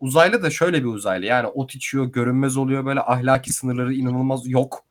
[0.00, 1.24] Uzaylı da şöyle bir uzaylı.
[1.26, 4.84] Yani ot içiyor, görünmez oluyor böyle ahlaki sınırları inanılmaz yok.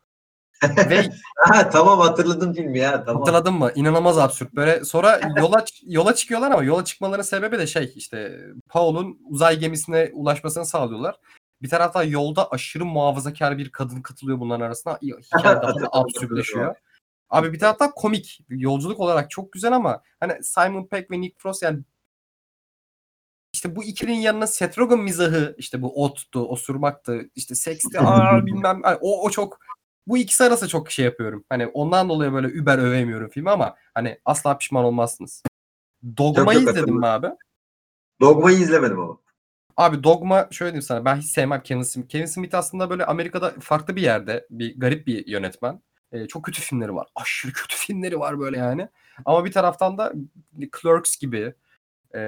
[0.90, 3.22] Ve Ha, tamam hatırladım filmi ya tamam.
[3.22, 3.72] hatırladın mı?
[3.76, 4.54] İnanılmaz absürt.
[4.54, 8.40] Böyle sonra yola yola çıkıyorlar ama yola çıkmalarının sebebi de şey işte
[8.70, 11.16] Paul'un uzay gemisine ulaşmasını sağlıyorlar.
[11.62, 14.98] Bir taraftan yolda aşırı muhafazakar bir kadın katılıyor bunların arasına.
[15.02, 16.76] Hikaye daha da absürtleşiyor.
[17.30, 18.40] Abi bir taraftan komik.
[18.50, 21.80] Yolculuk olarak çok güzel ama hani Simon Pegg ve Nick Frost yani
[23.54, 28.82] işte bu ikilinin yanına Seth Rogen mizahı işte bu ottu, osurmaktı, işte seksti, aa bilmem
[29.02, 29.60] o o çok
[30.08, 31.46] bu ikisi arası çok şey yapıyorum.
[31.50, 35.44] Hani ondan dolayı böyle über övemiyorum filmi ama hani asla pişman olmazsınız.
[36.18, 37.28] Dogma'yı Çok yok, izledin mi abi?
[38.22, 39.18] Dogma'yı izlemedim ama.
[39.78, 42.10] Abi Dogma şöyle diyeyim sana ben hiç sevmem Kevin Smith.
[42.10, 45.82] Kevin Smith aslında böyle Amerika'da farklı bir yerde bir garip bir yönetmen.
[46.12, 47.08] Ee, çok kötü filmleri var.
[47.16, 48.90] Aşırı kötü filmleri var böyle yani.
[49.26, 50.14] Ama bir taraftan da
[50.82, 51.54] Clerks gibi
[52.16, 52.20] e,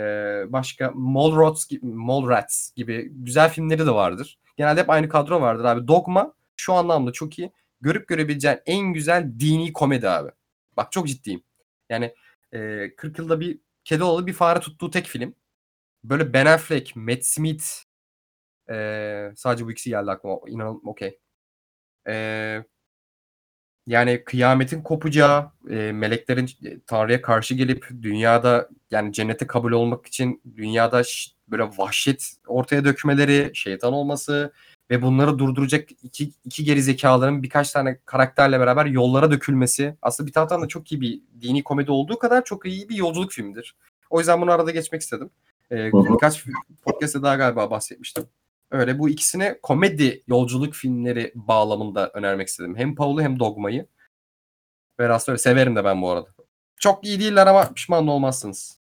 [0.47, 4.39] başka Mallrats gibi, Mallrats gibi güzel filmleri de vardır.
[4.57, 5.87] Genelde hep aynı kadro vardır abi.
[5.87, 7.51] Dogma şu anlamda çok iyi.
[7.81, 10.31] Görüp görebileceğin en güzel dini komedi abi.
[10.77, 11.43] Bak çok ciddiyim.
[11.89, 12.15] Yani
[12.53, 15.35] e, 40 yılda bir kedi oğlu bir fare tuttuğu tek film.
[16.03, 17.65] Böyle Ben Affleck, Matt Smith
[18.69, 20.39] e, sadece bu ikisi geldi aklıma.
[20.47, 21.19] İnanılmaz okey.
[22.07, 22.63] E,
[23.87, 30.41] yani kıyametin kopacağı, e, meleklerin e, Tanrı'ya karşı gelip dünyada yani cennete kabul olmak için
[30.55, 31.03] dünyada
[31.47, 34.53] böyle vahşet ortaya dökmeleri, şeytan olması
[34.91, 39.97] ve bunları durduracak iki, iki geri zekaların birkaç tane karakterle beraber yollara dökülmesi.
[40.01, 43.31] Aslında bir taraftan da çok iyi bir dini komedi olduğu kadar çok iyi bir yolculuk
[43.31, 43.75] filmidir.
[44.09, 45.29] O yüzden bunu arada geçmek istedim.
[45.71, 46.13] E, hı.
[46.13, 46.45] birkaç
[46.83, 48.25] podcast'te daha galiba bahsetmiştim.
[48.71, 52.75] Öyle bu ikisini komedi yolculuk filmleri bağlamında önermek istedim.
[52.77, 53.87] Hem Paul'u hem Dogma'yı.
[54.99, 56.27] Ve Rastları severim de ben bu arada.
[56.79, 58.79] Çok iyi değiller ama pişman olmazsınız.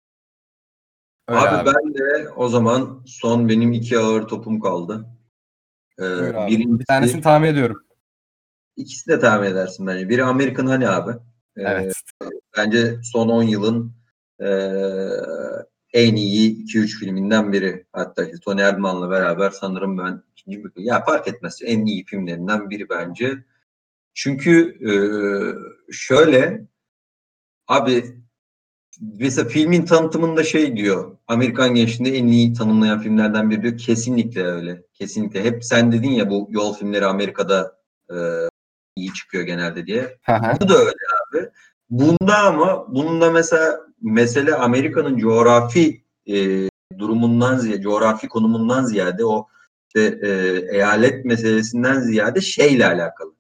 [1.29, 1.67] Öyle Abi, abi.
[1.67, 5.07] ben de o zaman son benim iki ağır topum kaldı.
[6.01, 7.85] Ee, birincisi, Bir tanesini tahmin ediyorum.
[8.77, 10.09] ikisi de tahmin edersin bence.
[10.09, 11.11] Biri American Honey abi.
[11.57, 11.95] Ee, Evet.
[12.57, 13.93] Bence son 10 yılın
[14.41, 14.49] e,
[15.93, 17.87] en iyi 2-3 filminden biri.
[17.93, 22.71] Hatta işte Tony Erdmann'la beraber sanırım ben ikinci bir ya fark etmez en iyi filmlerinden
[22.71, 23.45] biri bence.
[24.15, 24.93] Çünkü e,
[25.93, 26.67] şöyle
[27.69, 28.20] abi
[29.01, 31.17] mesela filmin tanıtımında şey diyor.
[31.29, 33.79] Amerikan gençliğinde en iyi tanımlayan filmlerden biri diyor.
[33.79, 34.83] Kesinlikle öyle.
[34.95, 35.45] Kesinlikle.
[35.45, 37.77] Hep sen dedin ya bu yol filmleri Amerika'da
[38.11, 38.17] e,
[38.97, 40.19] iyi çıkıyor genelde diye.
[40.61, 41.49] Bu da öyle abi.
[41.91, 46.69] Bunda ama bunda mesela mesele Amerika'nın coğrafi e,
[46.99, 49.47] durumundan ziyade, coğrafi konumundan ziyade o
[49.87, 50.31] işte, e,
[50.77, 53.35] eyalet meselesinden ziyade şeyle alakalı.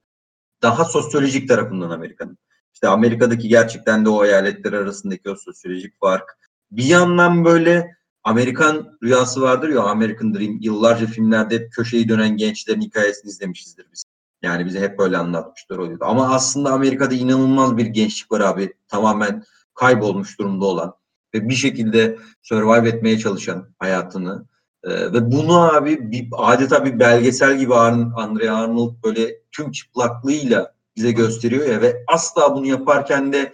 [0.62, 2.38] Daha sosyolojik tarafından Amerika'nın.
[2.74, 6.38] İşte Amerika'daki gerçekten de o eyaletler arasındaki o sosyolojik fark.
[6.70, 10.58] Bir yandan böyle Amerikan rüyası vardır ya American Dream.
[10.60, 14.04] Yıllarca filmlerde hep köşeyi dönen gençlerin hikayesini izlemişizdir biz.
[14.42, 16.04] Yani bize hep böyle anlatmışlar oluyordu.
[16.06, 18.74] Ama aslında Amerika'da inanılmaz bir gençlik var abi.
[18.88, 19.44] Tamamen
[19.74, 20.94] kaybolmuş durumda olan
[21.34, 24.46] ve bir şekilde survive etmeye çalışan hayatını.
[24.84, 31.12] Ee, ve bunu abi bir, adeta bir belgesel gibi Andrea Arnold böyle tüm çıplaklığıyla bize
[31.12, 33.52] gösteriyor ya ve asla bunu yaparken de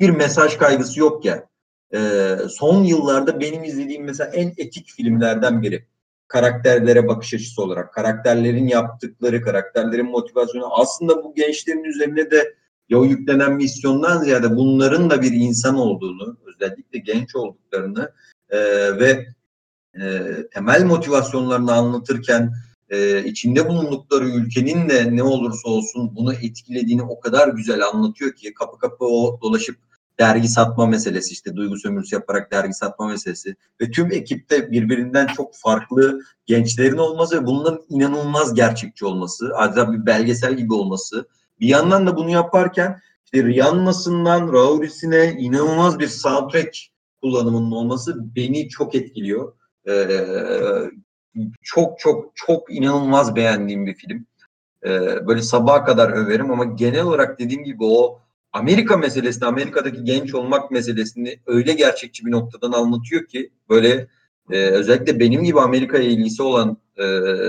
[0.00, 1.46] bir mesaj kaygısı yok ya.
[1.94, 5.86] Ee, son yıllarda benim izlediğim mesela en etik filmlerden biri
[6.28, 12.54] karakterlere bakış açısı olarak, karakterlerin yaptıkları, karakterlerin motivasyonu aslında bu gençlerin üzerine de
[12.88, 18.12] ya yüklenen misyondan ziyade bunların da bir insan olduğunu, özellikle genç olduklarını
[18.50, 18.58] e,
[18.98, 19.26] ve
[20.00, 22.52] e, temel motivasyonlarını anlatırken
[22.90, 28.54] e, içinde bulundukları ülkenin de ne olursa olsun bunu etkilediğini o kadar güzel anlatıyor ki
[28.54, 29.76] kapı kapı o dolaşıp
[30.18, 35.54] dergi satma meselesi işte duygu sömürüsü yaparak dergi satma meselesi ve tüm ekipte birbirinden çok
[35.56, 41.28] farklı gençlerin olması ve bunların inanılmaz gerçekçi olması, adeta bir belgesel gibi olması.
[41.60, 46.76] Bir yandan da bunu yaparken işte Rihanna'sından Rauris'ine inanılmaz bir soundtrack
[47.22, 49.52] kullanımının olması beni çok etkiliyor.
[49.88, 49.92] Ee,
[51.62, 54.26] çok çok çok inanılmaz beğendiğim bir film.
[54.84, 58.20] Ee, böyle sabaha kadar överim ama genel olarak dediğim gibi o
[58.52, 64.08] Amerika meselesini, Amerika'daki genç olmak meselesini öyle gerçekçi bir noktadan anlatıyor ki böyle
[64.50, 67.04] e, özellikle benim gibi Amerika'ya ilgisi olan e,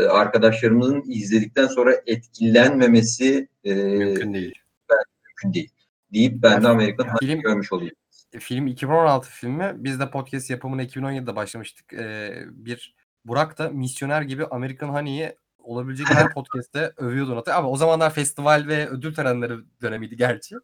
[0.06, 4.54] arkadaşlarımızın izledikten sonra etkilenmemesi e, Mümkün değil.
[5.28, 5.70] mümkün değil.
[6.14, 7.94] Deyip ben de Amerika'nın Film- görmüş olayım.
[8.40, 9.74] Film 2016 filmi.
[9.76, 11.94] Biz de podcast yapımına 2017'de başlamıştık.
[11.94, 12.96] Ee, bir
[13.28, 17.54] Burak da misyoner gibi American Honey'i olabilecek her podcast'te övüyordu Natay.
[17.54, 20.56] Ama o zamanlar festival ve ödül törenleri dönemiydi gerçi.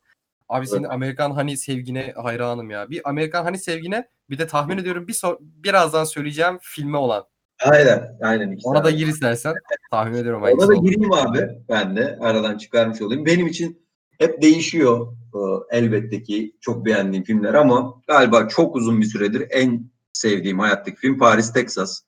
[0.49, 2.89] Abi senin Amerikan Honey sevgine hayranım ya.
[2.89, 7.23] Bir Amerikan Honey sevgine bir de tahmin ediyorum bir so- birazdan söyleyeceğim filme olan.
[7.65, 8.57] Aynen, aynen.
[8.63, 8.95] Ona da abi.
[8.95, 9.53] gir istersen.
[9.91, 13.25] Tahmin ediyorum Ona da gireyim abi ben de aradan çıkarmış olayım.
[13.25, 13.87] Benim için
[14.19, 15.39] hep değişiyor e,
[15.77, 21.17] elbette ki çok beğendiğim filmler ama galiba çok uzun bir süredir en sevdiğim hayattaki film
[21.17, 22.01] Paris, Texas.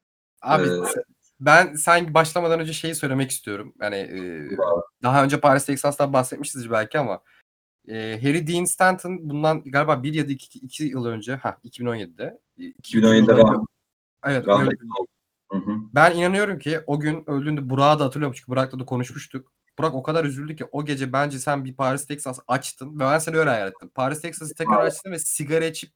[0.46, 1.04] Abi Ee,
[1.40, 3.74] ben sen başlamadan önce şeyi söylemek istiyorum.
[3.82, 4.50] Yani e,
[5.04, 7.22] daha önce Paris Texas'tan bahsetmişiz belki ama
[7.88, 12.40] e, Harry Dean Stanton bundan galiba bir ya da iki, iki yıl önce ha 2017'de.
[12.58, 13.66] iki- 2017'de iki yıl önce- rahmet-
[14.26, 14.48] Evet.
[14.48, 14.70] öyle.
[15.52, 15.72] Hı hı.
[15.96, 19.52] Ben inanıyorum ki o gün öldüğünde Burak'ı da hatırlıyorum çünkü Burak'la da konuşmuştuk.
[19.80, 23.20] Burak o kadar üzüldü ki o gece bence sen bir Paris Texas açtın ve ben
[23.20, 23.92] seni öyle hayal ettim.
[23.96, 25.92] Paris Texas'ı tekrar açtın ve sigara içip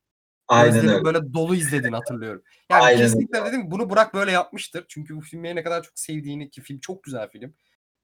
[0.50, 1.06] Aynen öyle.
[1.06, 2.42] böyle dolu izlediğini hatırlıyorum.
[2.72, 3.50] Yani Aynen kesinlikle öyle.
[3.50, 4.86] dedim bunu Burak böyle yapmıştır.
[4.88, 7.54] Çünkü bu filmi ne kadar çok sevdiğini ki film çok güzel film.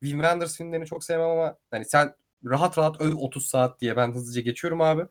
[0.04, 2.14] Wim Wenders filmlerini çok sevmem ama hani sen
[2.46, 5.02] rahat rahat öv 30 saat diye ben hızlıca geçiyorum abi.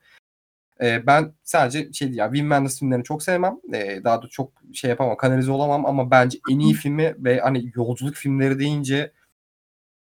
[0.81, 3.57] Ee, ben sadece şey ya Wim Wenders filmlerini çok sevmem.
[3.75, 7.73] Ee, daha da çok şey yapamam, kanalize olamam ama bence en iyi filmi ve hani
[7.75, 9.13] yolculuk filmleri deyince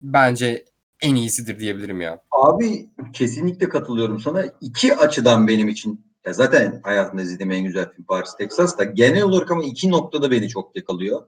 [0.02, 0.66] bence
[1.02, 2.22] en iyisidir diyebilirim ya.
[2.32, 4.46] Abi kesinlikle katılıyorum sana.
[4.62, 9.24] İki açıdan benim için ya zaten hayatımda izlediğim en güzel film Paris, Texas da genel
[9.24, 11.28] olarak ama iki noktada beni çok yakalıyor.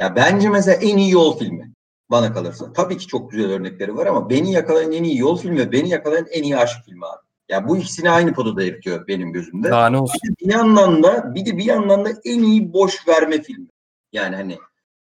[0.00, 1.72] Ya bence mesela en iyi yol filmi
[2.10, 2.72] bana kalırsa.
[2.72, 5.88] Tabii ki çok güzel örnekleri var ama beni yakalayan en iyi yol filmi ve beni
[5.88, 7.28] yakalayan en iyi aşk filmi abi.
[7.48, 9.70] Ya bu ikisini aynı potada eritiyor benim gözümde.
[9.70, 10.20] Daha ne olsun.
[10.24, 13.68] Bir de bir yandan da bir de bir yandan da en iyi boş verme filmi.
[14.12, 14.58] Yani hani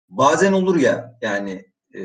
[0.09, 1.65] bazen olur ya yani
[1.95, 2.01] e,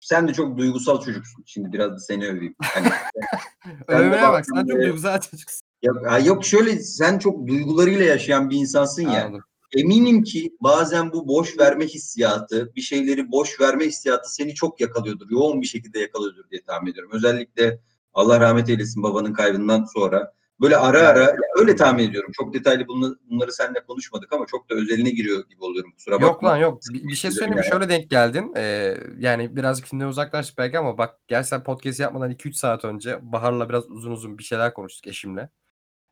[0.00, 1.44] sen de çok duygusal çocuksun.
[1.46, 2.54] Şimdi biraz da seni öveyim.
[2.62, 2.88] Hani,
[3.88, 5.65] Övmeye bak sen çok duygusal çocuksun.
[5.82, 9.24] Yok, yok şöyle sen çok duygularıyla yaşayan bir insansın ya.
[9.24, 9.44] Anladım.
[9.76, 15.30] Eminim ki bazen bu boş verme hissiyatı, bir şeyleri boş verme hissiyatı seni çok yakalıyordur.
[15.30, 17.10] Yoğun bir şekilde yakalıyordur diye tahmin ediyorum.
[17.14, 17.80] Özellikle
[18.14, 20.32] Allah rahmet eylesin babanın kaybından sonra.
[20.60, 22.32] Böyle ara ara öyle tahmin ediyorum.
[22.32, 25.92] Çok detaylı bunları, bunları seninle konuşmadık ama çok da özeline giriyor gibi oluyorum.
[25.92, 26.26] Kusura bakma.
[26.26, 26.80] Yok lan yok.
[26.92, 27.70] Bir, bir şey söyleyeyim yani.
[27.70, 28.52] Şöyle denk geldin.
[28.56, 33.68] Ee, yani birazcık filmden uzaklaştık belki ama bak gerçekten podcast yapmadan 2-3 saat önce Bahar'la
[33.68, 35.50] biraz uzun uzun bir şeyler konuştuk eşimle.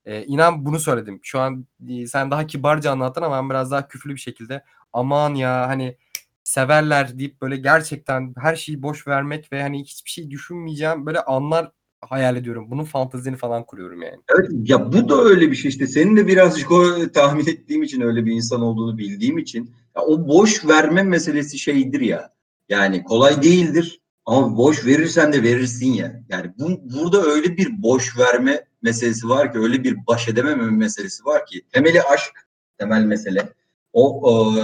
[0.06, 1.20] Ee, inan bunu söyledim.
[1.22, 5.34] Şu an e, sen daha kibarca anlattın ama ben biraz daha küflü bir şekilde aman
[5.34, 5.96] ya hani
[6.44, 11.70] severler deyip böyle gerçekten her şeyi boş vermek ve hani hiçbir şey düşünmeyeceğim böyle anlar
[12.00, 12.70] hayal ediyorum.
[12.70, 14.16] Bunun fantezini falan kuruyorum yani.
[14.38, 15.86] Evet ya bu da öyle bir şey işte.
[15.86, 20.28] Senin de birazcık o tahmin ettiğim için öyle bir insan olduğunu bildiğim için ya o
[20.28, 22.34] boş verme meselesi şeydir ya.
[22.68, 26.22] Yani kolay değildir ama boş verirsen de verirsin ya.
[26.28, 31.24] Yani bu, burada öyle bir boş verme meselesi var ki öyle bir baş edememe meselesi
[31.24, 32.48] var ki temeli aşk
[32.78, 33.48] temel mesele.
[33.92, 34.54] O o,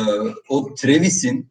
[0.48, 1.50] o Travis'in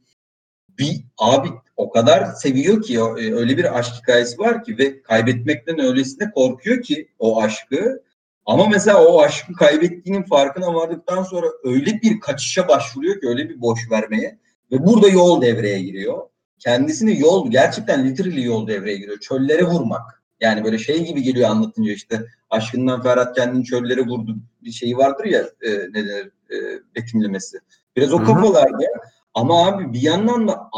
[0.69, 6.31] bir abi o kadar seviyor ki öyle bir aşk hikayesi var ki ve kaybetmekten öylesine
[6.31, 8.03] korkuyor ki o aşkı.
[8.45, 13.61] Ama mesela o aşkı kaybettiğinin farkına vardıktan sonra öyle bir kaçışa başvuruyor ki öyle bir
[13.61, 14.39] boş vermeye
[14.71, 16.29] ve burada yol devreye giriyor.
[16.59, 19.19] Kendisini yol gerçekten literally yol devreye giriyor.
[19.19, 20.18] Çöllere vurmak.
[20.41, 24.37] Yani böyle şey gibi geliyor anlatınca işte aşkından Ferhat kendini çöllere vurdu.
[24.61, 26.55] bir şeyi vardır ya e, ne denir e,
[26.95, 27.57] betimlemesi.
[27.95, 28.85] Biraz o kafalarda
[29.33, 30.69] ama abi bir yandan da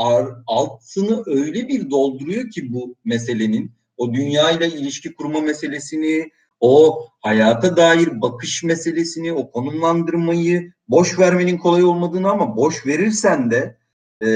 [0.48, 8.22] altını öyle bir dolduruyor ki bu meselenin o dünyayla ilişki kurma meselesini, o hayata dair
[8.22, 13.78] bakış meselesini, o konumlandırmayı boş vermenin kolay olmadığını ama boş verirsen de
[14.22, 14.28] e,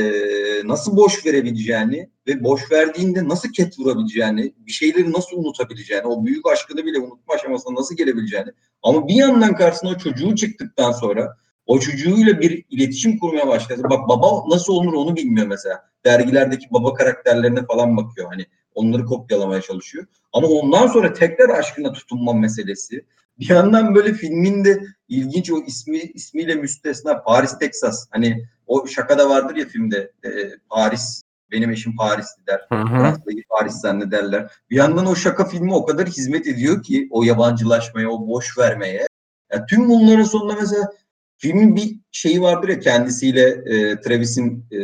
[0.67, 6.47] nasıl boş verebileceğini ve boş verdiğinde nasıl ket vurabileceğini, bir şeyleri nasıl unutabileceğini, o büyük
[6.47, 8.49] aşkını bile unutma aşamasına nasıl gelebileceğini
[8.83, 13.81] ama bir yandan karşısına o çocuğu çıktıktan sonra o çocuğuyla bir iletişim kurmaya başladı.
[13.89, 15.81] Bak baba nasıl olur onu bilmiyor mesela.
[16.05, 18.27] Dergilerdeki baba karakterlerine falan bakıyor.
[18.29, 20.05] Hani onları kopyalamaya çalışıyor.
[20.33, 23.05] Ama ondan sonra tekrar aşkına tutunma meselesi.
[23.39, 28.07] Bir yandan böyle filmin de ilginç o ismi ismiyle müstesna Paris Texas.
[28.11, 30.29] Hani o şakada vardır ya filmde e,
[30.69, 31.21] Paris
[31.51, 32.65] benim eşim Paris'ti der.
[32.69, 34.51] Fransa'daki Paris zannederler.
[34.69, 39.07] Bir yandan o şaka filmi o kadar hizmet ediyor ki o yabancılaşmaya, o boş vermeye.
[39.53, 40.91] Yani tüm bunların sonunda mesela
[41.37, 44.77] Filmin bir şeyi vardır ya kendisiyle e, Travis'in e,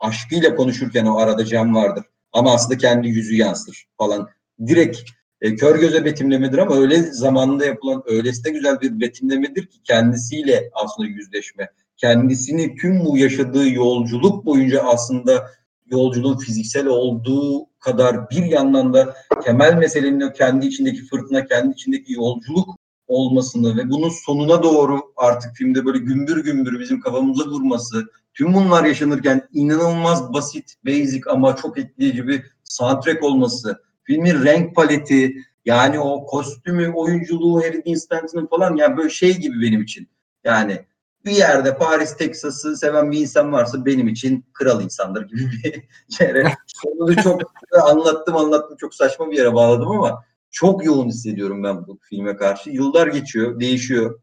[0.00, 2.04] aşkıyla konuşurken o arada cam vardır.
[2.32, 4.28] Ama aslında kendi yüzü yansır falan.
[4.66, 5.00] Direkt
[5.44, 11.08] e, kör göze betimlemedir ama öyle zamanında yapılan öylesine güzel bir betimlemedir ki kendisiyle aslında
[11.08, 11.70] yüzleşme.
[11.96, 15.50] Kendisini tüm bu yaşadığı yolculuk boyunca aslında
[15.86, 19.14] yolculuğun fiziksel olduğu kadar bir yandan da
[19.44, 22.68] temel meselenin kendi içindeki fırtına, kendi içindeki yolculuk
[23.06, 28.84] olmasını ve bunun sonuna doğru artık filmde böyle gümbür gümbür bizim kafamıza vurması, tüm bunlar
[28.84, 36.26] yaşanırken inanılmaz basit, basic ama çok etkileyici bir soundtrack olması, filmin renk paleti, yani o
[36.26, 40.08] kostümü, oyunculuğu, Harry Stanton'ın falan yani böyle şey gibi benim için.
[40.44, 40.84] Yani
[41.24, 45.82] bir yerde Paris, Texas'ı seven bir insan varsa benim için kral insandır gibi bir
[46.20, 46.54] yere.
[46.66, 47.40] Sonunu çok
[47.82, 52.70] anlattım anlattım çok saçma bir yere bağladım ama çok yoğun hissediyorum ben bu filme karşı.
[52.70, 54.20] Yıllar geçiyor, değişiyor.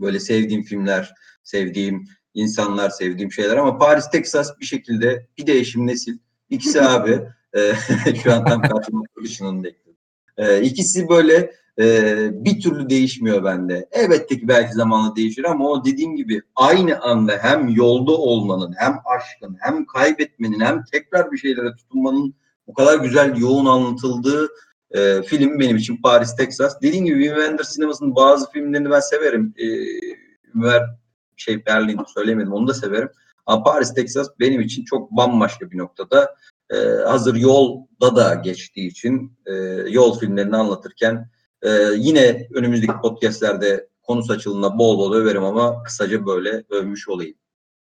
[0.00, 6.18] Böyle sevdiğim filmler, sevdiğim insanlar, sevdiğim şeyler ama Paris, Texas bir şekilde bir değişim nesil.
[6.50, 7.20] İkisi abi.
[7.54, 7.74] E,
[8.22, 10.00] şu an tam karşımda ışınını bekliyorum.
[10.36, 13.88] E, ikisi böyle e, bir türlü değişmiyor bende.
[13.92, 18.94] Elbette ki belki zamanla değişir ama o dediğim gibi aynı anda hem yolda olmanın, hem
[19.04, 22.34] aşkın, hem kaybetmenin, hem tekrar bir şeylere tutunmanın
[22.66, 24.48] bu kadar güzel yoğun anlatıldığı
[24.90, 26.82] e, film benim için Paris, Texas.
[26.82, 29.54] Dediğim gibi Wim Wenders sinemasının bazı filmlerini ben severim.
[29.58, 29.66] E,
[31.36, 33.08] şey Berlin söylemedim onu da severim.
[33.46, 36.34] Ama Paris, Texas benim için çok bambaşka bir noktada.
[36.70, 36.76] E,
[37.06, 39.52] hazır yolda da geçtiği için e,
[39.88, 41.30] yol filmlerini anlatırken
[41.62, 47.36] e, yine önümüzdeki podcastlerde konusu açılığında bol bol överim ama kısaca böyle övmüş olayım.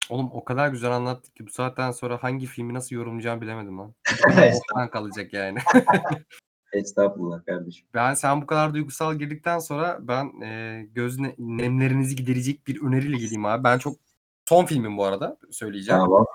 [0.09, 3.93] Oğlum o kadar güzel anlattık ki bu saatten sonra hangi filmi nasıl yorumlayacağımı bilemedim lan.
[4.27, 5.59] Ortadan kalacak yani.
[6.73, 7.87] Estağfurullah kardeşim.
[7.93, 13.17] Ben sen bu kadar duygusal girdikten sonra ben e, göz ne- nemlerinizi giderecek bir öneriyle
[13.17, 13.63] geleyim abi.
[13.63, 13.97] Ben çok
[14.49, 16.01] son filmim bu arada söyleyeceğim.
[16.01, 16.25] Tamam.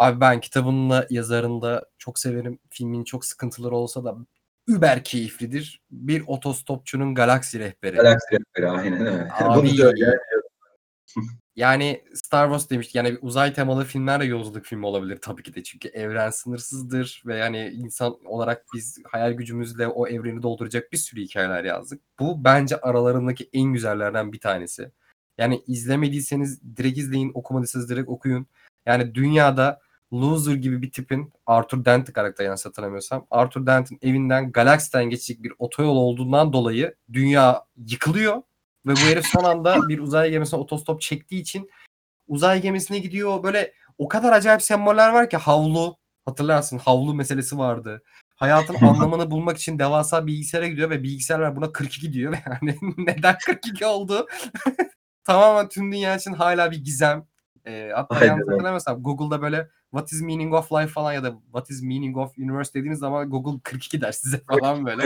[0.00, 2.58] Abi ben kitabınla yazarında çok severim.
[2.70, 4.16] Filmin çok sıkıntıları olsa da
[4.68, 5.82] über keyiflidir.
[5.90, 7.96] Bir otostopçunun galaksi rehberi.
[7.96, 9.28] Galaksi rehberi aynen öyle.
[9.38, 10.18] Abi, Bunu söyle.
[11.56, 15.62] Yani Star Wars demiştik yani uzay temalı filmler de yolculuk filmi olabilir tabii ki de
[15.62, 21.20] çünkü evren sınırsızdır ve yani insan olarak biz hayal gücümüzle o evreni dolduracak bir sürü
[21.20, 22.00] hikayeler yazdık.
[22.20, 24.90] Bu bence aralarındaki en güzellerden bir tanesi.
[25.38, 28.46] Yani izlemediyseniz direkt izleyin, okumadıysanız direkt okuyun.
[28.86, 29.80] Yani dünyada
[30.12, 33.26] Loser gibi bir tipin Arthur Dent karakter yanlış hatırlamıyorsam.
[33.30, 38.42] Arthur Dent'in evinden galaksiden geçecek bir otoyol olduğundan dolayı dünya yıkılıyor
[38.86, 41.70] ve bu herif son anda bir uzay gemisine otostop çektiği için
[42.28, 43.42] uzay gemisine gidiyor.
[43.42, 48.02] Böyle o kadar acayip semboller var ki havlu hatırlarsın havlu meselesi vardı.
[48.36, 52.36] Hayatın anlamını bulmak için devasa bilgisayara gidiyor ve bilgisayarlar buna 42 diyor.
[52.46, 54.26] Yani neden 42 oldu?
[55.24, 57.26] Tamamen tüm dünya için hala bir gizem.
[57.66, 61.70] E, hatta yanlış hatırlamıyorsam Google'da böyle What is meaning of life falan ya da what
[61.70, 65.02] is meaning of universe dediğiniz zaman Google 42 der size falan böyle.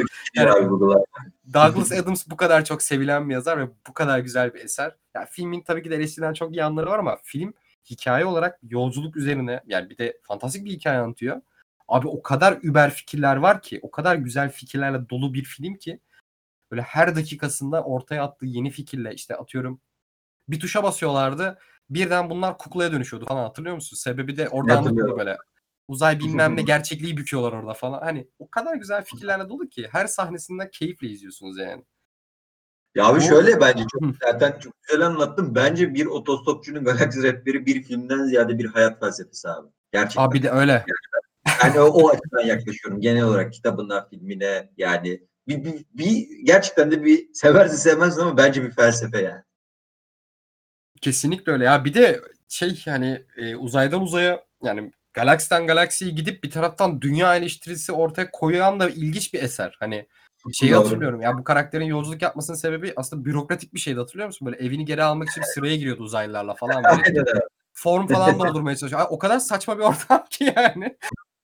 [1.54, 4.92] Douglas Adams bu kadar çok sevilen bir yazar ve bu kadar güzel bir eser.
[5.14, 7.54] Yani filmin tabii ki de eleştirilen çok iyi yanları var ama film
[7.90, 11.40] hikaye olarak yolculuk üzerine yani bir de fantastik bir hikaye anlatıyor.
[11.88, 16.00] Abi o kadar über fikirler var ki, o kadar güzel fikirlerle dolu bir film ki
[16.70, 19.80] böyle her dakikasında ortaya attığı yeni fikirle işte atıyorum
[20.48, 21.58] bir tuşa basıyorlardı.
[21.90, 23.96] Birden bunlar kuklaya dönüşüyordu falan hatırlıyor musun?
[23.96, 25.36] Sebebi de orada anlatılıyor böyle.
[25.88, 28.00] Uzay bilmem ne gerçekliği büküyorlar orada falan.
[28.00, 31.84] Hani o kadar güzel fikirlerle dolu ki her sahnesinden keyifle izliyorsunuz yani.
[32.94, 35.54] Ya abi Bu- şöyle bence çok zaten çok güzel anlattım.
[35.54, 39.68] Bence bir otostopçunun galaksi rehberi bir filmden ziyade bir hayat felsefesi abi.
[39.92, 40.22] Gerçekten.
[40.22, 40.84] Abi de öyle.
[41.62, 43.00] Yani o, o açıdan yaklaşıyorum.
[43.00, 48.62] Genel olarak kitabına, filmine yani bir, bir, bir gerçekten de bir seversin sevmezsin ama bence
[48.62, 49.42] bir felsefe yani.
[51.04, 51.84] Kesinlikle öyle ya.
[51.84, 57.92] Bir de şey yani e, uzaydan uzaya yani galaksiden galaksiye gidip bir taraftan dünya eleştirisi
[57.92, 59.76] ortaya koyan da ilginç bir eser.
[59.80, 60.06] Hani
[60.52, 60.84] şeyi Doğru.
[60.84, 64.46] hatırlıyorum ya bu karakterin yolculuk yapmasının sebebi aslında bürokratik bir şeydi hatırlıyor musun?
[64.46, 66.84] Böyle evini geri almak için sıraya giriyordu uzaylılarla falan.
[66.84, 67.24] Böyle
[67.72, 69.00] form falan doldurmaya çalışıyor.
[69.00, 70.96] Ay, O kadar saçma bir ortam ki yani.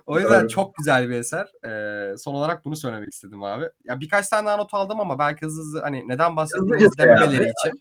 [0.07, 0.49] O yüzden Doğru.
[0.49, 1.49] çok güzel bir eser.
[1.65, 3.65] Ee, son olarak bunu söylemek istedim abi.
[3.85, 7.81] Ya birkaç tane daha not aldım ama belki hızlı hızlı hani neden bahsettiğimizi dememeleri için.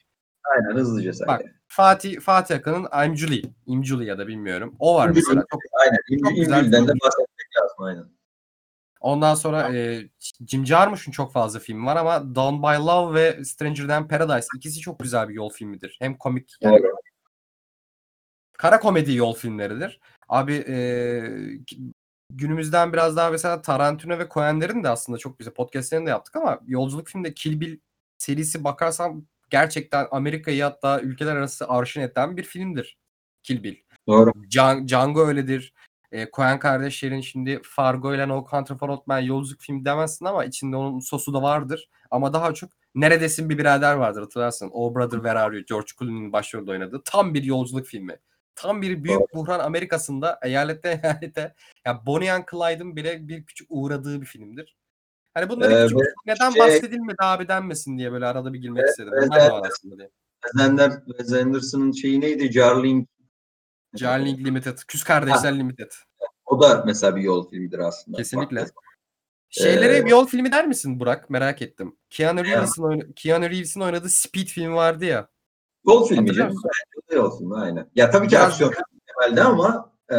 [0.55, 1.27] Aynen hızlıca say.
[1.27, 3.41] Bak, Fatih Fatih Akın'ın I'm Julie.
[3.67, 4.75] I'm Julie ya da bilmiyorum.
[4.79, 5.21] O var Julie.
[5.21, 5.45] mesela.
[5.51, 5.97] Çok, Aynen.
[6.23, 8.05] Çok güzel İmgül'den de bahsetmek lazım aynen.
[9.01, 10.09] ondan sonra e,
[10.47, 14.79] Jim Jarmusch'un çok fazla film var ama Down by Love ve Stranger Than Paradise ikisi
[14.79, 15.97] çok güzel bir yol filmidir.
[15.99, 16.95] Hem komik yani Doğru.
[18.57, 19.99] kara komedi yol filmleridir.
[20.29, 20.77] Abi e,
[22.29, 26.59] günümüzden biraz daha mesela Tarantino ve Coen'lerin de aslında çok güzel podcastlerini de yaptık ama
[26.67, 27.79] yolculuk filmde Kill Bill
[28.17, 32.97] serisi bakarsam gerçekten Amerika'yı hatta ülkeler arası arşın eden bir filmdir
[33.43, 33.75] Kill Bill.
[34.07, 34.31] Doğru.
[34.47, 35.73] Can- Django öyledir.
[36.11, 40.45] E, Coen kardeşlerin şimdi Fargo ile No Country for Old Men yolculuk filmi demezsin ama
[40.45, 41.89] içinde onun sosu da vardır.
[42.11, 44.69] Ama daha çok Neredesin bir birader vardır hatırlarsın.
[44.73, 45.65] Oh Brother Where Are You?
[45.65, 47.01] George Clooney'nin başrolde oynadığı.
[47.05, 48.19] Tam bir yolculuk filmi.
[48.55, 51.55] Tam bir büyük buhran Amerika'sında eyalette eyalete
[51.85, 54.75] ya Bonnie and Clyde'ın bile bir küçük uğradığı bir filmdir.
[55.39, 58.89] Hani bunları Ee, küçük neden şey- bahsedilmedi abi denmesin diye böyle arada bir girmek Evet,
[58.89, 59.13] istedim.
[59.21, 60.09] Bunlar var aslında diye.
[61.93, 62.51] Şeyi neydi?
[62.51, 63.07] Jarling.
[63.95, 64.77] Jarling Limited.
[64.87, 65.91] Küs Kardeşler Limited.
[66.45, 68.17] O da mesela bir yol filmidir aslında.
[68.17, 68.61] Kesinlikle.
[68.61, 68.71] Bak-
[69.49, 71.29] Şeylere Ee, bir yol filmi der misin Burak?
[71.29, 71.95] Merak ettim.
[72.09, 75.27] Keanu Reeves'in oyna- Keanu Reeves'in oynadığı Speed filmi vardı ya.
[75.87, 76.29] Yol filmi
[77.13, 77.89] Yol filmi aynen.
[77.95, 78.73] Ya tabii ki aksiyon
[79.07, 80.17] temelde ama e,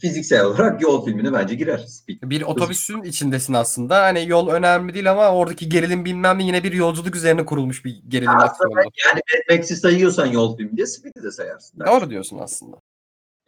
[0.00, 1.78] fiziksel olarak yol filmine bence girer.
[1.78, 2.16] Speed.
[2.22, 4.02] Bir otobüsün içindesin aslında.
[4.02, 8.02] Hani yol önemli değil ama oradaki gerilim bilmem ne yine bir yolculuk üzerine kurulmuş bir
[8.08, 8.74] gerilim Aslında aksiyonu.
[9.06, 9.20] yani
[9.50, 11.80] Mad Max'i sayıyorsan yol filmi diye Speed'i de sayarsın.
[11.86, 12.76] Doğru diyorsun aslında.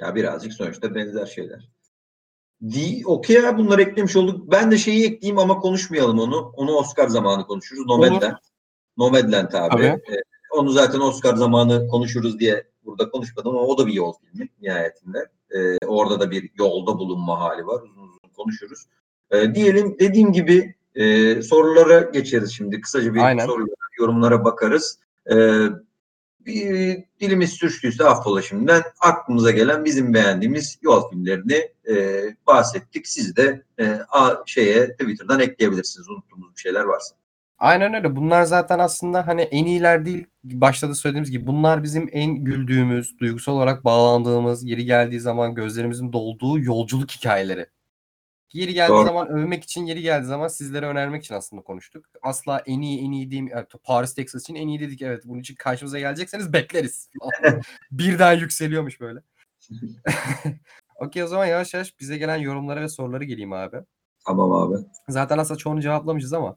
[0.00, 1.68] Ya birazcık sonuçta benzer şeyler.
[2.70, 4.52] Di, okey ya bunları eklemiş olduk.
[4.52, 6.52] Ben de şeyi ekleyeyim ama konuşmayalım onu.
[6.56, 7.86] Onu Oscar zamanı konuşuruz.
[7.86, 8.36] Nomadland.
[8.96, 9.70] Nomadland abi.
[9.70, 9.84] Tabii.
[9.84, 14.48] Ee, onu zaten Oscar zamanı konuşuruz diye burada konuşmadım ama o da bir yol filmi
[14.60, 15.18] nihayetinde.
[15.50, 17.82] Ee, orada da bir yolda bulunma hali var.
[17.82, 18.86] Uzun uzun konuşuruz.
[19.30, 22.80] Ee, diyelim dediğim gibi e, sorulara geçeriz şimdi.
[22.80, 23.46] Kısaca bir Aynen.
[23.46, 24.98] sorulara, yorumlara bakarız.
[25.32, 25.66] Ee,
[26.46, 33.08] bir dilimiz sürçtüyse affola şimdiden aklımıza gelen bizim beğendiğimiz yol filmlerini e, bahsettik.
[33.08, 37.14] Siz de e, a, şeye Twitter'dan ekleyebilirsiniz unuttuğumuz bir şeyler varsa.
[37.58, 38.16] Aynen öyle.
[38.16, 40.26] Bunlar zaten aslında hani en iyiler değil.
[40.44, 46.12] Başta da söylediğimiz gibi bunlar bizim en güldüğümüz, duygusal olarak bağlandığımız, yeri geldiği zaman gözlerimizin
[46.12, 47.66] dolduğu yolculuk hikayeleri.
[48.52, 49.06] Yeri geldiği Doğru.
[49.06, 52.04] zaman övmek için, yeri geldiği zaman sizlere önermek için aslında konuştuk.
[52.22, 53.50] Asla en iyi, en iyi diyeyim.
[53.54, 55.02] Evet, Paris, Texas için en iyi dedik.
[55.02, 57.10] Evet, bunun için karşımıza gelecekseniz bekleriz.
[57.90, 59.20] Birden yükseliyormuş böyle.
[60.96, 63.76] Okey o zaman yavaş yavaş bize gelen yorumlara ve sorulara geleyim abi.
[64.26, 64.76] Tamam abi.
[65.08, 66.56] Zaten aslında çoğunu cevaplamışız ama.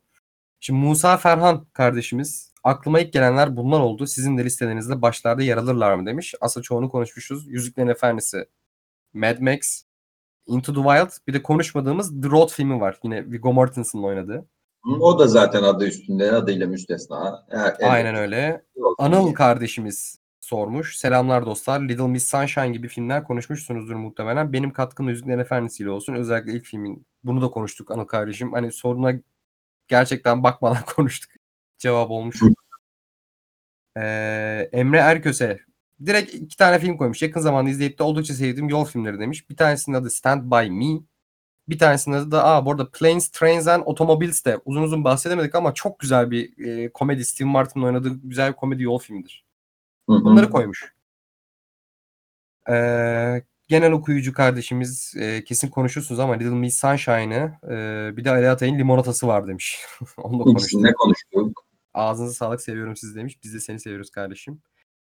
[0.60, 4.08] Şimdi Musa Ferhan kardeşimiz aklıma ilk gelenler bunlar oldu.
[4.08, 6.36] Sizin de listelerinizde başlarda yer alırlar mı demiş.
[6.42, 7.48] Aslında çoğunu konuşmuşuz.
[7.48, 8.46] Yüzüklerin Efendisi,
[9.14, 9.84] Mad Max,
[10.48, 13.00] Into the Wild bir de konuşmadığımız The Road filmi var.
[13.04, 14.46] Yine Viggo Mortensen'ın oynadığı.
[15.00, 17.18] O da zaten adı üstünde adıyla müstesna.
[17.18, 17.76] Ha, evet.
[17.84, 18.66] Aynen öyle.
[18.98, 20.98] Anıl kardeşimiz sormuş.
[20.98, 21.80] Selamlar dostlar.
[21.82, 24.54] Little Miss Sunshine gibi filmler konuşmuşsunuzdur muhtemelen.
[24.54, 26.14] Benim katkım Yüzüklerin Efendisi ile olsun.
[26.14, 27.06] Özellikle ilk filmin.
[27.24, 28.54] Bunu da konuştuk Anıl kardeşim.
[28.54, 29.14] Hani soruna
[29.88, 31.32] gerçekten bakmadan konuştuk.
[31.78, 32.42] Cevap olmuş.
[33.98, 35.60] Ee, Emre Erköse
[36.06, 37.22] direkt iki tane film koymuş.
[37.22, 39.50] Yakın zamanda izleyip de oldukça sevdiğim yol filmleri demiş.
[39.50, 41.02] Bir tanesinin adı Stand By Me.
[41.70, 45.56] Bir tanesinin adı da aa bu arada Planes, Trains and Automobiles de uzun uzun bahsedemedik
[45.56, 47.26] ama çok güzel bir e, komedi.
[47.26, 49.46] Steve Martin'in oynadığı güzel bir komedi yol filmidir.
[50.08, 50.96] Bunları koymuş.
[52.70, 58.50] Ee, genel okuyucu kardeşimiz e, kesin konuşursunuz ama Little Miss Sunshine'ı e, bir de Ali
[58.50, 59.86] Atay'ın limonatası var demiş.
[60.18, 60.62] Onu da konuştuk.
[60.62, 61.65] İkisinde konuştuk.
[61.96, 63.44] Ağzınıza sağlık seviyorum sizi demiş.
[63.44, 64.62] Biz de seni seviyoruz kardeşim.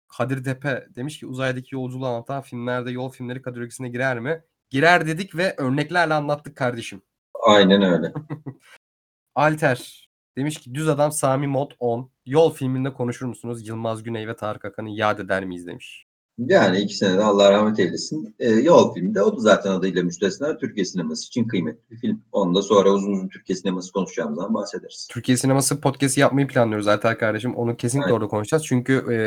[0.07, 4.43] Kadir Tepe demiş ki uzaydaki yolculuğu anlatan filmlerde yol filmleri kategorisine girer mi?
[4.69, 7.01] Girer dedik ve örneklerle anlattık kardeşim.
[7.45, 8.13] Aynen öyle.
[9.35, 12.11] Alter demiş ki düz adam Sami Mod 10.
[12.25, 13.67] Yol filminde konuşur musunuz?
[13.67, 16.06] Yılmaz Güney ve Tarık Akan'ı yad eder miyiz demiş.
[16.37, 18.35] Yani ikisine de Allah rahmet eylesin.
[18.39, 22.23] Ee, Yol filmde o da zaten adıyla müstesna Türkiye sineması için kıymetli bir film.
[22.31, 25.07] Onu da sonra uzun uzun Türkiye sineması konuşacağımız zaman bahsederiz.
[25.11, 27.55] Türkiye sineması podcast'i yapmayı planlıyoruz Alter kardeşim.
[27.55, 28.15] Onu kesinlikle Evet.
[28.15, 28.65] orada konuşacağız.
[28.65, 29.17] Çünkü e,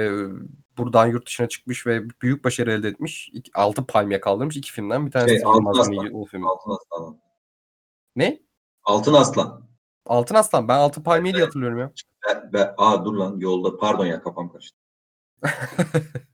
[0.79, 3.33] buradan yurt dışına çıkmış ve büyük başarı elde etmiş.
[3.55, 5.07] 6 palmiye kaldırmış iki filmden.
[5.07, 6.25] Bir tanesi Şey, Altın Aslan.
[6.31, 6.49] Filmi.
[6.49, 7.21] Altın Aslan.
[8.17, 8.41] Ne?
[8.85, 9.63] Altın Aslan.
[10.07, 10.69] Altın Aslan.
[10.69, 11.93] Ben Altın Palmiye diye hatırlıyorum ya.
[12.29, 14.79] Be, be, aa dur lan yolda pardon ya kafam karıştı.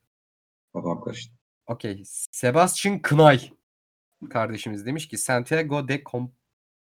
[0.77, 1.35] Kafam karıştı.
[1.67, 2.03] Okey.
[2.33, 3.51] Sebastian Kınay
[4.31, 6.31] kardeşimiz demiş ki Santiago de Com-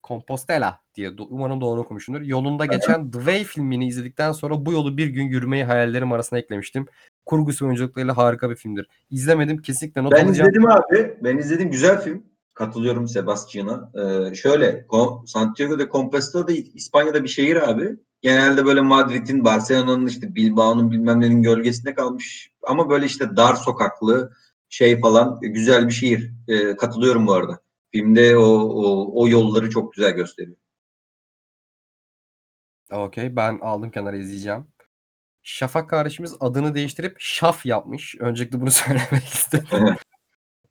[0.07, 2.21] Compostela diye umarım doğru okumuşumdur.
[2.21, 6.85] Yolunda geçen The Way filmini izledikten sonra bu yolu bir gün yürümeyi hayallerim arasına eklemiştim.
[7.25, 8.87] Kurgusu oyunculuklarıyla harika bir filmdir.
[9.09, 10.49] İzlemedim kesinlikle not Ben alacağım.
[10.49, 11.17] izledim abi.
[11.23, 11.71] Ben izledim.
[11.71, 12.23] Güzel film.
[12.53, 13.91] Katılıyorum Sebastian'a.
[13.95, 14.85] Ee, şöyle
[15.25, 17.95] Santiago de Compostela da İspanya'da bir şehir abi.
[18.21, 22.51] Genelde böyle Madrid'in, Barcelona'nın işte Bilbao'nun bilmem nenin gölgesinde kalmış.
[22.63, 24.31] Ama böyle işte dar sokaklı
[24.69, 26.31] şey falan e, güzel bir şehir.
[26.47, 27.59] Ee, katılıyorum bu arada.
[27.91, 30.57] Filmde o, o, o yolları çok güzel gösteriyor.
[32.91, 34.67] Okey ben aldım kenara izleyeceğim.
[35.43, 38.15] Şafak kardeşimiz adını değiştirip Şaf yapmış.
[38.19, 39.95] Öncelikle bunu söylemek istedim.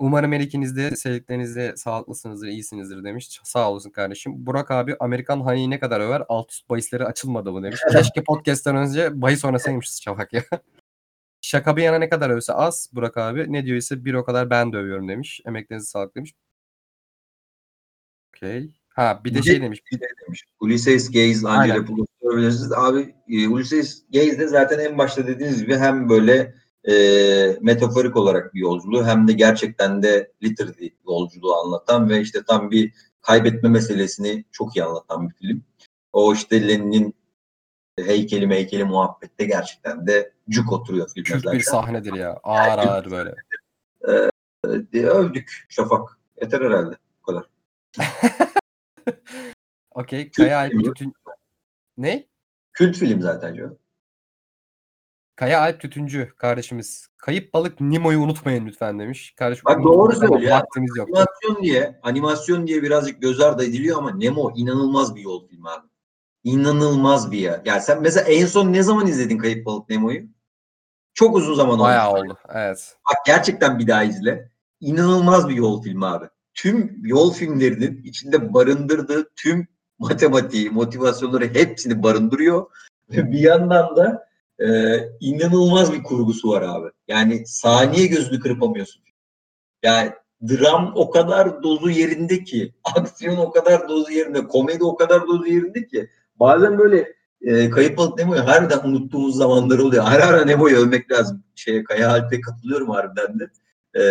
[0.00, 3.40] Umarım her ikiniz de sevdiklerinizle sağlıklısınızdır, iyisinizdir demiş.
[3.44, 4.46] Sağ olasın kardeşim.
[4.46, 6.22] Burak abi Amerikan Honey'i ne kadar över?
[6.28, 7.80] Alt üst bahisleri açılmadı mı demiş.
[7.92, 10.42] Keşke podcast'ten önce bahis oynasaymışız Şafak ya.
[11.40, 13.52] Şaka bir yana ne kadar övse az Burak abi.
[13.52, 15.40] Ne diyor ise bir o kadar ben de övüyorum demiş.
[15.46, 16.34] Emeklerinize sağlık demiş.
[18.28, 18.70] Okey.
[18.88, 19.82] Ha bir de şey demiş.
[19.92, 20.44] Bir de demiş.
[20.60, 21.48] Ulysses Gaze,
[22.22, 22.72] Övülürsünüz.
[22.72, 26.54] Abi e, Ulysses Gaze de zaten en başta dediğiniz gibi hem böyle
[26.88, 26.94] e,
[27.60, 32.94] metaforik olarak bir yolculuğu hem de gerçekten de literally yolculuğu anlatan ve işte tam bir
[33.20, 35.64] kaybetme meselesini çok iyi anlatan bir film.
[36.12, 37.14] O işte Lenin'in
[37.98, 42.40] heykeli meykeli muhabbette gerçekten de cuk oturuyor filme Kült bir sahnedir ya.
[42.42, 43.34] Ağır ağır böyle.
[44.08, 46.18] E, övdük Şafak.
[46.42, 46.96] Yeter herhalde.
[47.20, 47.44] Bu kadar.
[49.90, 50.30] Okey.
[50.30, 50.84] Kaya Alp.
[50.84, 51.14] Tütün...
[51.96, 52.26] Ne?
[52.72, 53.78] Kült film zaten canım.
[55.40, 57.08] Kaya Alp Tütüncü kardeşimiz.
[57.18, 59.34] Kayıp balık Nemo'yu unutmayın lütfen demiş.
[59.36, 60.52] Kardeşim Bak doğru söylüyor.
[60.52, 61.08] Vaktimiz yok.
[61.08, 65.86] Animasyon diye, animasyon diye birazcık göz ardı ediliyor ama Nemo inanılmaz bir yol filmi abi.
[66.44, 67.62] İnanılmaz bir ya.
[67.64, 70.22] Ya sen mesela en son ne zaman izledin Kayıp Balık Nemo'yu?
[71.14, 71.82] Çok uzun zaman oldu.
[71.82, 72.38] Bayağı oldu.
[72.54, 72.96] Evet.
[73.08, 74.50] Bak gerçekten bir daha izle.
[74.80, 76.26] İnanılmaz bir yol filmi abi.
[76.54, 79.68] Tüm yol filmlerinin içinde barındırdığı tüm
[79.98, 82.66] matematiği, motivasyonları hepsini barındırıyor.
[83.10, 84.29] Ve bir yandan da
[84.60, 86.88] e, inanılmaz bir kurgusu var abi.
[87.08, 89.02] Yani saniye gözünü kırpamıyorsun.
[89.82, 90.12] Yani
[90.48, 95.46] dram o kadar dozu yerinde ki, aksiyon o kadar dozu yerinde, komedi o kadar dozu
[95.46, 96.08] yerinde ki
[96.40, 100.04] bazen böyle e, Kayıp Balık Nemo'yu harbiden unuttuğumuz zamanlar oluyor.
[100.06, 101.44] Ara ara Nemo'yu övmek lazım.
[101.54, 103.50] Şeye, Kaya Alp'e katılıyorum harbiden de.
[103.94, 104.02] E,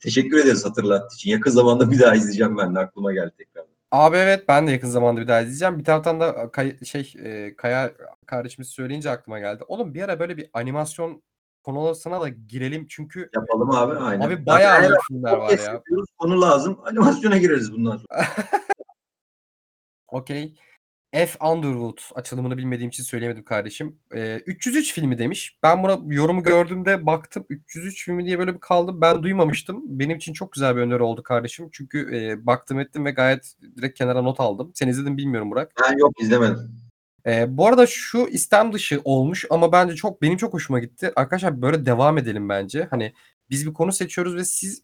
[0.00, 1.30] teşekkür ederiz hatırlattığı için.
[1.30, 3.67] Yakın zamanda bir daha izleyeceğim ben de aklıma geldi tekrar.
[3.90, 5.78] Abi evet ben de yakın zamanda bir daha izleyeceğim.
[5.78, 7.92] Bir taraftan da Kay- şey e, Kaya
[8.26, 9.64] kardeşimiz söyleyince aklıma geldi.
[9.68, 11.22] Oğlum bir ara böyle bir animasyon
[11.62, 14.26] konularına da girelim çünkü Yapalım abi aynen.
[14.26, 15.82] abi bayağı iyi filmler var ya.
[16.18, 16.80] Konu lazım.
[16.84, 18.26] Animasyona gireriz bundan sonra.
[20.08, 20.58] Okey.
[21.12, 21.46] F.
[21.46, 23.98] Underwood açılımını bilmediğim için söyleyemedim kardeşim.
[24.14, 25.58] Ee, 303 filmi demiş.
[25.62, 29.00] Ben buna yorumu gördüğümde baktım 303 filmi diye böyle bir kaldım.
[29.00, 29.82] Ben duymamıştım.
[29.86, 31.68] Benim için çok güzel bir öneri oldu kardeşim.
[31.72, 34.72] Çünkü e, baktım ettim ve gayet direkt kenara not aldım.
[34.74, 35.72] Sen izledin bilmiyorum Burak.
[35.84, 36.88] Ben yok izlemedim.
[37.26, 41.12] Ee, bu arada şu istem dışı olmuş ama bence çok benim çok hoşuma gitti.
[41.16, 42.86] Arkadaşlar böyle devam edelim bence.
[42.90, 43.12] Hani
[43.50, 44.82] biz bir konu seçiyoruz ve siz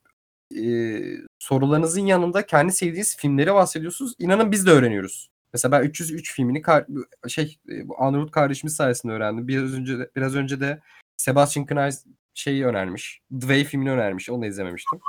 [0.56, 1.00] e,
[1.38, 4.14] sorularınızın yanında kendi sevdiğiniz filmleri bahsediyorsunuz.
[4.18, 5.33] İnanın biz de öğreniyoruz.
[5.54, 6.62] Mesela ben 303 filmini
[7.28, 9.48] şey e, Underwood kardeşimiz sayesinde öğrendim.
[9.48, 10.80] Biraz önce de, biraz önce de
[11.16, 11.90] Sebastian Knay
[12.34, 13.20] şeyi önermiş.
[13.30, 14.30] The Way filmini önermiş.
[14.30, 15.00] Onu da izlememiştim.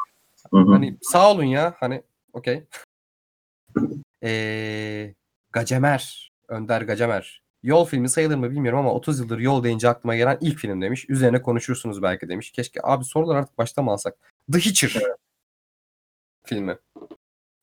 [0.51, 0.71] Hı hı.
[0.71, 1.75] Hani sağ olun ya.
[1.79, 2.03] Hani
[2.33, 2.63] okey.
[4.23, 5.13] Ee,
[5.51, 6.31] Gacemer.
[6.47, 7.41] Önder Gacemer.
[7.63, 11.05] Yol filmi sayılır mı bilmiyorum ama 30 yıldır yol deyince aklıma gelen ilk film demiş.
[11.09, 12.51] Üzerine konuşursunuz belki demiş.
[12.51, 14.15] Keşke abi sorular artık başta mı alsak?
[14.51, 15.01] The Hitcher
[16.43, 16.77] filmi.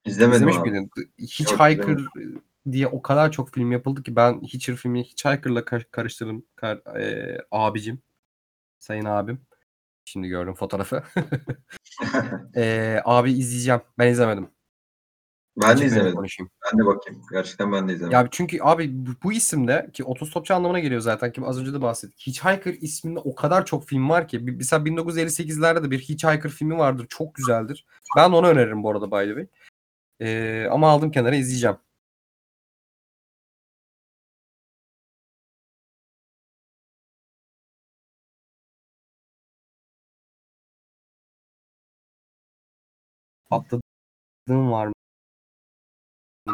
[0.04, 0.70] İzlemedim İzlemiş abi.
[0.70, 0.90] miydin?
[0.96, 1.00] The
[1.90, 6.96] Yok, diye o kadar çok film yapıldı ki ben Hitcher filmi Hitchhiker'la kar- karıştırdım kar-
[7.00, 8.02] e, abicim.
[8.78, 9.40] Sayın abim.
[10.04, 11.02] Şimdi gördüm fotoğrafı.
[12.56, 13.80] Eee, abi izleyeceğim.
[13.98, 14.48] Ben izlemedim.
[15.62, 16.14] Ben de izlemedim.
[16.14, 16.50] konuşayım.
[16.72, 17.22] Ben de bakayım.
[17.32, 18.18] Gerçekten ben de izlemedim.
[18.18, 21.82] Ya çünkü abi bu, bu isimde ki otostopçu anlamına geliyor zaten ki az önce de
[21.82, 22.26] bahsettik.
[22.26, 24.38] Hitchhiker isminde o kadar çok film var ki.
[24.38, 27.06] Mesela 1958'lerde de bir Hitchhiker filmi vardır.
[27.08, 27.86] Çok güzeldir.
[28.16, 29.46] Ben onu öneririm bu arada by the way.
[30.20, 31.76] Eee, ama aldım kenara izleyeceğim.
[43.52, 44.92] Atladığım var mı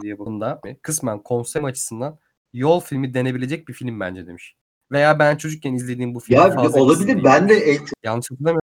[0.03, 2.19] diye bunda kısmen konsept açısından
[2.53, 4.57] yol filmi denebilecek bir film bence demiş.
[4.93, 7.25] Veya ben çocukken izlediğim bu filmi ya fazla olabilir.
[7.25, 8.69] Ben de en çok Yanlış hatırlamıyorum.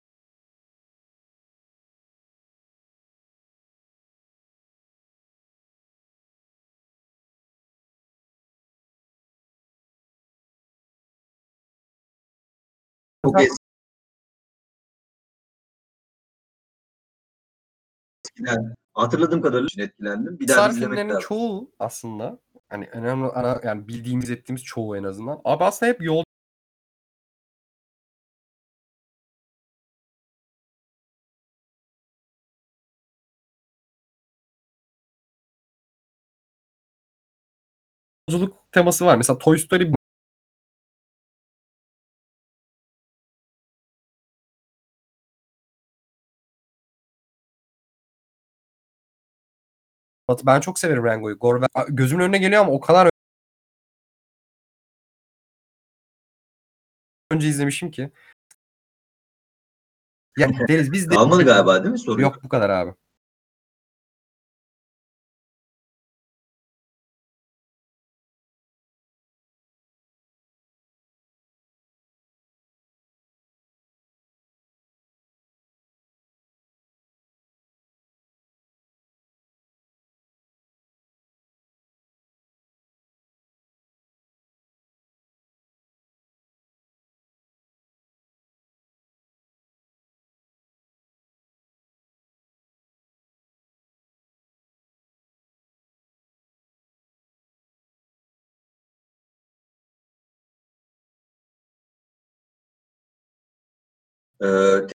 [13.25, 13.58] çok
[18.39, 20.39] eskiden hatırladığım kadarıyla için etkilendim.
[20.39, 21.27] Bir daha Pixar bir izlemek filmlerinin lazım.
[21.27, 22.39] çoğu aslında
[22.69, 25.41] hani önemli ana yani bildiğimiz ettiğimiz çoğu en azından.
[25.45, 26.23] Abi aslında hep yol
[38.29, 39.17] yolculuk teması var.
[39.17, 39.93] Mesela Toy Story
[50.43, 51.39] ben çok severim Rango'yu.
[51.39, 53.09] Gore gözümün önüne geliyor ama o kadar
[57.31, 58.11] önce izlemişim ki.
[60.37, 62.21] Ya deriz biz de Kalmadı galiba değil mi soru?
[62.21, 62.93] Yok bu kadar abi.
[104.41, 104.93] Te-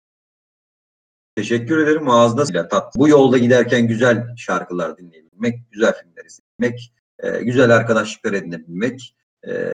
[1.37, 2.09] teşekkür ederim.
[2.09, 2.69] Ağzına.
[2.69, 3.01] Tatlı.
[3.01, 9.17] Bu yolda giderken güzel şarkılar dinleyebilmek, güzel filmler izlemek, e, güzel arkadaşlıklar edinebilmek
[9.49, 9.73] e,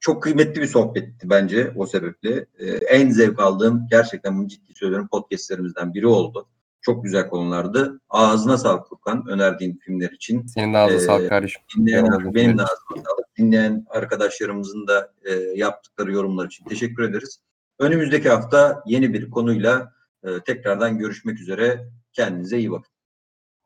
[0.00, 2.46] çok kıymetli bir sohbetti bence o sebeple.
[2.58, 6.48] E, en zevk aldığım gerçekten bunu ciddi söylüyorum podcastlerimizden biri oldu.
[6.80, 8.00] Çok güzel konulardı.
[8.08, 10.46] Ağzına sağlık Furkan önerdiğin filmler için.
[10.46, 11.62] Senin de ağzına Ee, sağlık kardeşim.
[11.76, 13.36] Dinleyen, benim de ağzıma sağlık.
[13.38, 17.40] Dinleyen arkadaşlarımızın da e, yaptıkları yorumlar için teşekkür ederiz.
[17.78, 19.92] Önümüzdeki hafta yeni bir konuyla
[20.24, 21.88] e, tekrardan görüşmek üzere.
[22.12, 22.92] Kendinize iyi bakın.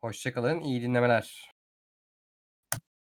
[0.01, 0.59] Hoşçakalın.
[0.59, 1.52] iyi dinlemeler.